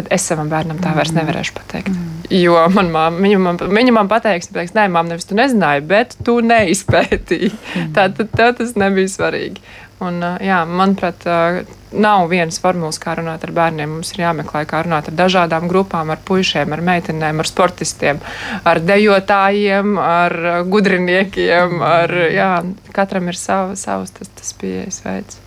Tad 0.00 0.08
es 0.16 0.24
savam 0.24 0.48
bērnam 0.48 0.78
tā 0.80 0.94
vairs 0.96 1.10
nevarēšu 1.12 1.52
pateikt. 1.58 1.92
Mm. 1.92 2.20
Jo 2.40 2.62
man 2.72 2.88
māma, 2.88 3.20
viņa, 3.20 3.38
man, 3.44 3.58
viņa 3.60 3.92
man 3.92 4.08
pateiks, 4.08 4.48
pateiks 4.48 4.72
nē, 4.72 4.86
māma, 4.88 5.12
nevis 5.12 5.28
tu 5.28 5.36
nezināji, 5.36 5.84
bet 5.90 6.14
tu 6.24 6.38
neizpētīji. 6.40 7.50
Mm. 7.52 7.90
Tā 7.98 8.06
tad 8.16 8.32
tas 8.56 8.72
nebija 8.80 9.12
svarīgi. 9.12 9.60
Un, 10.00 10.22
jā, 10.40 10.62
manuprāt, 10.64 11.26
nav 11.92 12.30
vienas 12.30 12.56
formulas, 12.62 12.96
kā 13.02 13.18
runāt 13.18 13.44
ar 13.44 13.52
bērniem. 13.58 13.98
Mums 13.98 14.14
ir 14.14 14.22
jāmeklē, 14.22 14.62
kā 14.70 14.80
runāt 14.86 15.10
ar 15.10 15.18
dažādām 15.18 15.68
grupām, 15.68 16.14
ar 16.14 16.22
puišiem, 16.24 16.72
ar 16.72 16.80
meitenēm, 16.86 17.44
ar 17.44 17.50
sportistiem, 17.50 18.22
ar 18.64 18.80
dejotājiem, 18.80 20.00
ar 20.00 20.38
gudriniekiem. 20.72 21.76
Ar, 21.84 22.16
jā, 22.32 22.50
katram 22.96 23.28
ir 23.28 23.36
sava, 23.36 23.76
savs 23.76 24.16
tas, 24.16 24.32
tas 24.40 24.56
pieejas 24.56 25.04
veids. 25.04 25.42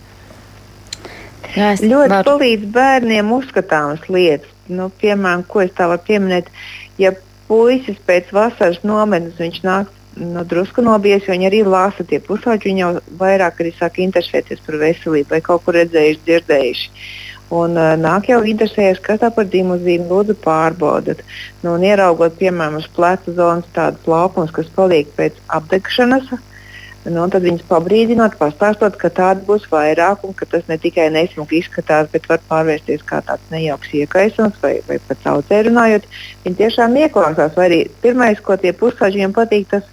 Jā, 1.54 1.74
ļoti 1.80 2.12
varu. 2.14 2.26
palīdz 2.30 2.70
bērniem 2.74 3.32
uzskatāmas 3.36 4.08
lietas. 4.08 4.50
Nu, 4.68 4.88
piemēram, 5.02 5.44
ko 5.48 5.60
es 5.64 5.74
tā 5.76 5.86
varu 5.90 6.00
pieminēt, 6.06 6.48
ja 6.98 7.12
puisis 7.48 8.00
pēc 8.08 8.32
vasaras 8.32 8.80
nometnes 8.86 9.36
viņš 9.40 9.60
nāk 9.66 9.92
nu, 10.16 10.44
drusku 10.48 10.84
nobijusi. 10.84 11.30
Viņi 11.32 11.48
arī 11.50 11.60
lasa 11.66 12.06
tie 12.08 12.20
pusauģi. 12.24 12.70
Viņi 12.70 12.84
jau 12.84 12.90
vairāk 13.20 13.60
arī 13.60 13.74
sāk 13.76 14.00
interesēties 14.04 14.64
par 14.64 14.80
veselību, 14.80 15.30
vai 15.34 15.42
kaut 15.44 15.64
kur 15.66 15.78
redzējuši, 15.78 16.22
dzirdējuši. 16.26 16.90
Un, 17.54 17.76
uh, 17.76 17.92
nāk 18.00 18.30
jau 18.30 18.40
interesējas, 18.48 19.02
kas 19.04 19.20
tā 19.20 19.28
par 19.34 19.46
dimuzīmu 19.52 20.08
lūdzu 20.08 20.38
pārbaudat. 20.42 21.20
Nu, 21.62 21.74
un 21.76 21.84
ieraugot, 21.84 22.38
piemēram, 22.40 22.80
uz 22.80 22.88
pleca 22.96 23.34
zonas 23.36 23.68
tādu 23.76 24.00
plaukumus, 24.06 24.54
kas 24.54 24.70
paliek 24.74 25.10
pēc 25.18 25.36
apdegšanas, 25.52 26.32
nu, 27.04 27.24
tad 27.28 27.44
viņas 27.44 27.66
pabrīdināt, 27.68 28.36
pastāstot, 28.40 28.96
ka 29.00 29.10
tāda 29.12 29.44
būs 29.44 29.66
vairāk 29.70 30.24
un 30.24 30.32
ka 30.36 30.48
tas 30.48 30.64
ne 30.70 30.78
tikai 30.80 31.10
nesmuki 31.12 31.60
izskatās, 31.60 32.08
bet 32.12 32.28
var 32.30 32.40
pārvērsties 32.48 33.04
kā 33.08 33.20
tāds 33.26 33.50
nejauks 33.52 33.92
iekaisums 34.00 34.56
vai, 34.62 34.78
vai 34.88 35.00
pat 35.08 35.20
saucē 35.26 35.64
runājot. 35.68 36.08
Viņi 36.46 36.60
tiešām 36.62 36.96
ieklausās. 37.04 37.52
Vai 37.58 37.68
arī 37.68 37.80
pirmais, 38.04 38.40
ko 38.40 38.56
tie 38.60 38.72
pusauģiem 38.76 39.34
patīk, 39.36 39.68
tas 39.74 39.88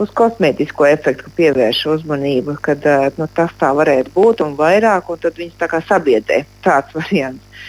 uz 0.00 0.10
kosmētisko 0.16 0.88
efektu 0.88 1.30
pievērš 1.36 1.84
uzmanību, 1.98 2.56
kad 2.64 2.86
nu, 3.18 3.28
tas 3.36 3.52
tā 3.60 3.70
varētu 3.76 4.14
būt 4.14 4.42
un 4.46 4.56
vairāk, 4.58 5.10
un 5.10 5.20
tad 5.22 5.36
viņas 5.38 5.60
tā 5.60 5.70
kā 5.70 5.82
sabiedē 5.88 6.44
tāds 6.64 6.96
variants. 6.96 7.60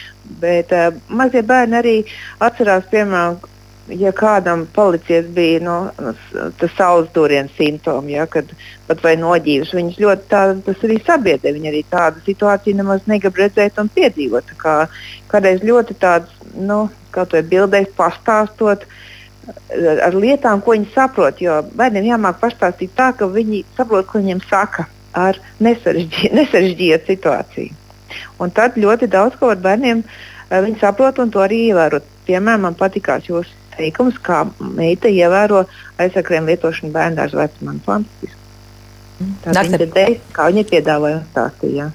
Bet 0.41 0.71
uh, 0.73 0.89
mazie 1.13 1.43
bērni 1.45 1.77
arī 1.77 1.97
atcerās, 2.41 2.87
piemēram, 2.89 3.37
ja 3.87 4.11
kādam 4.15 4.65
palicies 4.73 5.27
bija 5.33 5.61
nu, 5.63 5.75
tas 6.59 6.73
saules 6.77 7.09
dūrienu 7.13 7.51
simptomi, 7.57 8.15
ja, 8.15 8.25
kad 8.29 8.49
pat 8.87 9.01
vai 9.05 9.15
noģīvas, 9.19 9.73
viņas 9.77 9.99
ļoti 10.01 10.27
tā, 10.31 10.41
tas 10.65 10.85
arī 10.87 10.97
sabiedrē. 11.05 11.53
Viņi 11.55 11.71
arī 11.71 11.81
tādu 11.89 12.23
situāciju 12.25 12.79
nemaz 12.81 13.05
negrib 13.09 13.37
redzēt 13.41 13.79
un 13.81 13.89
piedzīvot. 13.93 14.55
Kā, 14.61 14.75
kādreiz 15.31 15.63
ļoti 15.65 15.97
tāds, 16.01 16.33
nu, 16.57 16.85
kā 17.13 17.27
to 17.29 17.41
bildēs 17.45 17.91
pastāstot. 17.97 18.85
Ar 20.05 20.15
lietām, 20.17 20.61
ko 20.65 20.73
viņi 20.73 20.89
saprot, 20.95 21.41
jo 21.41 21.59
bērniem 21.77 22.07
jāmāk 22.09 22.39
pastāstīt 22.41 22.95
tā, 22.97 23.11
ka 23.13 23.29
viņi 23.29 23.61
saprot, 23.77 24.07
ko 24.09 24.21
viņiem 24.21 24.41
saka 24.49 24.87
ar 25.15 25.37
nesarežģītu 25.61 27.03
situāciju. 27.05 27.83
Un 28.41 28.51
tad 28.55 28.79
ļoti 28.79 29.09
daudz 29.11 29.37
ko 29.37 29.51
ar 29.53 29.61
bērniem 29.61 30.01
viņi 30.49 30.81
saprot 30.81 31.21
un 31.21 31.29
to 31.33 31.43
arī 31.45 31.67
ievērot. 31.69 32.09
Piemēram, 32.25 32.65
man 32.65 32.77
patīkās 32.79 33.29
jūsu 33.29 33.64
teikums, 33.77 34.17
kā 34.23 34.43
meita 34.59 35.11
ievēro 35.11 35.65
aizsakrējumu 36.01 36.53
lietošanu 36.53 36.95
bērnu 36.95 37.19
dārza 37.21 37.41
vecumā. 37.43 37.75
Fantastiski. 37.85 38.41
Tā 39.45 39.63
ir 39.69 39.85
ideja, 39.85 40.17
kā 40.35 40.49
viņa 40.51 40.65
piedāvāja 40.71 41.21
un 41.21 41.29
stāstīja. 41.29 41.91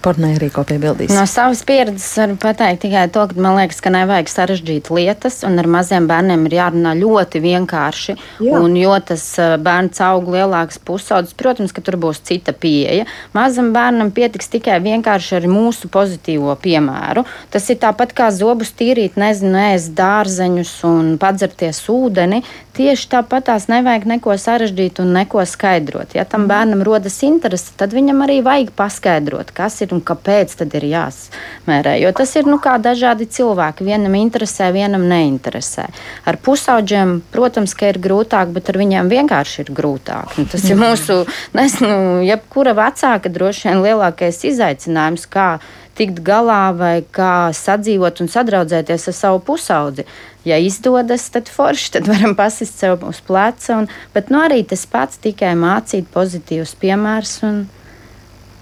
Pornē 0.00 0.32
arī 0.38 0.48
ko 0.52 0.62
piebildīs. 0.64 1.12
No 1.12 1.26
savas 1.28 1.60
pieredzes 1.68 2.08
varu 2.16 2.36
pateikt 2.40 2.86
tikai 2.86 3.02
to, 3.12 3.26
ka 3.28 3.36
man 3.36 3.58
liekas, 3.58 3.82
ka 3.84 3.92
nevajag 3.92 4.30
sarežģīt 4.32 4.88
lietas, 4.96 5.42
un 5.44 5.60
ar 5.60 5.68
maziem 5.68 6.06
bērniem 6.08 6.46
ir 6.48 6.56
jārunā 6.56 6.94
ļoti 6.96 7.42
vienkārši. 7.44 8.16
Jā. 8.46 8.60
Un 8.60 8.78
jo 8.80 8.94
tas 9.04 9.24
bērns 9.60 10.00
aug 10.06 10.30
lielāks 10.32 10.80
pusaudzis, 10.80 11.36
protams, 11.36 11.74
ka 11.76 11.84
tur 11.84 11.98
būs 12.00 12.22
cita 12.24 12.54
pieeja. 12.56 13.04
Mazam 13.36 13.74
bērnam 13.76 14.14
pietiks 14.16 14.48
tikai 14.54 14.78
vienkārši 14.84 15.36
ar 15.42 15.48
mūsu 15.52 15.92
pozitīvo 15.92 16.56
piemēru. 16.64 17.26
Tas 17.52 17.68
ir 17.68 17.80
tāpat 17.84 18.16
kā 18.16 18.30
zobus 18.32 18.72
tīrīt, 18.78 19.20
nezinu, 19.20 19.58
ēst 19.74 19.92
dārzeņus 19.98 20.74
un 20.88 21.14
padzerties 21.20 21.82
ūdeni. 21.92 22.40
Tieši 22.80 23.08
tāpat 23.12 23.50
tās 23.50 23.66
nevajag 23.68 24.06
neko 24.08 24.32
sarežģīt 24.40 25.02
un 25.02 25.12
neko 25.12 25.42
skaidrot. 25.44 26.14
Ja 26.16 26.24
tam 26.24 26.46
bērnam 26.48 26.84
rodas 26.86 27.18
interese, 27.26 27.74
tad 27.76 27.92
viņam 27.92 28.22
arī 28.24 28.38
vajag 28.46 28.70
paskaidrot, 28.78 29.50
kas 29.52 29.80
ir 29.84 29.89
ir 29.90 29.96
un 29.96 30.02
kāpēc 30.06 30.54
tad 30.62 30.74
ir 30.78 30.86
jāsmērē. 30.90 31.96
Jo 32.00 32.12
tas 32.16 32.32
ir 32.38 32.48
nu, 32.48 32.58
kā 32.62 32.76
dažādi 32.82 33.26
cilvēki. 33.30 33.86
Vienam 33.86 34.14
interesē, 34.18 34.70
vienam 34.72 35.04
neinteresē. 35.10 35.88
Ar 36.24 36.38
pusaudžiem, 36.40 37.20
protams, 37.34 37.74
ka 37.74 37.90
ir 37.90 38.00
grūtāk, 38.02 38.54
bet 38.54 38.70
ar 38.70 38.80
viņiem 38.80 39.10
vienkārši 39.10 39.64
ir 39.64 39.74
grūtāk. 39.74 40.38
Nu, 40.38 40.46
tas 40.50 40.64
ir 40.70 40.78
mūsu, 40.80 41.24
nezinu, 41.58 42.22
jebkura 42.26 42.76
vecāka 42.78 43.32
droši 43.32 43.68
vien 43.68 43.84
lielākais 43.84 44.42
izaicinājums, 44.52 45.26
kā 45.30 45.52
tikt 45.98 46.22
galā 46.24 46.70
vai 46.72 47.02
kā 47.12 47.50
sadzīvot 47.52 48.22
un 48.22 48.30
sadraudzēties 48.32 49.08
ar 49.10 49.16
savu 49.16 49.40
pusaudzi. 49.44 50.06
Ja 50.48 50.56
izdodas, 50.56 51.26
tad 51.34 51.50
forši, 51.52 51.90
tad 51.98 52.08
varam 52.08 52.32
pasist 52.38 52.78
sev 52.80 53.02
uz 53.04 53.20
pleca. 53.20 53.82
Un, 53.82 53.90
bet 54.14 54.30
nu, 54.32 54.40
arī 54.40 54.62
tas 54.64 54.86
pats 54.88 55.20
tikai 55.20 55.52
mācīt 55.60 56.08
pozitīvus 56.14 56.72
piemērus. 56.80 57.34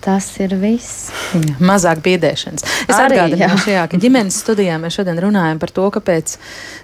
Tas 0.00 0.26
ir 0.38 0.52
viss. 0.60 1.08
Jā, 1.34 1.56
mazāk 1.58 1.98
biedēšanas. 2.04 2.62
Es 2.86 2.94
atgādināšu, 2.94 3.72
jā, 3.72 3.82
ka 3.90 3.98
ģimenes 4.00 4.36
studijā 4.44 4.76
mēs 4.78 4.94
šodien 4.94 5.18
runājam 5.20 5.58
par 5.58 5.72
to, 5.74 5.88
kāpēc 5.96 6.36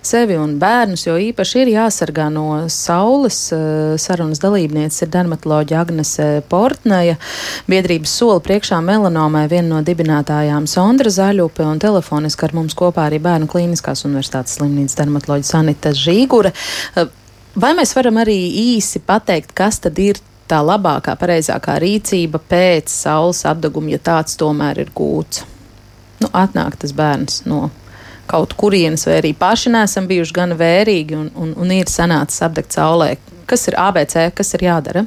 sevi 0.04 0.34
un 0.40 0.56
bērnus 0.58 1.06
jo 1.06 1.14
īpaši 1.30 1.62
ir 1.62 1.70
jāsargā 1.76 2.26
no 2.34 2.64
saules. 2.72 3.38
Eh, 3.54 3.94
sarunas 4.02 4.42
dalībniece 4.42 5.06
ir 5.06 5.12
dermatoloģija 5.14 5.84
Agnese 5.84 6.28
Portneja, 6.50 7.14
biedrības 7.70 8.18
sola 8.18 8.42
priekšā 8.42 8.82
melanomai 8.84 9.46
viena 9.52 9.76
no 9.76 9.82
dibinātājām 9.86 10.66
Sondra 10.70 11.14
Zaļupe 11.14 11.62
un 11.70 11.78
telefoniski 11.82 12.48
ar 12.48 12.58
mums 12.58 12.74
kopā 12.78 13.06
arī 13.06 13.22
Bērnu 13.22 13.46
klīniskās 13.50 14.04
universitātes 14.08 14.58
slimnīcas 14.58 14.98
dermatoloģija 14.98 15.52
Sanita 15.54 15.94
Žīgure. 15.94 16.50
Eh, 16.98 17.10
vai 17.54 17.76
mēs 17.78 17.94
varam 17.94 18.18
arī 18.26 18.40
īsi 18.74 18.98
pateikt, 19.06 19.54
kas 19.54 19.78
tad 19.86 20.02
ir 20.02 20.18
tā 20.51 20.61
labākā, 20.64 21.16
pareizākā 21.20 21.78
rīcība 21.82 22.40
pēc 22.51 22.92
saules 22.92 23.45
apgabuma, 23.49 23.95
ja 23.95 24.03
tāds 24.03 24.38
tomēr 24.40 24.82
ir 24.84 24.92
gūts. 24.95 25.45
Nu, 26.22 26.30
atnāk 26.32 26.76
tas 26.80 26.95
bērns 26.97 27.42
no 27.51 27.68
kaut 28.30 28.55
kurienes, 28.57 29.05
vai 29.09 29.18
arī 29.20 29.34
paši 29.36 29.72
nesam 29.74 30.07
bijuši 30.09 30.36
gan 30.36 30.55
vērīgi 30.59 31.18
un, 31.18 31.26
un, 31.36 31.53
un 31.61 31.74
ir 31.74 31.90
sanācis 31.92 32.45
apdegt 32.47 32.76
saulē. 32.76 33.14
Kas 33.51 33.68
ir 33.68 33.76
ABC, 33.80 34.30
kas 34.36 34.55
ir 34.57 34.64
jādara? 34.68 35.05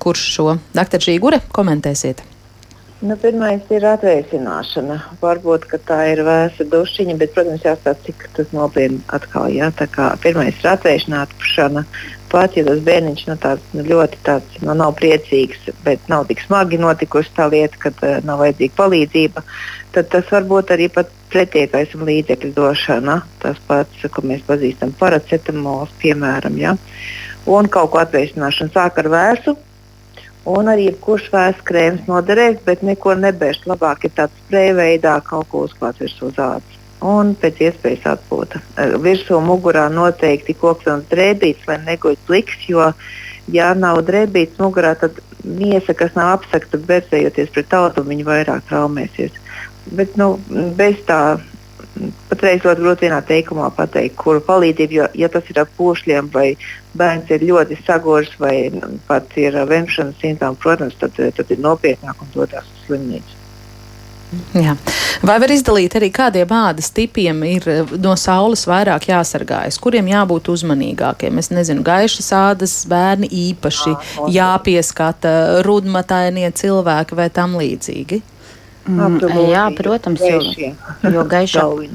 Kurš 0.00 0.24
šo 0.36 0.48
doktoru 0.76 1.08
Žīgure 1.08 1.42
komentēsiet? 1.52 2.22
Nu, 3.04 3.12
Pirmais 3.20 3.60
ir 3.76 3.84
atvēsināšana. 3.84 4.94
Varbūt 5.20 5.66
tā 5.84 5.98
ir 6.14 6.22
vēsa 6.24 6.64
dušiņa, 6.72 7.16
bet, 7.20 7.34
protams, 7.34 7.64
jāstāsta, 7.66 8.06
cik 8.06 8.24
tas 8.38 8.54
nopietni 8.56 9.02
atkal. 9.12 9.50
Jā, 9.52 9.68
tā 9.76 9.84
kā 9.92 10.08
pirmais 10.22 10.56
ir 10.62 10.70
atvēsināšana, 10.70 11.84
pat 12.30 12.56
ja 12.56 12.64
tas 12.66 12.80
bērniņš 12.86 13.24
nu, 13.28 13.36
tāds, 13.42 13.66
nu, 13.76 13.84
ļoti 13.86 14.20
tāds, 14.26 14.58
nu, 14.62 14.74
nav 14.78 14.94
priecīgs, 14.98 15.68
bet 15.84 16.08
nav 16.12 16.26
tik 16.30 16.42
smagi 16.44 16.78
notikusi 16.80 17.32
tā 17.36 17.48
lieta, 17.52 17.78
ka 17.82 17.92
uh, 17.94 18.18
nav 18.26 18.42
vajadzīga 18.44 18.76
palīdzība, 18.78 19.44
tad 19.96 20.10
tas 20.12 20.32
var 20.32 20.46
būt 20.48 20.72
arī 20.76 20.88
pretiekais 20.92 21.94
līdzekļu 21.96 22.52
došana. 22.56 23.20
Tas 23.42 23.60
pats, 23.68 24.06
ko 24.12 24.24
mēs 24.26 24.44
pazīstam, 24.48 24.94
paracetamols, 25.00 25.94
piemēram. 26.02 26.58
Ja? 26.60 26.76
Un 27.46 27.70
kaut 27.72 27.92
ko 27.94 28.02
atvēsināšana 28.04 28.74
sāk 28.74 29.02
ar 29.02 29.10
vēsu. 29.12 29.56
Un 30.46 30.70
arī 30.70 30.86
jebkurš 30.92 31.26
vēs 31.32 31.62
krēms 31.66 32.06
noderēs, 32.06 32.60
bet 32.66 32.86
neko 32.86 33.16
nebērs. 33.18 33.64
Labāk 33.66 34.06
ir 34.06 34.14
tāds 34.20 34.44
sprēja 34.44 34.78
veidā 34.78 35.18
kaut 35.26 35.50
ko 35.50 35.66
uzklāt 35.66 35.98
virsū 35.98 36.30
uz 36.30 36.38
ādas 36.38 36.75
un 37.04 37.34
pēc 37.40 37.62
iespējas 37.68 38.06
atpūta. 38.16 38.60
Eh, 38.76 38.96
virsū 39.02 39.40
mugurā 39.44 39.86
noteikti 39.92 40.56
kokvilnas 40.56 41.08
drēbītes, 41.10 41.66
lai 41.68 41.78
neguļ 41.84 42.16
pliks, 42.26 42.68
jo, 42.68 42.90
ja 43.52 43.72
nav 43.74 44.02
drēbītes 44.08 44.60
mugurā, 44.62 44.94
tad 45.00 45.20
miesa, 45.44 45.94
kas 45.94 46.14
nav 46.16 46.38
apsakta, 46.38 46.78
bērzējoties 46.78 47.52
pret 47.54 47.76
audumu, 47.76 48.14
viņa 48.14 48.30
vairāk 48.30 48.64
traumēsies. 48.70 49.36
Bet 49.94 50.16
nu, 50.18 50.34
bez 50.78 50.98
tā 51.06 51.38
patreiz 52.28 52.64
ļoti 52.64 52.82
grūti 52.82 53.06
vienā 53.06 53.20
teikumā 53.24 53.70
pateikt, 53.76 54.16
kuru 54.20 54.42
palīdzību, 54.44 54.98
jo, 54.98 55.06
ja 55.16 55.30
tas 55.32 55.48
ir 55.50 55.60
ar 55.62 55.70
pošļiem 55.78 56.28
vai 56.34 56.48
bērns 56.98 57.32
ir 57.32 57.46
ļoti 57.48 57.78
sagoris 57.86 58.34
vai 58.42 58.56
pat 59.08 59.32
ir 59.40 59.56
vemšanas 59.70 60.20
simptomi, 60.20 60.60
protams, 60.60 60.98
tad, 61.00 61.16
tad 61.16 61.52
ir 61.52 61.62
nopietnāk 61.62 62.20
un 62.22 62.32
dodas 62.34 62.66
uz 62.66 62.86
slimnīcu. 62.86 63.35
Jā. 64.56 64.74
Vai 65.26 65.36
var 65.40 65.52
izdalīt 65.54 65.94
arī 65.98 66.08
kādiem 66.14 66.50
ādas 66.52 66.88
tipiem 66.94 67.42
ir 67.46 67.68
eh, 67.70 67.92
no 68.02 68.16
saules 68.18 68.64
vairāk 68.68 69.08
jāsargājas, 69.12 69.78
kuriem 69.82 70.10
jābūt 70.10 70.50
uzmanīgākiem? 70.52 71.38
Es 71.40 71.52
nezinu, 71.54 71.84
gaišas 71.86 72.32
ādas 72.36 72.74
bērni 72.90 73.30
īpaši 73.30 73.92
Jā, 73.92 74.26
jāpieskata, 74.40 75.62
rudmatainie 75.66 76.50
cilvēki 76.58 77.18
vai 77.18 77.30
tam 77.30 77.54
līdzīgi. 77.60 78.20
Mm, 78.86 79.22
jā, 79.50 79.64
protams, 79.78 80.22
jo, 80.22 80.42
jo 81.10 81.24
gaišāk. 81.26 81.88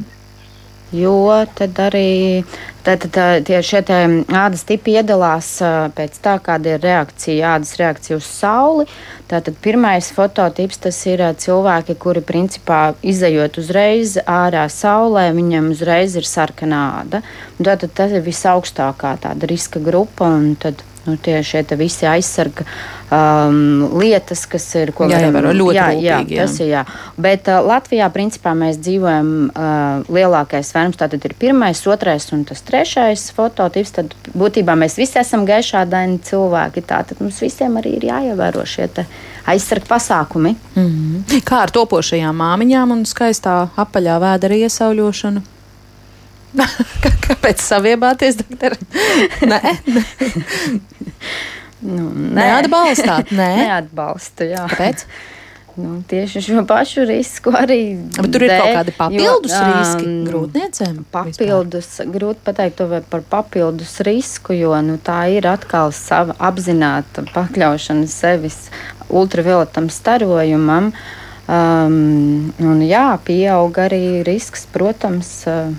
Jo 0.91 1.45
tad 1.55 1.77
arī 1.79 2.43
tad, 2.83 3.05
tad, 3.15 3.45
tie 3.47 3.61
šie 3.63 3.79
ādas 4.27 4.65
tipi 4.67 4.97
iedalās 4.99 5.53
pēc 5.95 6.17
tā, 6.19 6.35
kāda 6.43 6.75
ir 6.75 6.83
reakcija, 6.83 7.55
ādas 7.55 7.77
reakcija 7.79 8.17
uz 8.19 8.27
sauli. 8.27 8.87
Tātad 9.31 9.55
pirmais 9.63 10.09
fototips 10.11 10.81
tas 10.83 10.99
ir 11.07 11.23
cilvēki, 11.39 11.95
kuri 11.95 12.23
principā 12.27 12.81
izējot 12.99 13.61
uzreiz 13.63 14.17
ārā 14.27 14.65
saulē, 14.67 15.29
viņiem 15.37 15.71
uzreiz 15.71 16.17
ir 16.19 16.27
sarkanā 16.27 16.83
āda. 16.99 17.23
Tātad 17.61 17.95
tas 17.95 18.11
ir 18.11 18.25
visaugstākā 18.27 19.15
tāda 19.23 19.47
riska 19.47 19.79
grupa. 19.79 20.33
Tad 20.59 20.83
nu, 21.05 21.17
tie 21.17 21.39
šie 21.43 21.63
visi 21.79 22.05
aizsarga 22.05 22.65
um, 23.11 23.99
lietas, 23.99 24.45
kas 24.49 24.65
ir 24.79 24.91
ko 24.95 25.07
jā, 25.09 25.19
varam, 25.33 25.53
ļoti 25.57 25.77
jā, 25.77 25.87
rūpīgi, 25.89 26.05
jā, 26.05 26.19
jā. 26.27 26.45
Tas 26.45 26.59
ir 26.61 26.69
jā. 26.71 26.83
Bet 27.21 27.49
uh, 27.51 27.59
Latvijā 27.65 28.07
principā 28.13 28.53
mēs 28.57 28.79
dzīvojam 28.81 29.31
uh, 29.49 30.11
lielākais 30.11 30.71
vērums, 30.75 30.99
tātad 30.99 31.27
ir 31.27 31.35
pirmais, 31.39 31.83
otrais 31.91 32.29
un 32.35 32.45
tas 32.47 32.63
trešais 32.67 33.27
fototips. 33.35 33.95
Tad 33.97 34.15
būtībā 34.37 34.75
mēs 34.79 34.97
visi 34.99 35.19
esam 35.21 35.45
gaišādaini 35.49 36.21
cilvēki. 36.27 36.85
Tātad 36.87 37.21
mums 37.23 37.41
visiem 37.43 37.79
arī 37.81 37.97
ir 37.99 38.09
jāievēro 38.11 38.65
šie 38.67 38.89
aizsarga 39.51 39.87
pasākumi. 39.89 40.55
Mm 40.75 40.87
-hmm. 40.87 41.41
Kā 41.47 41.63
ar 41.65 41.71
topošajām 41.71 42.35
māmiņām 42.35 42.91
un 42.91 43.05
skaistā 43.05 43.67
apaļā 43.75 44.19
vēdera 44.21 44.55
iesauļošanu? 44.65 45.41
Kāpēc 47.27 47.61
saviebāties, 47.63 48.39
doktor? 48.41 48.75
Nē, 49.47 49.61
nu, 51.81 52.09
nē. 52.11 52.41
neatbalstāt. 52.41 53.31
Nē, 53.35 53.51
neatbalstu. 53.65 54.49
Jā. 54.51 54.65
Kāpēc? 54.71 55.05
Nu, 55.79 56.01
tieši 56.03 56.41
šo 56.43 56.65
pašu 56.67 57.05
risku 57.07 57.53
arī. 57.55 57.95
Bet 58.17 58.27
tur 58.33 58.43
ir 58.43 58.51
kaut 58.51 58.73
kādi 58.75 58.93
papildus 58.97 59.53
jo, 59.55 59.61
riski 59.69 60.03
um, 60.09 60.17
grūtniecēm. 60.27 60.97
Papildus, 61.13 61.87
vispār. 61.93 62.09
grūti 62.17 62.43
pateikt 62.49 62.81
to 62.81 62.87
par 63.13 63.23
papildus 63.31 63.93
risku, 64.03 64.51
jo 64.57 64.75
nu, 64.83 64.97
tā 64.99 65.21
ir 65.31 65.47
atkal 65.47 65.93
sava 65.95 66.35
apzināta 66.43 67.23
pakļaušana 67.31 68.09
sevis 68.11 68.65
ultravioletam 69.07 69.87
starojumam. 69.87 70.91
Um, 71.51 72.51
un 72.59 72.83
jā, 72.83 73.07
pieaug 73.23 73.79
arī 73.79 74.03
risks, 74.27 74.67
protams. 74.75 75.31
Uh, 75.47 75.71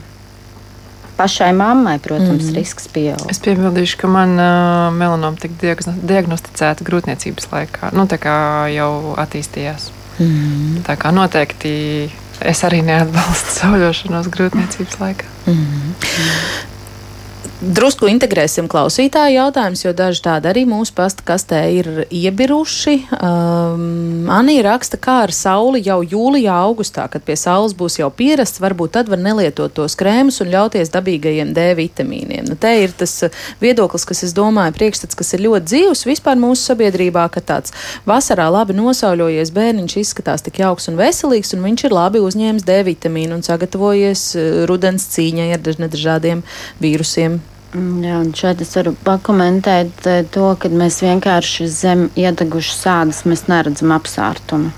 pašai 1.22 1.52
mammai, 1.54 1.98
protams, 2.02 2.48
mm. 2.50 2.56
risks 2.58 2.88
pieaug. 2.90 3.22
Es 3.30 3.38
piebildīšu, 3.44 4.00
ka 4.02 4.10
man 4.10 4.34
uh, 4.34 4.88
melanoma 4.96 5.38
tika 5.38 5.76
diagnosticēta 6.02 6.86
grūtniecības 6.86 7.50
laikā. 7.52 7.92
Nu, 7.94 8.08
tā 8.10 8.18
kā 8.22 8.34
jau 8.74 9.14
attīstījās. 9.22 9.92
Mm. 10.18 10.82
Tā 10.86 10.98
kā 10.98 11.14
noteikti 11.14 11.72
es 12.42 12.64
arī 12.66 12.82
neatbalstu 12.86 13.54
sauļošanos 13.60 14.30
grūtniecības 14.34 15.00
laikā. 15.02 15.30
Mm. 15.46 15.94
Drusku 17.62 18.08
integrēsim 18.10 18.66
klausītāju 18.66 19.36
jautājumus, 19.36 19.84
jo 19.84 19.92
daži 19.94 20.18
tādi 20.24 20.48
arī 20.50 20.64
mūsu 20.66 20.90
pasta 20.96 21.22
kastē 21.22 21.60
ir 21.70 21.88
iebiruši. 22.10 22.94
Um, 23.14 24.26
Anija 24.34 24.64
raksta, 24.66 24.98
kā 24.98 25.20
ar 25.28 25.32
sauli 25.36 25.78
jau 25.86 26.00
jūlijā, 26.02 26.56
augustā, 26.66 27.04
kad 27.12 27.22
pie 27.22 27.36
saules 27.38 27.76
būs 27.78 28.00
jau 28.00 28.08
pierasts, 28.10 28.58
varbūt 28.58 28.96
tad 28.96 29.12
var 29.12 29.22
nelietot 29.22 29.76
tos 29.76 29.94
krēmus 30.00 30.40
un 30.42 30.50
ļauties 30.50 30.90
dabīgajiem 30.90 31.52
D 31.54 31.68
vitamīniem. 31.78 32.48
Nu, 32.50 32.56
te 32.58 32.72
ir 32.82 32.96
tas 32.98 33.14
viedoklis, 33.62 34.08
kas, 34.10 34.24
es 34.26 34.34
domāju, 34.34 34.74
priekšstats, 34.80 35.20
kas 35.22 35.30
ir 35.38 35.46
ļoti 35.46 35.70
dzīvs 35.70 36.02
vispār 36.10 36.42
mūsu 36.42 36.66
sabiedrībā, 36.72 37.28
ka 37.30 37.44
tāds 37.46 37.76
vasarā 38.10 38.48
labi 38.50 38.74
nosauļojies 38.80 39.54
bērniņš 39.54 39.98
izskatās 40.02 40.42
tik 40.42 40.58
jauks 40.64 40.90
un 40.90 40.98
veselīgs, 40.98 41.54
un 41.54 41.62
viņš 41.70 41.86
ir 41.86 41.94
labi 41.94 42.26
uzņēmis 42.26 42.66
D 42.66 42.82
vitamīnu 42.90 43.38
un 43.38 43.46
sagatavojies 43.46 44.28
uh, 44.34 44.52
rudens 44.66 45.06
cīņai 45.14 45.50
ar 45.54 45.62
dažādiem 45.62 46.42
vīrusiem. 46.82 47.38
Mm, 47.72 48.04
jā, 48.04 48.20
un 48.20 48.32
šeit 48.36 48.60
es 48.60 48.74
varu 48.76 48.92
pakomentēt 49.06 50.06
eh, 50.10 50.22
to, 50.34 50.50
ka 50.60 50.68
mēs 50.68 51.00
vienkārši 51.04 51.68
zem 51.72 52.08
iedegušas 52.20 52.82
sādas 52.84 53.22
neredzam 53.48 53.94
apsārtumu. 53.96 54.72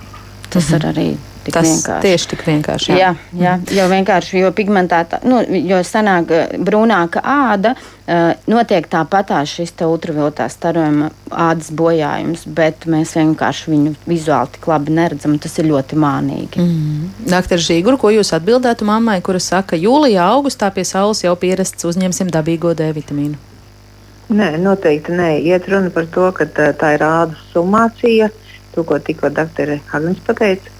Tas 0.50 0.70
-hmm. 0.70 0.76
ir 0.76 0.86
arī 0.92 1.33
tik 1.44 1.54
Tas 1.56 1.68
vienkārši. 1.68 2.02
tieši 2.04 2.30
tik 2.32 2.44
vienkārši. 2.48 2.90
Jā, 2.92 3.12
jā, 3.32 3.54
jā 3.68 3.76
jo 3.78 3.86
vienkārši, 3.92 4.40
jo 4.42 4.50
pigmentēta, 4.56 5.20
nu, 5.28 5.40
jo 5.68 5.80
sanāk 5.86 6.32
eh, 6.34 6.56
brūnāka 6.58 7.22
āda, 7.22 7.74
eh, 8.06 8.34
notiek 8.50 8.88
tāpatās 8.90 9.54
šis 9.58 9.74
te 9.78 9.88
ultravioletā 9.88 10.48
starojuma 10.52 11.10
ādas 11.30 11.70
bojājums, 11.74 12.44
bet 12.58 12.88
mēs 12.90 13.14
vienkārši 13.18 13.72
viņu 13.72 13.94
vizuāli 14.08 14.54
tik 14.56 14.68
labi 14.72 14.94
neredzam, 14.98 15.38
tas 15.38 15.58
ir 15.60 15.70
ļoti 15.70 15.98
mānīgi. 16.00 16.60
Mm. 16.60 17.30
Doktor 17.30 17.62
Žīgur, 17.62 17.98
ko 18.00 18.12
jūs 18.14 18.34
atbildētu 18.36 18.86
mammai, 18.88 19.20
kura 19.24 19.42
saka, 19.42 19.78
jūlijā, 19.80 20.28
augustā 20.36 20.70
pie 20.74 20.86
saules 20.88 21.24
jau 21.24 21.34
pierasts 21.38 21.88
uzņemsim 21.88 22.32
dabīgo 22.32 22.74
D 22.76 22.92
vitamīnu? 22.96 23.52
Nē, 24.32 24.54
noteikti 24.56 25.12
nē. 25.12 25.34
Iet 25.44 25.68
runa 25.68 25.90
par 25.92 26.06
to, 26.08 26.30
ka 26.32 26.46
tā, 26.48 26.70
tā 26.80 26.94
ir 26.96 27.04
ādas 27.04 27.40
sumācija, 27.52 28.30
to, 28.72 28.84
ko 28.88 28.96
tikko 28.98 29.28
doktora 29.28 29.76
Hagins 29.90 30.22
pateica. 30.24 30.73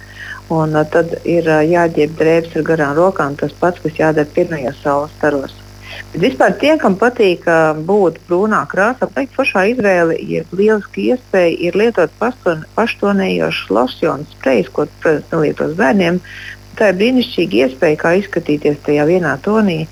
Un 0.53 0.75
uh, 0.77 0.85
tad 0.85 1.15
ir 1.25 1.47
uh, 1.49 1.63
jāģēb 1.65 2.17
drēbes 2.19 2.57
ar 2.59 2.65
garām 2.67 2.97
rokām, 2.99 3.37
tas 3.41 3.53
pats, 3.61 3.81
kas 3.81 4.01
jādara 4.01 4.29
pirmajos 4.35 4.81
saules 4.85 5.13
staros. 5.19 5.55
Bet 6.13 6.21
vispār 6.21 6.55
tie, 6.61 6.75
kam 6.81 6.97
patīk 7.01 7.47
uh, 7.49 7.73
būt 7.89 8.19
brūnā 8.29 8.65
krāsā, 8.71 9.09
teikt, 9.15 9.35
pašā 9.39 9.65
izvēle 9.73 10.19
ir 10.21 10.45
lieliski 10.53 11.09
iespēja 11.15 11.55
ir 11.69 11.79
lietot 11.79 12.13
paštonējošus 12.21 13.71
losjonu 13.73 14.29
sprejus, 14.35 14.71
ko, 14.75 14.87
protams, 15.01 15.31
nelietos 15.33 15.77
bērniem. 15.79 16.21
Tā 16.79 16.91
ir 16.91 16.99
brīnišķīga 17.01 17.61
iespēja, 17.65 18.01
kā 18.01 18.15
izskatīties 18.19 18.83
tajā 18.87 19.07
vienā 19.09 19.37
tonī. 19.45 19.85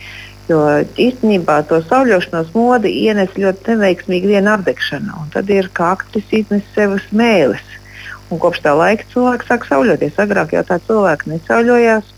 Jo 0.50 0.58
īstenībā 1.00 1.60
to 1.70 1.78
sauļošanos 1.86 2.50
modi 2.56 2.90
ienes 3.04 3.30
ļoti 3.38 3.72
neveiksmīgi 3.72 4.32
viena 4.34 4.56
apdegšana. 4.58 5.28
Tad 5.32 5.50
ir 5.54 5.70
kā 5.74 5.92
aktis 5.96 6.26
iznes 6.42 6.66
sev 6.74 6.98
smēles. 7.06 7.62
Un 8.32 8.40
kopš 8.40 8.62
tā 8.64 8.72
laika 8.76 9.04
cilvēki 9.12 9.48
sāk 9.48 9.66
sauļoties. 9.68 10.16
Agrāk 10.24 10.54
jau 10.56 10.64
tā 10.64 10.78
cilvēki 10.86 11.34
nesauļojās, 11.34 12.08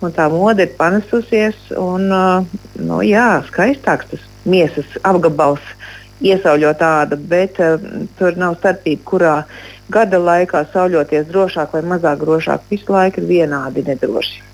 un 0.00 0.14
tā 0.16 0.28
mode 0.32 0.64
ir 0.64 0.74
panesusies. 0.78 1.58
Un, 1.76 2.08
uh, 2.08 2.58
nu, 2.80 3.02
jā, 3.04 3.28
skaistāks 3.50 4.08
tas 4.14 4.24
miesas 4.48 4.96
apgabals, 5.04 5.64
iesauļot 6.24 6.80
tādu, 6.80 7.20
bet 7.30 7.60
uh, 7.60 7.76
tur 8.16 8.40
nav 8.40 8.56
starpība, 8.62 9.04
kurā 9.12 9.36
gada 9.92 10.20
laikā 10.22 10.64
sauļoties 10.72 11.28
drošāk 11.28 11.76
vai 11.76 11.86
mazāk 11.94 12.24
drošāk. 12.24 12.68
Visu 12.72 12.96
laiku 12.96 13.20
ir 13.20 13.32
vienādi 13.36 13.84
nedroši. 13.84 14.47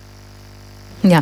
Jā. 1.04 1.20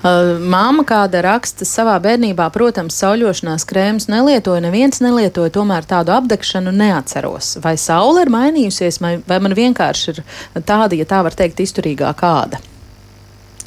Uh, 0.00 0.38
māma 0.40 0.84
kāda 0.88 1.20
raksta 1.26 1.66
savā 1.68 1.98
bērnībā, 2.00 2.46
protams, 2.54 2.96
sauļošanās 3.02 3.66
krēmus 3.68 4.08
nelietoja, 4.08 4.62
neviens 4.64 5.02
nelietoja, 5.04 5.52
tomēr 5.52 5.84
tādu 5.88 6.14
apdegšanu 6.16 6.72
neatceros. 6.72 7.58
Vai 7.64 7.74
saule 7.80 8.24
ir 8.24 8.32
mainījusies, 8.32 9.00
vai, 9.04 9.18
vai 9.28 9.40
man 9.44 9.56
vienkārši 9.58 10.14
ir 10.14 10.22
tāda, 10.64 10.96
ja 10.96 11.04
tā 11.08 11.20
var 11.26 11.36
teikt, 11.36 11.60
izturīgā 11.60 12.14
kāda? 12.16 12.62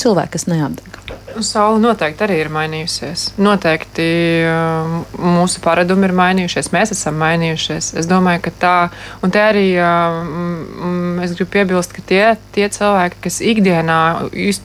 Cilvēki, 0.02 0.34
kas 0.34 0.48
neapdeg. 0.50 0.91
Saula 1.42 1.80
noteikti 1.80 2.26
arī 2.26 2.38
ir 2.44 2.50
mainījusies. 2.54 3.24
Noteikti 3.42 4.08
um, 4.50 4.98
mūsu 5.38 5.62
paradumi 5.64 6.10
ir 6.10 6.14
mainījušies, 6.18 6.72
mēs 6.76 6.94
esam 6.96 7.18
mainījušies. 7.22 7.94
Es 8.02 8.10
domāju, 8.10 8.44
ka 8.48 8.54
tā, 8.62 8.76
un 9.24 9.34
te 9.34 9.42
arī 9.44 9.66
um, 9.80 11.22
es 11.24 11.36
gribu 11.38 11.54
piebilst, 11.56 11.96
ka 11.96 12.04
tie, 12.08 12.24
tie 12.56 12.68
cilvēki, 12.72 13.22
kas 13.24 13.40
ikdienā 13.54 14.02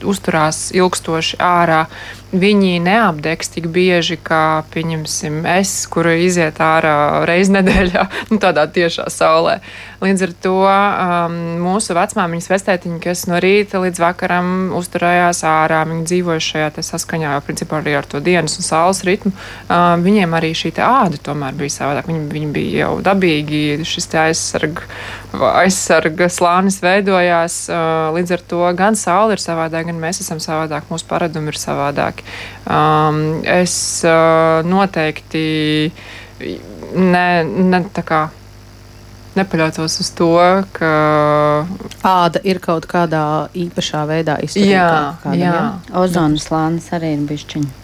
uzturās 0.07 0.67
ilgstoši 0.75 1.39
ārā, 1.43 1.85
viņi 2.31 2.81
neapdegs 2.83 3.51
tik 3.53 3.69
bieži, 3.71 4.17
kā, 4.19 4.63
pieņemsim, 4.73 5.39
es, 5.57 5.71
kuru 5.91 6.11
iziet 6.27 6.59
ārā 6.63 7.23
reizes 7.27 7.53
nedēļā, 7.55 8.03
nu, 8.31 8.39
tādā 8.43 8.67
tiešā 8.67 9.07
saulē. 9.13 9.59
Līdz 10.03 10.25
ar 10.27 10.33
to 10.43 10.55
um, 10.67 11.37
mūsu 11.63 11.95
vecmāmiņas 11.97 12.49
vestētiņi, 12.51 12.99
kas 13.01 13.23
no 13.31 13.39
rīta 13.41 13.81
līdz 13.81 14.01
vakaram 14.03 14.49
uzturējās 14.77 15.41
ārā, 15.47 15.81
viņi 15.89 16.03
dzīvoja 16.11 16.43
šajā 16.47 16.83
saskaņā 16.85 17.31
jau 17.33 17.45
principā 17.47 17.79
arī 17.81 17.95
ar 17.97 18.05
to 18.09 18.21
dienas 18.21 18.59
un 18.59 18.67
saules 18.67 19.01
ritmu, 19.07 19.31
um, 19.33 20.03
viņiem 20.05 20.35
arī 20.37 20.51
šī 20.57 20.75
āda 20.83 21.17
tomēr 21.23 21.55
bija 21.57 21.77
savādāk. 21.79 22.11
Viņi, 22.11 22.27
viņi 22.33 22.51
bija 22.53 22.83
jau 22.83 22.91
dabīgi, 23.07 23.63
šis 23.87 24.11
aizsarga, 24.21 24.85
aizsarga 25.63 26.29
slānis 26.29 26.77
veidojās, 26.83 27.63
uh, 27.71 28.11
līdz 28.17 28.35
ar 28.37 28.45
to 28.53 28.61
gan 28.77 28.99
saule 28.99 29.37
ir 29.37 29.41
savādāk, 29.41 29.89
gan 29.89 29.97
mēs 30.01 30.21
esam 30.21 30.43
savādāk, 30.43 30.91
mūsu 30.91 31.07
paradumi 31.09 31.55
ir 31.55 31.57
savādāk 31.57 32.16
cilvēki. 32.17 32.23
Um, 32.67 33.43
es 33.43 34.03
uh, 34.05 34.63
noteikti 34.65 35.91
ne, 36.95 37.43
ne 37.43 37.83
tā 37.93 38.03
kā 38.03 38.27
nepaļautos 39.37 39.99
uz 40.01 40.11
to, 40.17 40.33
ka 40.73 41.65
āda 42.03 42.41
ir 42.43 42.59
kaut 42.59 42.87
kādā 42.89 43.49
īpašā 43.53 44.05
veidā 44.09 44.39
izturīga. 44.41 44.71
Jā, 44.71 45.17
kādam, 45.23 45.39
jā. 45.39 45.53
jā. 45.53 45.97
Ozonas 46.01 46.47
slānis 46.47 46.89
arī 46.91 47.13
ir 47.13 47.27
bišķiņš 47.29 47.83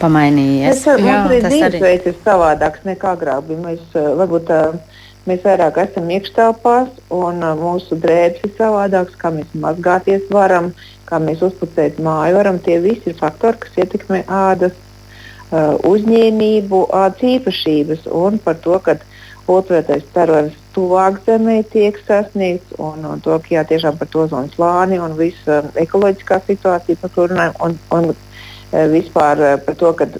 pamainījies. 0.00 0.80
Tas, 0.80 1.02
jā, 1.04 1.18
arī 1.26 1.42
tas 1.44 1.58
arī 1.68 1.80
ir 2.08 2.16
savādāks 2.24 2.86
nekā 2.88 3.14
agrāk. 3.16 3.52
Mēs, 3.60 3.82
uh, 3.94 4.14
varbūt, 4.18 4.50
uh, 4.50 5.02
mēs 5.28 5.44
vairāk 5.44 5.76
esam 5.84 6.08
iekštelpās, 6.10 6.88
un 7.12 7.44
uh, 7.44 7.52
mūsu 7.58 7.98
drēbes 8.00 8.46
ir 8.48 8.54
savādākas, 8.56 9.18
kā 9.20 9.30
mēs 9.34 9.52
mazgāties 9.54 10.24
varam, 10.32 10.72
kā 11.10 11.18
mēs 11.22 11.42
uzpucēt 11.44 11.98
māju 12.02 12.38
varam, 12.38 12.60
tie 12.62 12.78
visi 12.82 13.10
ir 13.10 13.18
faktori, 13.18 13.60
kas 13.64 13.78
ietekmē 13.82 14.22
ādas 14.26 14.76
uh, 14.76 15.74
uzņēmību, 15.90 16.84
ādas 16.94 17.26
īpašības 17.34 18.06
un 18.22 18.38
par 18.44 18.60
to, 18.64 18.78
ka 18.84 18.96
otrētais 19.50 20.04
starojums 20.06 20.56
tuvāk 20.74 21.18
zemē 21.26 21.60
tiek 21.72 21.98
sasniegts 22.06 22.78
un, 22.78 23.04
un 23.10 23.22
to, 23.24 23.36
ka 23.42 23.56
jā, 23.56 23.66
tiešām 23.66 23.98
par 23.98 24.10
to 24.12 24.26
zonu 24.30 24.52
slāni 24.54 25.00
un 25.02 25.16
visu 25.18 25.50
uh, 25.50 25.70
ekoloģiskā 25.82 26.42
situāciju 26.46 27.02
par 27.02 27.14
to 27.16 27.30
runājam 27.32 27.62
un, 27.66 27.78
un 27.98 28.12
uh, 28.14 28.84
vispār 28.94 29.42
uh, 29.42 29.56
par 29.66 29.78
to, 29.80 29.94
ka 29.98 30.10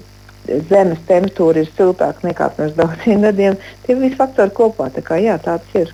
zemes 0.71 1.01
temperatūra 1.07 1.63
ir 1.63 1.71
siltāka 1.77 2.27
nekā 2.27 2.51
pirms 2.57 2.77
daudziem 2.79 3.23
gadiem. 3.29 3.59
Tie 3.87 3.97
visi 3.99 4.19
faktori 4.19 4.55
kopā, 4.57 4.91
tā 4.95 5.05
kā 5.07 5.21
jā, 5.23 5.37
tāds 5.43 5.79
ir. 5.79 5.93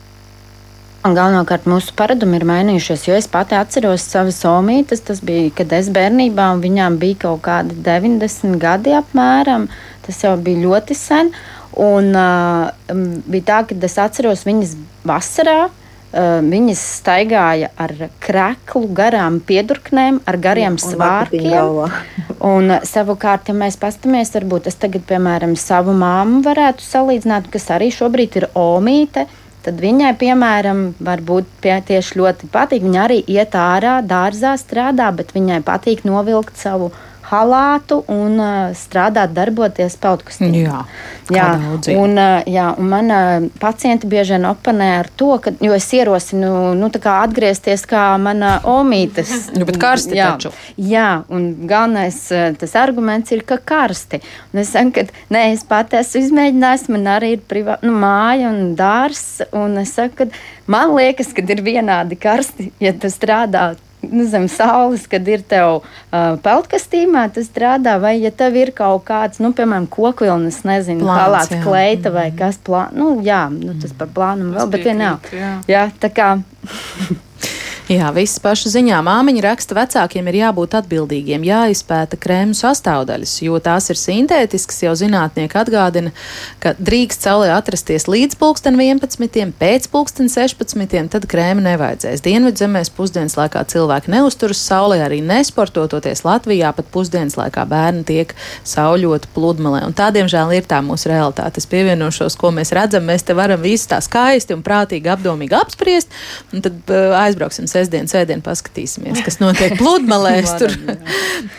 Un 1.07 1.15
galvenokārt 1.15 1.69
mūsu 1.71 1.93
paradumi 1.95 2.41
ir 2.41 2.45
mainījušies, 2.49 3.05
jo 3.07 3.15
es 3.15 3.29
pati 3.31 3.55
atceros 3.55 4.03
savas 4.11 4.41
omītes, 4.51 5.05
tas 5.07 5.21
bija, 5.23 5.53
kad 5.55 5.71
es 5.77 5.87
bērnībā, 5.95 6.49
un 6.57 6.65
viņām 6.65 6.97
bija 6.99 7.21
kaut 7.29 7.45
kādi 7.45 7.77
90 7.87 8.57
gadi 8.59 8.97
apmēram, 8.99 9.69
tas 10.03 10.19
jau 10.25 10.35
bija 10.43 10.65
ļoti 10.65 10.97
sen, 10.99 11.31
un 11.79 12.11
uh, 12.11 12.97
bija 13.23 13.47
tā, 13.53 13.61
ka 13.69 13.79
es 13.87 13.97
atceros 14.03 14.43
viņas 14.49 14.75
vasarā, 15.07 15.69
uh, 15.69 16.43
viņas 16.43 16.85
staigāja 16.99 17.71
ar 17.79 17.95
kreklu, 18.27 18.91
garām 18.99 19.39
piedurknēm, 19.47 20.25
ar 20.27 20.43
gariem 20.43 20.75
un 20.75 20.85
svārkiem. 20.89 21.87
un 22.51 22.79
savukārt, 22.83 23.55
ja 23.55 23.59
mēs 23.63 23.79
pastamies, 23.79 24.35
varbūt 24.35 24.67
es 24.73 24.83
tagad, 24.83 25.07
piemēram, 25.07 25.55
savu 25.55 25.95
māmu 25.95 26.43
varētu 26.51 26.83
salīdzināt, 26.83 27.53
kas 27.55 27.71
arī 27.79 27.95
šobrīd 27.95 28.43
ir 28.43 28.51
omīte, 28.59 29.29
tad 29.67 29.83
viņai, 29.83 30.13
piemēram, 30.21 30.83
varbūt 31.03 31.51
pie, 31.65 31.75
tieši 31.89 32.21
ļoti 32.21 32.51
patīk. 32.55 32.85
Viņa 32.87 33.03
arī 33.03 33.19
iet 33.27 33.57
ārā, 33.59 33.99
dārzā 34.07 34.55
strādā, 34.61 35.11
bet 35.17 35.35
viņai 35.35 35.61
patīk 35.67 36.05
novilkt 36.07 36.59
savu 36.61 36.93
halātu 37.31 38.01
un 38.13 38.39
uh, 38.39 38.75
strādāt, 38.77 39.33
darboties 39.37 39.97
peldkastīnā. 40.03 40.57
Jā, 40.63 40.81
jā, 41.33 41.47
un, 41.97 42.15
uh, 42.15 42.41
jā, 42.47 42.67
un 42.79 42.91
man 42.91 43.13
uh, 43.13 43.47
pacienti 43.63 44.09
bieži 44.11 44.37
vien 44.37 44.47
oponē 44.49 44.91
ar 45.01 45.11
to, 45.19 45.33
ka, 45.43 45.53
jo 45.63 45.75
es 45.77 45.87
ierosinu 45.97 46.75
nu, 46.79 46.91
kā 47.03 47.19
atgriezties 47.25 47.87
kā 47.89 48.05
mana 48.23 48.57
omītes. 48.71 49.33
nu, 49.59 49.67
bet 49.69 49.81
karsti 49.83 50.19
jā, 50.19 50.33
taču. 50.35 50.53
Jā, 50.77 51.09
un 51.33 51.49
galvenais 51.67 52.21
tas 52.61 52.77
arguments 52.79 53.35
ir, 53.35 53.45
ka 53.47 53.59
karsti. 53.59 54.23
Un 54.53 54.63
es 54.63 54.75
saku, 54.75 54.95
ka 55.01 55.07
nē, 55.35 55.49
es 55.55 55.65
pati 55.67 56.01
esmu 56.01 56.23
izmēģinājis, 56.25 56.87
man 56.95 57.11
arī 57.17 57.35
ir 57.37 57.47
privā, 57.49 57.81
nu, 57.87 57.95
māja 57.97 58.53
un 58.53 58.77
dārs, 58.79 59.27
un 59.57 59.81
es 59.83 59.97
saku, 59.97 60.25
ka 60.27 60.71
man 60.71 60.95
liekas, 60.97 61.35
ka 61.37 61.45
ir 61.47 61.65
vienādi 61.67 62.19
karsti, 62.21 62.71
ja 62.83 62.95
tu 62.97 63.11
strādā 63.13 63.73
zem 64.31 64.49
saules, 64.53 65.07
kad 65.11 65.27
ir 65.29 65.45
tev 65.47 65.81
uh, 65.81 66.37
peltkastīmā, 66.45 67.27
tas 67.35 67.49
strādā. 67.51 67.97
Vai 68.03 68.17
ja 68.21 68.33
tev 68.35 68.59
ir 68.61 68.73
kaut 68.77 69.07
kāds, 69.09 69.41
nu, 69.43 69.53
piemēram, 69.57 69.89
kokvilnas, 69.93 70.63
nezinu, 70.69 71.09
halāts, 71.11 71.55
kleita 71.65 72.13
vai 72.15 72.29
mm. 72.31 72.39
kas 72.41 72.61
plāns, 72.67 72.97
nu, 72.97 73.17
jā, 73.27 73.47
nu, 73.53 73.77
tas 73.83 73.95
par 73.97 74.13
plānumu 74.17 74.57
vēl, 74.57 74.71
bet 74.75 74.87
vienalga. 74.91 75.35
Jā. 75.37 75.53
jā, 75.71 75.89
tā 76.03 76.13
kā. 76.15 76.31
Jā, 77.87 78.09
viss 78.11 78.41
pašu 78.43 78.67
ziņā. 78.73 78.97
Māmiņa 79.07 79.43
raksta, 79.45 79.77
vecākiem 79.79 80.27
ir 80.27 80.41
jābūt 80.41 80.73
atbildīgiem, 80.75 81.45
jāizpēta 81.47 82.19
krēmu 82.19 82.57
sastāvdaļas, 82.59 83.35
jo 83.47 83.61
tās 83.63 83.85
ir 83.93 84.01
sintētiskas. 84.01 84.81
Jau 84.83 84.95
zinātnieki 84.99 85.55
atgādina, 85.55 86.11
ka 86.59 86.73
drīkst 86.83 87.23
saulē 87.29 87.53
atrasties 87.55 88.09
līdz 88.11 88.41
pulksten 88.41 88.75
11, 88.75 89.53
pēc 89.61 89.87
pulksten 89.93 90.27
16, 90.33 91.13
tad 91.13 91.29
krēmu 91.31 91.63
nevajadzēs. 91.63 92.25
Dienvidzemēs 92.27 92.91
pusdienas 92.97 93.39
laikā 93.39 93.63
cilvēki 93.71 94.11
neusturas 94.17 94.65
saulē, 94.67 94.99
arī 95.07 95.21
nesportoties 95.23 96.25
Latvijā, 96.27 96.75
pat 96.75 96.91
pusdienas 96.91 97.39
laikā 97.39 97.69
bērni 97.71 98.03
tiek 98.11 98.35
sauļoti 98.67 99.31
pludmalē. 99.39 99.85
Un 99.87 99.95
tā, 99.95 100.11
diemžēl, 100.19 100.57
ir 100.59 100.67
tā 100.67 100.83
mūsu 100.83 101.13
realitāte. 101.13 101.63
Es 101.63 101.71
pievienošos, 101.71 102.35
ko 102.35 102.51
mēs 102.51 102.75
redzam. 102.75 103.07
Mēs 103.07 103.23
te 103.31 103.39
varam 103.39 103.63
visu 103.63 103.93
tā 103.95 104.03
skaisti 104.03 104.59
un 104.59 104.67
prātīgi, 104.67 105.15
apdomīgi 105.15 105.55
apspriest, 105.63 106.21
un 106.51 106.67
tad 106.67 106.83
uh, 106.91 107.15
aizbrauksim 107.23 107.71
sestdien, 107.77 108.09
svētdien 108.11 108.43
paskatīsimies, 108.45 109.23
kas 109.27 109.41
notiek 109.43 109.77
pludmalēs. 109.81 110.57
tur, 110.61 110.75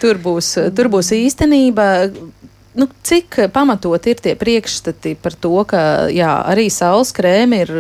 tur, 0.02 0.22
būs, 0.24 0.56
tur 0.78 0.92
būs 0.94 1.14
īstenība. 1.18 1.88
Nu, 2.78 2.86
cik 3.02 3.40
pamatot 3.54 4.06
ir 4.06 4.20
tie 4.22 4.36
priekšstati 4.38 5.16
par 5.18 5.34
to, 5.34 5.50
ka 5.66 5.80
jā, 6.14 6.30
arī 6.46 6.68
saules 6.70 7.10
krēma 7.18 7.64
ir 7.64 7.72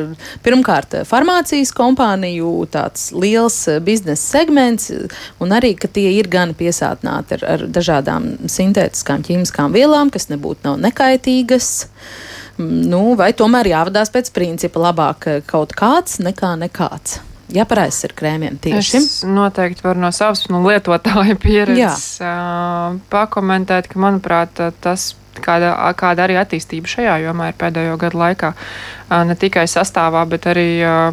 pirmkārt 0.42 0.96
farmācijas 1.06 1.70
kompāniju 1.78 2.50
tāds 2.74 3.12
liels 3.14 3.60
biznesa 3.86 4.40
segments, 4.40 4.90
un 5.38 5.54
arī, 5.54 5.76
ka 5.78 5.86
tie 5.86 6.16
ir 6.16 6.32
gan 6.34 6.56
piesātināti 6.58 7.38
ar, 7.38 7.46
ar 7.46 7.68
dažādām 7.78 8.50
sintētiskām 8.50 9.22
ķīmiskām 9.28 9.78
vielām, 9.78 10.10
kas 10.10 10.32
nebūtu 10.34 10.66
nav 10.66 10.82
nekaitīgas. 10.88 11.70
Nu, 12.58 13.14
vai 13.22 13.36
tomēr 13.38 13.70
jāvadās 13.70 14.10
pēc 14.10 14.34
principa 14.34 14.82
labāk 14.82 15.30
kaut 15.46 15.78
kāds 15.78 16.18
nekā 16.26 16.56
nekāds? 16.66 17.20
Jāparājas 17.54 18.02
ar 18.08 18.14
krēmiem 18.18 18.58
tieši? 18.62 18.98
Es 19.00 19.12
noteikti 19.28 19.86
varu 19.86 20.02
no 20.04 20.12
savas 20.16 20.46
nu, 20.52 20.62
lietotāja 20.68 21.38
pieredzes 21.44 22.18
uh, 22.24 22.98
pakomentēt, 23.14 23.90
ka, 23.92 24.02
manuprāt, 24.04 24.62
tas 24.84 25.12
kāda, 25.44 25.74
kāda 25.98 26.28
arī 26.28 26.38
attīstība 26.42 26.90
šajā 26.92 27.18
jomā 27.26 27.52
ir 27.52 27.58
pēdējo 27.60 27.98
gadu 28.02 28.22
laikā. 28.22 28.54
Ne 29.08 29.38
tikai 29.40 29.64
sastāvā, 29.72 30.26
bet 30.28 30.50
arī 30.52 30.70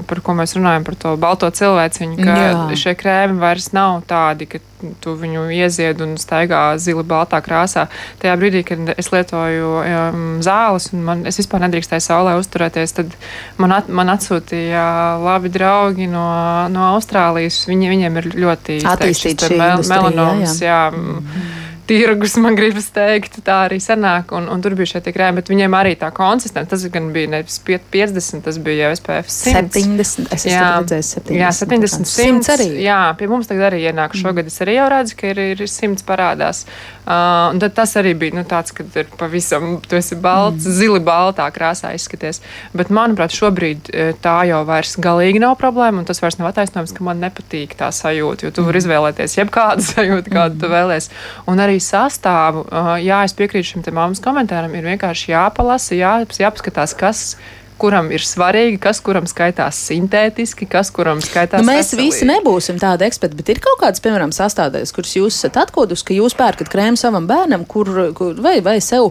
par 0.09 0.20
ko 0.25 0.35
mēs 0.35 0.57
runājam, 0.59 0.83
par 0.87 0.97
to 0.99 1.12
balto 1.20 1.51
cilvēciņu, 1.55 2.16
ka 2.18 2.39
Jā. 2.41 2.79
šie 2.81 2.95
krēmi 2.99 3.39
vairs 3.39 3.70
nav 3.77 4.01
tādi, 4.11 4.49
ka 4.51 4.59
tu 5.05 5.14
viņu 5.16 5.47
iezied 5.55 6.03
un 6.03 6.16
staigā 6.20 6.62
zili 6.83 7.05
baltā 7.07 7.39
krāsā. 7.45 7.87
Tajā 8.22 8.35
brīdī, 8.41 8.64
kad 8.66 8.91
es 8.99 9.11
lietoju 9.14 9.70
um, 9.79 10.25
zāles 10.45 10.91
un 10.93 11.05
man, 11.07 11.25
es 11.31 11.39
vispār 11.41 11.62
nedrīkstēju 11.64 12.05
saulē 12.05 12.35
uzturēties, 12.41 12.97
tad 12.99 13.14
man, 13.62 13.77
at, 13.79 13.89
man 13.89 14.12
atsūtīja 14.12 14.85
labi 15.22 15.53
draugi 15.55 16.11
no, 16.11 16.27
no 16.75 16.89
Austrālijas. 16.93 17.62
Viņi, 17.70 17.93
viņiem 17.95 18.20
ir 18.20 18.33
ļoti 18.45 18.81
attīstīts 18.91 19.55
mel, 19.55 19.85
melanoms. 19.89 20.59
Jā, 20.59 20.72
jā. 20.72 20.83
Mm 20.91 21.20
-hmm 21.20 21.62
tirgus, 21.89 22.37
man 22.41 22.57
gribas 22.59 22.89
teikt, 22.95 23.39
tā 23.47 23.64
arī 23.68 23.78
sanāk. 23.82 24.32
Un, 24.37 24.49
un 24.53 24.62
tur 24.64 24.76
bija 24.78 24.95
šie 24.95 25.03
krēmi, 25.05 25.41
bet 25.41 25.51
viņiem 25.53 25.76
arī 25.78 25.95
tā 26.01 26.11
konsistence. 26.14 26.70
Tas 26.70 26.87
gan 26.93 27.11
bija 27.14 27.30
nevis 27.37 27.61
50, 27.66 28.45
tas 28.47 28.59
bija 28.64 28.89
jau 28.89 28.99
SPF 28.99 29.30
100. 29.30 29.55
70, 29.85 30.32
es 30.35 30.47
jā, 30.49 30.64
redzēju 30.80 31.07
70. 31.11 31.39
Jā, 31.39 31.53
70, 31.61 32.11
100. 32.11 32.43
100 32.45 32.55
arī. 32.57 32.68
Jā, 32.85 33.01
pie 33.18 33.30
mums 33.30 33.51
tagad 33.51 33.70
arī 33.70 33.85
ienāk 33.89 34.16
šogad. 34.18 34.51
Es 34.51 34.61
arī 34.64 34.78
jau 34.78 34.89
redzu, 34.93 35.18
ka 35.20 35.30
ir, 35.32 35.43
ir 35.55 35.64
100 35.64 36.07
parādās. 36.09 36.64
Uh, 37.05 37.53
un 37.53 37.61
tad 37.61 37.74
tas 37.76 37.93
arī 38.01 38.14
bija 38.16 38.39
nu, 38.39 38.47
tāds, 38.49 38.72
ka 38.72 38.87
ir 38.97 39.11
pavisam, 39.20 39.76
tu 39.85 39.99
esi 39.99 40.16
balts, 40.16 40.64
mm. 40.64 40.76
zili 40.78 41.03
baltā 41.05 41.51
krāsā 41.53 41.93
izskaties. 41.97 42.41
Bet, 42.72 42.89
manuprāt, 42.95 43.35
šobrīd 43.37 43.91
tā 44.24 44.37
jau 44.49 44.62
vairs 44.68 44.97
galīgi 45.05 45.43
nav 45.43 45.59
problēma, 45.61 46.01
un 46.01 46.09
tas 46.09 46.22
vairs 46.22 46.39
nav 46.41 46.49
attaisnojums, 46.53 46.95
ka 46.97 47.05
man 47.05 47.20
nepatīk 47.20 47.76
tā 47.78 47.91
sajūta, 47.93 48.49
jo 48.49 48.55
tu 48.55 48.64
mm. 48.64 48.70
vari 48.70 48.82
izvēlēties 48.82 49.37
jebkādu 49.37 49.85
sajūtu, 49.93 50.32
kādu 50.32 50.57
mm. 50.57 50.62
tu 50.62 50.72
vēlēsies. 50.72 51.11
Un 51.53 51.61
arī 51.61 51.74
sastāvu, 51.83 52.64
jā, 53.03 53.25
es 53.27 53.35
piekrītu 53.37 53.72
šim 53.72 53.85
te 53.87 53.95
mammas 53.95 54.22
komentāram, 54.25 54.75
ir 54.75 54.87
vienkārši 54.93 55.33
jāpalasa, 55.33 55.95
jā, 55.99 56.14
jāpaskatās, 56.41 56.97
kas 56.99 57.27
kuram 57.81 58.11
ir 58.14 58.22
svarīgi, 58.22 58.79
kas 58.83 59.01
kuram 59.05 59.27
skaitās 59.29 59.79
sintētiski, 59.89 60.68
kas 60.70 60.93
kuram 60.95 61.20
skaitās. 61.25 61.62
Nu, 61.62 61.68
mēs 61.68 61.91
veselīgi. 61.91 62.12
visi 62.12 62.29
nebūsim 62.29 62.79
tādi 62.83 63.09
eksperti, 63.09 63.39
bet 63.41 63.51
ir 63.55 63.62
kaut 63.64 63.81
kādas, 63.83 64.03
piemēram, 64.05 64.33
sastāvdaļas, 64.35 64.95
kuras 64.95 65.16
jūs 65.18 65.41
esat 65.41 65.59
atkodusi, 65.64 66.07
ka 66.07 66.16
jūs 66.16 66.37
pērkat 66.39 66.70
krēmu 66.72 67.01
savam 67.01 67.27
bērnam, 67.31 67.66
kur, 67.68 67.91
kur 68.16 68.39
vai, 68.45 68.61
vai 68.64 68.79
sev 68.85 69.11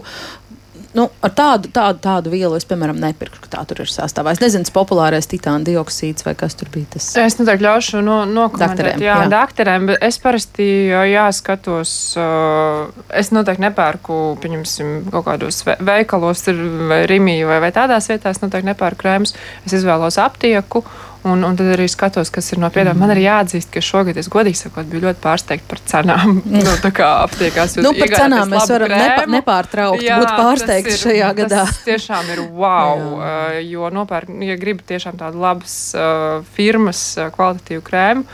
nu, 0.94 1.08
ar 1.24 1.32
tādu, 1.34 1.70
tādu, 1.74 1.98
tādu 2.02 2.32
vielu 2.32 2.56
es, 2.58 2.66
piemēram, 2.68 2.98
nepirku, 3.02 3.40
ka 3.42 3.50
tā 3.56 3.62
tur 3.68 3.82
ir 3.84 3.90
sastāvā. 3.90 4.34
Es 4.34 4.42
nezinu, 4.42 4.66
tas 4.66 4.74
populārais 4.74 5.28
titāna 5.30 5.66
dioksīds 5.66 6.26
vai 6.26 6.36
kas 6.38 6.56
tur 6.58 6.70
bija. 6.74 6.92
Tas. 6.94 7.08
Es 7.20 7.38
noteikti 7.40 7.66
ļaušu 7.66 8.02
no, 8.04 8.20
nokomentēt. 8.30 9.02
Jā, 9.02 9.18
jā. 9.24 9.30
dakterēm, 9.32 9.88
bet 9.90 10.04
es 10.06 10.20
parasti 10.22 10.68
jāskatos, 11.12 11.94
uh, 12.20 13.06
es 13.14 13.32
noteikti 13.34 13.66
nepērku, 13.66 14.20
pieņemsim, 14.44 14.94
kaut 15.14 15.26
kādos 15.28 15.64
veikalos 15.64 16.46
vai 16.90 17.02
Rimī 17.10 17.40
vai, 17.48 17.58
vai 17.64 17.72
tādās 17.74 18.08
vietās, 18.12 18.42
noteikti 18.44 18.70
nepērku 18.70 19.04
krēmus. 19.04 19.34
Es 19.66 19.74
izvēlos 19.80 20.20
aptieku 20.22 20.84
Un, 21.24 21.40
un 21.46 21.54
tad 21.56 21.70
arī 21.72 21.86
skatos, 21.88 22.28
kas 22.28 22.52
ir 22.52 22.58
no 22.60 22.68
piedāvājuma. 22.68 22.98
Mm. 22.98 23.02
Man 23.06 23.12
ir 23.14 23.20
jāatzīst, 23.22 23.70
ka 23.72 23.80
šogad 23.84 24.18
es 24.20 24.26
godīgi 24.32 24.58
sakot, 24.60 24.84
biju 24.90 25.06
ļoti 25.06 25.22
pārsteigta 25.22 25.70
par 25.70 25.80
cenām. 25.88 26.34
nu, 26.52 26.74
tā 26.82 26.90
kā 26.92 27.08
aptiekās 27.22 27.78
jūs 27.78 27.86
nu, 27.86 27.94
par 27.96 28.12
cenām 28.12 28.52
mēs 28.52 28.72
varam 28.74 28.92
nepa, 28.92 29.22
nepārtraukti 29.32 30.04
jā, 30.04 30.18
būt 30.20 30.34
pārsteigti 30.36 30.92
ir, 30.92 31.00
šajā 31.00 31.30
gadā. 31.40 31.62
Tas 31.70 31.80
tiešām 31.86 32.28
ir 32.34 32.42
wow, 32.52 33.06
uh, 33.14 33.56
jo 33.64 33.88
nopērk, 33.94 34.34
ja 34.44 34.58
gribi 34.60 34.84
tiešām 34.92 35.16
tādu 35.20 35.40
labas 35.40 35.78
uh, 35.96 36.44
firmas 36.58 37.06
uh, 37.16 37.32
kvalitatīvu 37.32 37.86
krēmu 37.88 38.28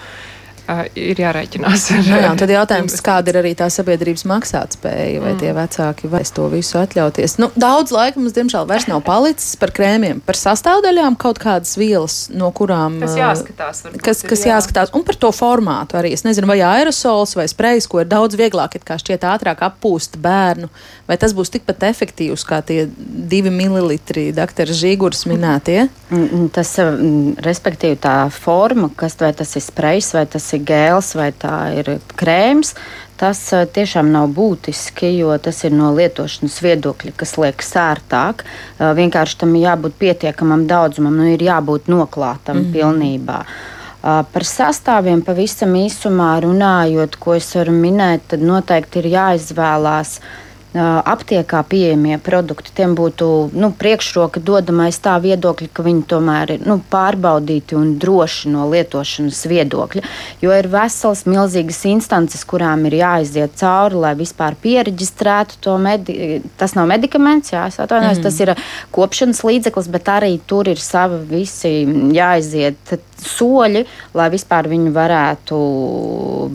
ir 0.98 1.20
jārēķinās. 1.20 1.86
Ar, 1.96 2.08
Jā, 2.24 2.32
tad 2.38 2.52
jautājums, 2.52 2.96
kāda 3.08 3.32
ir 3.32 3.38
arī 3.42 3.52
tā 3.58 3.68
sabiedrības 3.72 4.24
maksātspēja, 4.28 5.20
vai 5.22 5.32
mm. 5.34 5.40
tie 5.42 5.54
vecāki 5.56 6.10
varēs 6.12 6.34
to 6.36 6.46
visu 6.52 6.78
atļauties. 6.80 7.36
Nu, 7.42 7.50
daudz 7.60 7.94
laika 7.94 8.20
mums, 8.20 8.34
diemžēl, 8.36 8.68
vairs 8.70 8.88
nav 8.90 9.02
palicis 9.06 9.56
par 9.60 9.72
krēmiem, 9.76 10.22
par 10.26 10.38
sastāvdaļām, 10.38 11.18
kaut 11.20 11.40
kādas 11.42 11.76
vielas, 11.80 12.18
no 12.34 12.50
kurām. 12.56 13.00
Kas 13.02 13.16
jāskatās. 13.18 13.84
Varbūt, 13.86 14.04
kas, 14.06 14.22
kas 14.26 14.44
jā. 14.46 14.54
jāskatās, 14.56 14.94
un 14.96 15.06
par 15.06 15.18
to 15.20 15.32
formātu 15.34 15.98
arī. 16.00 16.14
Es 16.16 16.26
nezinu, 16.26 16.50
vai 16.50 16.60
aerosols 16.66 17.36
vai 17.38 17.48
sprejs, 17.50 17.88
ko 17.90 18.02
ir 18.04 18.10
daudz 18.10 18.38
vieglāk, 18.40 18.78
it 18.78 18.86
kā 18.88 18.98
šķiet 19.00 19.26
ātrāk 19.30 19.64
appūst 19.66 20.18
bērnu, 20.22 20.70
vai 21.10 21.18
tas 21.20 21.34
būs 21.36 21.52
tikpat 21.56 21.88
efektīvs 21.90 22.46
kā 22.48 22.60
tie 22.66 22.84
divi 23.30 23.52
mililitri, 23.54 24.30
doktora 24.36 24.74
Žīgurs 24.76 25.26
minētie. 25.30 25.88
Mm, 26.10 26.26
mm, 26.26 26.46
tas, 26.54 26.72
mm, 26.80 27.40
respektīvi, 27.44 27.98
tā 28.02 28.14
forma, 28.34 28.90
kas 28.98 29.16
vai 29.20 29.32
tas 29.36 29.54
ir 29.58 29.62
sprejs 29.64 30.10
vai 30.16 30.24
tas 30.30 30.46
ir 30.56 30.59
ir 30.60 30.66
gēls 30.68 31.14
vai 31.16 31.32
tā 31.32 31.72
ir 31.80 31.96
krēms, 32.20 32.74
tas 33.20 33.40
eh, 33.52 33.66
tiešām 33.68 34.10
nav 34.12 34.30
būtiski, 34.36 35.10
jo 35.18 35.34
tas 35.42 35.64
ir 35.64 35.74
no 35.76 35.90
lietošanas 35.96 36.60
viedokļa, 36.64 37.12
kas 37.16 37.36
liekas 37.40 37.74
ērtāk. 37.76 38.44
Eh, 38.44 38.92
vienkārši 38.96 39.42
tam 39.42 39.56
jābūt 39.58 39.98
pietiekamam 40.00 40.66
daudzumam, 40.70 41.16
nu 41.20 41.28
ir 41.34 41.42
jābūt 41.44 41.90
noklātam 41.92 42.56
mm 42.56 42.64
-hmm. 42.64 42.72
pilnībā. 42.76 43.40
Eh, 43.40 44.22
par 44.32 44.48
sastāviem 44.48 45.24
pavisam 45.24 45.74
īsumā 45.76 46.32
runājot, 46.46 47.18
ko 47.20 47.34
es 47.34 47.54
varu 47.54 47.72
minēt, 47.72 48.20
tad 48.28 48.40
noteikti 48.40 49.04
ir 49.04 49.12
jāizvēlās 49.16 50.20
aptiekā 50.74 51.64
pieejamie 51.66 52.18
produkti, 52.22 52.70
tiem 52.74 52.94
būtu 52.94 53.50
nu, 53.58 53.72
priekšroka 53.74 54.38
dodamais 54.38 54.98
tā 55.02 55.16
viedokļa, 55.22 55.68
ka 55.74 55.82
viņi 55.82 56.04
tomēr 56.10 56.54
ir 56.54 56.66
nu, 56.66 56.78
pārbaudīti 56.92 57.74
un 57.78 57.96
droši 57.98 58.52
no 58.52 58.68
lietošanas 58.70 59.40
viedokļa. 59.50 60.04
Jo 60.44 60.54
ir 60.54 60.70
vesels, 60.70 61.24
milzīgas 61.26 61.82
instances, 61.90 62.46
kurām 62.46 62.86
ir 62.86 63.00
jāiziet 63.00 63.58
cauri, 63.58 63.98
lai 63.98 64.14
vispār 64.18 64.54
pieregistrētu 64.62 65.58
to 65.64 65.76
medicīnu. 65.82 66.54
Tas 66.60 66.76
nav 66.78 66.86
medikaments, 66.90 67.50
jā, 67.50 67.66
atvainojos, 67.66 68.20
mm. 68.20 68.26
tas 68.28 68.40
ir 68.44 68.54
kopšanas 68.94 69.42
līdzeklis, 69.46 69.90
bet 69.90 70.10
arī 70.12 70.36
tur 70.46 70.70
ir 70.70 70.78
savi 70.82 71.18
visi 71.30 71.74
jāiziet 72.14 72.94
soļi, 73.26 73.84
lai 74.16 74.28
vispār 74.32 74.68
viņu 74.70 74.92
varētu 74.94 75.60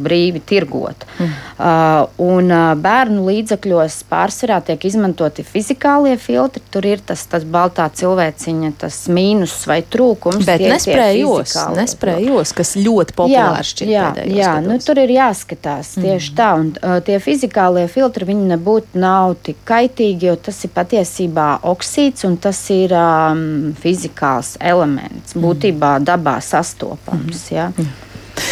brīvi 0.05 0.41
tirgot. 0.45 1.05
Mm. 1.19 1.33
Uh, 1.55 2.25
un 2.25 2.51
uh, 2.51 2.73
bērnu 2.79 3.23
līdzekļos 3.29 4.01
pārsvarā 4.09 4.59
tiek 4.65 4.81
izmantoti 4.89 5.45
fizikālie 5.47 6.17
filtri. 6.19 6.63
Tur 6.73 6.87
ir 6.89 7.03
tas, 7.05 7.23
tas 7.31 7.45
baltā 7.47 7.87
cilvēciņa, 7.95 8.71
tas 8.81 8.97
mīnus 9.11 9.53
vai 9.69 9.79
trūkums. 9.87 10.43
Bet 10.47 10.63
nesprējos, 10.63 11.55
nesprējos, 11.77 12.51
kas 12.57 12.75
ļoti 12.79 13.15
populārs 13.15 13.71
šķiet. 13.75 13.91
Jā, 13.93 14.09
jā 14.27 14.53
nu, 14.65 14.77
tur 14.83 14.99
ir 15.03 15.15
jāskatās 15.15 15.95
tieši 15.95 16.33
mm. 16.33 16.37
tā. 16.39 16.49
Un 16.59 16.71
uh, 16.75 16.97
tie 17.05 17.19
fizikālie 17.23 17.85
filtri, 17.91 18.27
viņi 18.31 18.49
nebūtu 18.55 18.99
nav 18.99 19.37
tik 19.45 19.61
kaitīgi, 19.67 20.29
jo 20.29 20.35
tas 20.49 20.59
ir 20.67 20.73
patiesībā 20.75 21.47
oksīds 21.71 22.27
un 22.27 22.35
tas 22.41 22.59
ir 22.73 22.93
um, 22.95 23.73
fizikāls 23.79 24.55
elements. 24.59 25.35
Būtībā 25.39 25.95
dabā 26.03 26.37
sastopams. 26.55 27.45
Mm. 27.51 27.55
Ja? 27.55 27.71
Mm. 27.75 27.93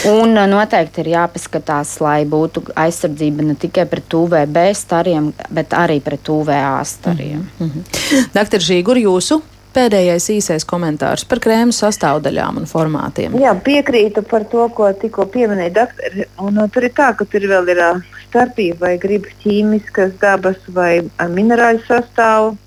Un 0.07 0.37
uh, 0.37 0.45
noteikti 0.47 1.03
ir 1.03 1.13
jāpaskatās, 1.13 1.95
lai 2.03 2.23
būtu 2.29 2.65
aizsardzība 2.79 3.45
ne 3.47 3.55
tikai 3.59 3.85
pret 3.89 4.15
UVB 4.15 4.59
stariem, 4.77 5.31
bet 5.53 5.75
arī 5.75 5.99
pret 6.03 6.29
UVA 6.29 6.83
stariem. 6.87 7.47
Mm 7.59 7.71
-hmm. 7.71 8.29
Doktor 8.35 8.59
Žīgur, 8.59 8.99
jūsu 8.99 9.41
pēdējais 9.73 10.29
īsais 10.29 10.65
komentārs 10.65 11.25
par 11.25 11.39
krēmu 11.39 11.71
sastāvdaļām 11.71 12.57
un 12.61 12.65
formātiem. 12.69 13.39
Jā, 13.41 13.55
piekrītu 13.55 14.21
par 14.21 14.45
to, 14.45 14.69
ko 14.69 14.93
tikko 14.93 15.25
pieminēja 15.25 15.73
doktori. 15.73 16.25
Un, 16.37 16.57
uh, 16.57 16.69
tur 16.69 16.83
ir 16.83 16.91
tā, 16.91 17.13
ka 17.17 17.25
tur 17.25 17.41
vēl 17.41 17.69
ir 17.69 17.79
uh, 17.79 18.01
starpība 18.29 18.87
vai 18.87 18.97
grib 18.97 19.25
ķīmiskas 19.43 20.19
dabas 20.21 20.59
vai 20.67 21.01
minerāļu 21.29 21.81
sastāvu 21.87 22.57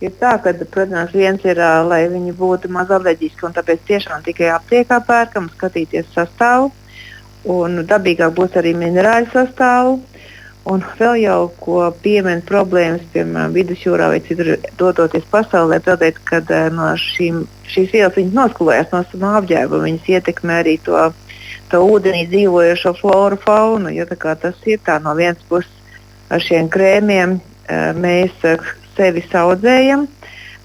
ir 0.00 0.12
tā, 0.20 0.34
ka, 0.42 0.52
protams, 0.72 1.14
viens 1.14 1.44
ir, 1.46 1.60
lai 1.88 2.04
viņi 2.10 2.34
būtu 2.38 2.70
maz 2.72 2.92
alerģiski, 2.94 3.46
un 3.48 3.56
tāpēc 3.56 3.86
tiešām 3.88 4.24
tikai 4.26 4.52
aptiekā 4.54 5.00
pērkam, 5.06 5.50
skatīties 5.56 6.12
sastāvu. 6.14 6.70
Un 7.48 7.84
dabīgāk 7.88 8.34
būs 8.36 8.56
arī 8.58 8.74
minerāļu 8.76 9.30
sastāvu. 9.32 9.98
Un 10.68 10.82
vēl 10.98 11.14
jau 11.22 11.38
ko 11.62 11.86
piemin 12.02 12.42
problēmas, 12.44 13.06
piemēram, 13.14 13.54
vidusjūrā 13.54 14.10
vai 14.12 14.18
citur 14.26 14.50
dodoties 14.76 15.24
pasaulē, 15.30 15.78
tāpēc, 15.86 16.18
ka 16.28 16.42
no 16.74 16.90
šīm, 17.00 17.46
šīs 17.72 17.94
vielas 17.94 18.18
nosklojās 18.34 18.92
no 18.92 19.00
savām 19.08 19.38
apģērba. 19.38 19.80
Viņas 19.86 20.10
ietekmē 20.18 20.60
arī 20.64 20.76
to, 20.84 21.06
to 21.72 21.80
ūdenī 21.86 22.26
dzīvojošo 22.28 22.92
floru, 23.00 23.40
faunu. 23.46 23.94
Jo, 23.94 24.04
tas 24.12 24.60
ir 24.68 24.82
tā 24.84 24.98
no 25.00 25.16
vienas 25.16 25.40
puses 25.48 25.72
ar 26.28 26.42
šiem 26.44 26.68
krēmiem 26.72 27.38
mēs 28.00 28.44
sevi 28.98 29.22
audzējam, 29.40 30.06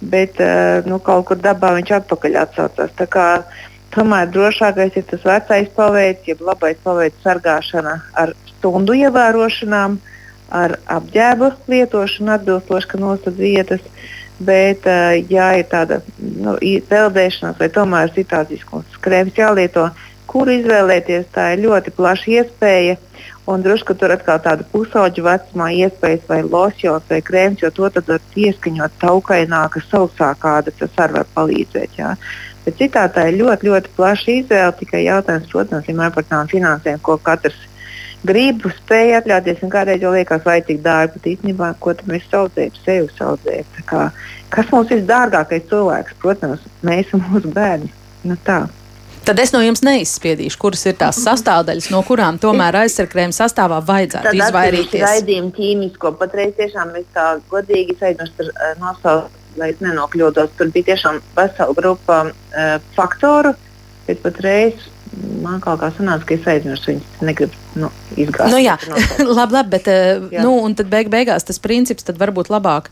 bet 0.02 0.40
uh, 0.42 0.82
nu, 0.90 1.00
kaut 1.00 1.28
kur 1.30 1.40
dabā 1.40 1.76
viņš 1.78 1.94
atpakaļ 2.00 2.40
atsaucās. 2.44 2.98
Tomēr 3.94 4.32
drošākais 4.34 4.96
ir 4.98 5.04
tas 5.06 5.22
vecais 5.22 5.68
paveids, 5.76 6.26
jeb 6.26 6.40
labais 6.42 6.80
paveids 6.82 7.20
sargāšana 7.22 8.00
ar 8.18 8.34
stundu 8.50 8.96
ievērošanām, 8.98 10.00
ar 10.50 10.80
apģērbu 10.96 11.52
lietošanu 11.70 12.34
atbilstoši, 12.34 12.90
ka 12.90 13.02
nosacīt 13.02 13.38
vietas. 13.38 13.86
Bet, 14.44 14.88
uh, 14.90 15.14
ja 15.30 15.52
ir 15.60 15.70
tāda 15.70 16.02
nu, 16.18 16.58
peldēšanās 16.90 17.62
vai 17.62 17.70
tomēr 17.70 18.10
citāds 18.16 18.66
skrēms 18.98 19.38
jālieto, 19.38 19.86
kuru 20.28 20.58
izvēlēties, 20.58 21.30
tā 21.36 21.52
ir 21.54 21.68
ļoti 21.68 21.94
plaša 21.94 22.32
iespēja. 22.40 22.98
Un 23.46 23.64
ka 23.84 23.94
tur 23.94 24.12
atkal 24.14 24.40
tāda 24.40 24.64
pusauģa 24.72 25.24
vecumā 25.26 25.66
iespējas 25.76 26.30
vai 26.30 26.40
losjons 26.44 27.04
vai 27.10 27.20
krēms, 27.20 27.60
jo 27.60 27.72
to 27.76 27.90
tad 27.92 28.08
var 28.08 28.22
pieskaņot 28.32 28.94
taukaināka, 29.02 29.82
sausākā 29.90 30.40
kāda, 30.40 30.72
tas 30.80 31.00
arī 31.04 31.18
var 31.18 31.28
palīdzēt. 31.36 31.98
Jā. 31.98 32.14
Bet 32.64 32.78
citā 32.80 33.04
tā 33.12 33.28
ir 33.28 33.42
ļoti, 33.42 33.68
ļoti 33.68 33.92
plaša 33.98 34.32
izvēle. 34.32 34.76
Tikai 34.80 35.04
jautājums, 35.04 35.50
protams, 35.52 35.88
vienmēr 35.90 36.14
par 36.16 36.24
tām 36.30 36.48
finansēm, 36.48 37.02
ko 37.04 37.18
katrs 37.20 37.58
grib, 38.24 38.64
spēj 38.78 39.18
atļauties. 39.20 39.66
Kādreiz 39.74 40.06
jau 40.06 40.14
liekas, 40.16 40.46
vai 40.48 40.62
cik 40.64 40.80
dārgi, 40.86 41.18
bet 41.18 41.28
īstenībā, 41.34 41.74
ko 41.84 41.96
mēs 42.08 42.30
saucējam, 42.32 42.80
sevi 42.86 43.12
saucējam. 43.18 44.14
Kas 44.54 44.72
mums 44.72 44.96
ir 44.96 45.04
dārgākais 45.10 45.68
cilvēks? 45.68 46.16
Protams, 46.24 46.64
mēs 46.86 47.12
un 47.12 47.26
mūsu 47.28 47.52
bērni. 47.52 47.92
Nu, 48.24 48.40
tā. 48.48 48.62
Tad 49.24 49.40
es 49.40 49.54
no 49.56 49.62
jums 49.64 49.80
neizspiedīšu, 49.88 50.58
kuras 50.60 50.82
ir 50.90 50.98
tās 51.00 51.22
sastāvdaļas, 51.24 51.86
no 51.94 52.02
kurām 52.04 52.36
tomēr 52.44 52.76
aizsargājuma 52.82 53.36
sastāvā 53.36 53.78
vajadzētu 53.88 54.28
Tad 54.28 54.40
izvairīties. 54.40 55.04
Raidījumu 55.06 55.54
ķīmisko 55.56 56.12
patreiz 56.20 56.52
tiešām 56.58 56.92
es 57.00 57.06
tā 57.16 57.28
godīgi 57.52 57.96
aizmirstu 58.02 58.50
eh, 58.50 58.74
nosaukt, 58.82 59.38
lai 59.56 59.70
es 59.72 59.80
nenokļūdos. 59.86 60.58
Tur 60.60 60.74
bija 60.76 60.90
tiešām 60.92 61.22
vesela 61.38 61.78
grupa 61.78 62.18
uh, 62.28 62.76
faktoru, 62.98 63.54
bet 64.10 64.20
patreiz 64.26 64.90
man 65.44 65.60
kaut 65.64 65.82
kā 65.82 65.90
sanāca, 65.94 66.26
ka 66.28 66.36
es 66.36 66.48
aizmirsu 66.50 66.92
viņus. 66.92 67.12
Negribu 67.26 67.60
nu, 67.80 67.90
izgāzt. 68.20 68.54
Nu, 68.54 68.60
jā, 68.62 68.76
labi, 69.40 69.58
labi, 69.58 69.70
bet 69.74 69.90
eh, 69.92 70.24
jā. 70.34 70.46
nu, 70.46 70.56
tad 70.78 70.90
beig 70.92 71.10
beigās 71.14 71.48
tas 71.48 71.62
princips 71.64 72.06
tad 72.08 72.20
varbūt 72.22 72.52
labāk 72.54 72.90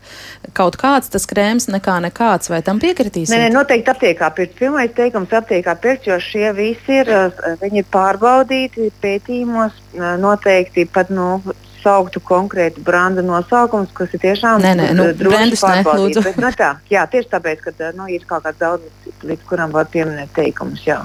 kaut 0.56 0.78
kāds 0.80 1.12
tas 1.12 1.26
krēms 1.28 1.68
nekā 1.72 1.98
nekāds, 2.06 2.50
vai 2.52 2.62
tam 2.66 2.82
piekritīs? 2.82 3.32
Nē, 3.32 3.44
nē, 3.46 3.50
noteikti 3.54 3.92
aptiekā 3.94 4.30
pirkt. 4.36 4.56
Pirmais 4.60 4.92
teikums 4.96 5.34
aptiekā 5.38 5.76
pirkt, 5.82 6.08
jo 6.10 6.18
šie 6.22 6.50
visi 6.58 7.00
ir, 7.02 7.10
eh, 7.10 7.44
viņi 7.62 7.84
ir 7.84 7.90
pārbaudīti 7.92 8.90
pētījumos, 9.02 9.78
eh, 9.96 10.08
noteikti 10.22 10.88
pat, 10.92 11.10
nu, 11.10 11.40
sauktu 11.82 12.20
konkrētu 12.22 12.82
brānda 12.86 13.24
nosaukumus, 13.26 13.90
kas 13.96 14.12
ir 14.14 14.22
tiešām 14.22 14.62
nē, 14.62 14.74
nē, 14.78 14.90
nu, 14.94 15.08
droši 15.18 15.58
pārbaudīti. 15.58 16.22
Bet, 16.28 16.38
nu, 16.42 16.52
tā, 16.58 16.76
jā, 16.92 17.02
tieši 17.10 17.32
tāpēc, 17.32 17.64
ka 17.64 17.90
nu, 17.98 18.06
ir 18.06 18.22
kaut 18.28 18.46
kāds 18.46 18.60
daudz, 18.62 19.10
līdz 19.26 19.48
kuram 19.48 19.74
var 19.74 19.90
pieminēt 19.90 20.30
teikumus. 20.36 20.84
Jā. 20.86 21.00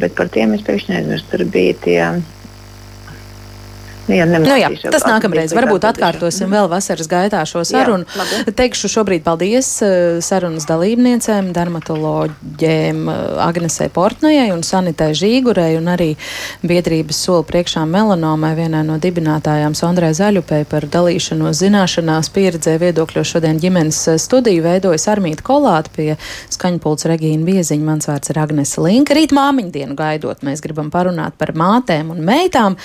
Bet 0.00 0.14
par 0.16 0.30
tiem 0.32 0.54
es 0.56 0.64
pēkšņi 0.66 0.96
aizmirsu. 1.00 1.28
Tur 1.32 1.44
bija 1.52 1.76
tie 1.84 2.00
Nu, 4.06 4.14
jā, 4.14 4.24
nu, 4.30 4.38
jā, 4.54 4.68
tas 4.86 5.02
nākamreiz. 5.02 5.50
Varbūt 5.56 5.84
atkārtosim 5.88 6.52
vēl 6.52 6.68
vasaras 6.70 7.08
gaitā 7.10 7.40
šo 7.48 7.64
sarunu. 7.66 8.06
Jā, 8.06 8.52
Teikšu 8.54 8.90
šobrīd 8.92 9.24
paldies 9.26 9.70
eh, 9.82 9.94
sarunas 10.22 10.66
dalībniecēm, 10.68 11.48
dermatoloģiem 11.56 13.00
eh, 13.10 13.22
Agnesei 13.42 13.90
Portnojai 13.90 14.52
un 14.54 14.62
Sanitai 14.66 15.10
Žīgurei 15.18 15.74
un 15.80 15.90
arī 15.90 16.12
biedrības 16.62 17.18
soli 17.26 17.48
priekšā 17.48 17.82
melanomai 17.90 18.52
vienai 18.58 18.84
no 18.86 19.00
dibinātājām 19.02 19.74
Sondrai 19.78 20.12
Zaļupei 20.14 20.62
par 20.70 20.86
dalīšanos 20.92 21.58
zināšanās 21.64 22.30
pieredzē 22.36 22.76
viedokļos 22.84 23.34
šodien 23.34 23.58
ģimenes 23.62 24.00
eh, 24.12 24.20
studiju 24.22 24.68
veidojas 24.68 25.08
Armīta 25.10 25.42
Kolāta 25.50 25.90
pie 25.98 26.12
skaņpults 26.54 27.10
Regīna 27.10 27.42
Bieziņa. 27.50 27.88
Mans 27.90 28.06
vārds 28.12 28.30
ir 28.30 28.38
Agnese 28.44 28.86
Linka. 28.86 29.18
Rīt 29.18 29.34
māmiņu 29.34 29.74
dienu 29.74 29.98
gaidot, 29.98 30.46
mēs 30.46 30.62
gribam 30.62 30.94
parunāt 30.94 31.34
par 31.42 31.56
mātēm 31.58 32.14
un 32.14 32.22
meitām. 32.22 32.78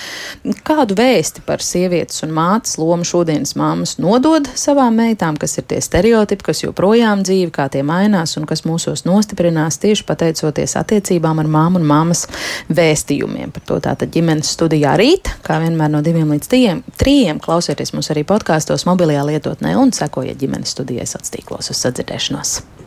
Kādu 0.66 0.98
veidu 0.98 1.11
vēsti 1.12 1.44
par 1.46 1.62
sievietes 1.64 2.22
un 2.24 2.32
mātes 2.34 2.78
lomu 2.80 3.04
šodienas 3.06 3.54
māmas 3.58 3.96
nodod 4.00 4.48
savām 4.58 4.96
meitām, 5.00 5.36
kas 5.40 5.58
ir 5.60 5.66
tie 5.68 5.80
stereotipi, 5.84 6.46
kas 6.48 6.62
joprojām 6.64 7.24
dzīvi, 7.26 7.50
kā 7.54 7.68
tie 7.72 7.84
mainās 7.86 8.36
un 8.40 8.46
kas 8.48 8.64
mūsos 8.68 9.04
nostiprinās 9.08 9.80
tieši 9.82 10.06
pateicoties 10.08 10.76
attiecībām 10.80 11.42
ar 11.42 11.50
māmu 11.52 11.82
un 11.82 11.88
māmas 11.88 12.24
vēstījumiem. 12.72 13.52
Par 13.52 13.66
to 13.68 13.80
tātad 13.84 14.12
ģimenes 14.14 14.54
studijā 14.56 14.94
rīt, 15.00 15.34
kā 15.46 15.60
vienmēr 15.62 15.92
no 15.92 16.04
diviem 16.04 16.32
līdz 16.32 16.52
trijiem, 16.52 16.84
trījiem 17.00 17.42
klausieties 17.42 17.94
mūs 17.96 18.12
arī 18.14 18.24
podkāstos, 18.28 18.86
mobilajā 18.88 19.26
lietotnē 19.32 19.76
un 19.80 19.92
sekojiet 19.96 20.40
ģimenes 20.40 20.76
studijai 20.76 21.08
sociālos 21.08 21.36
tīklos 21.36 21.72
uz 21.72 21.84
sadzirdēšanos. 21.86 22.81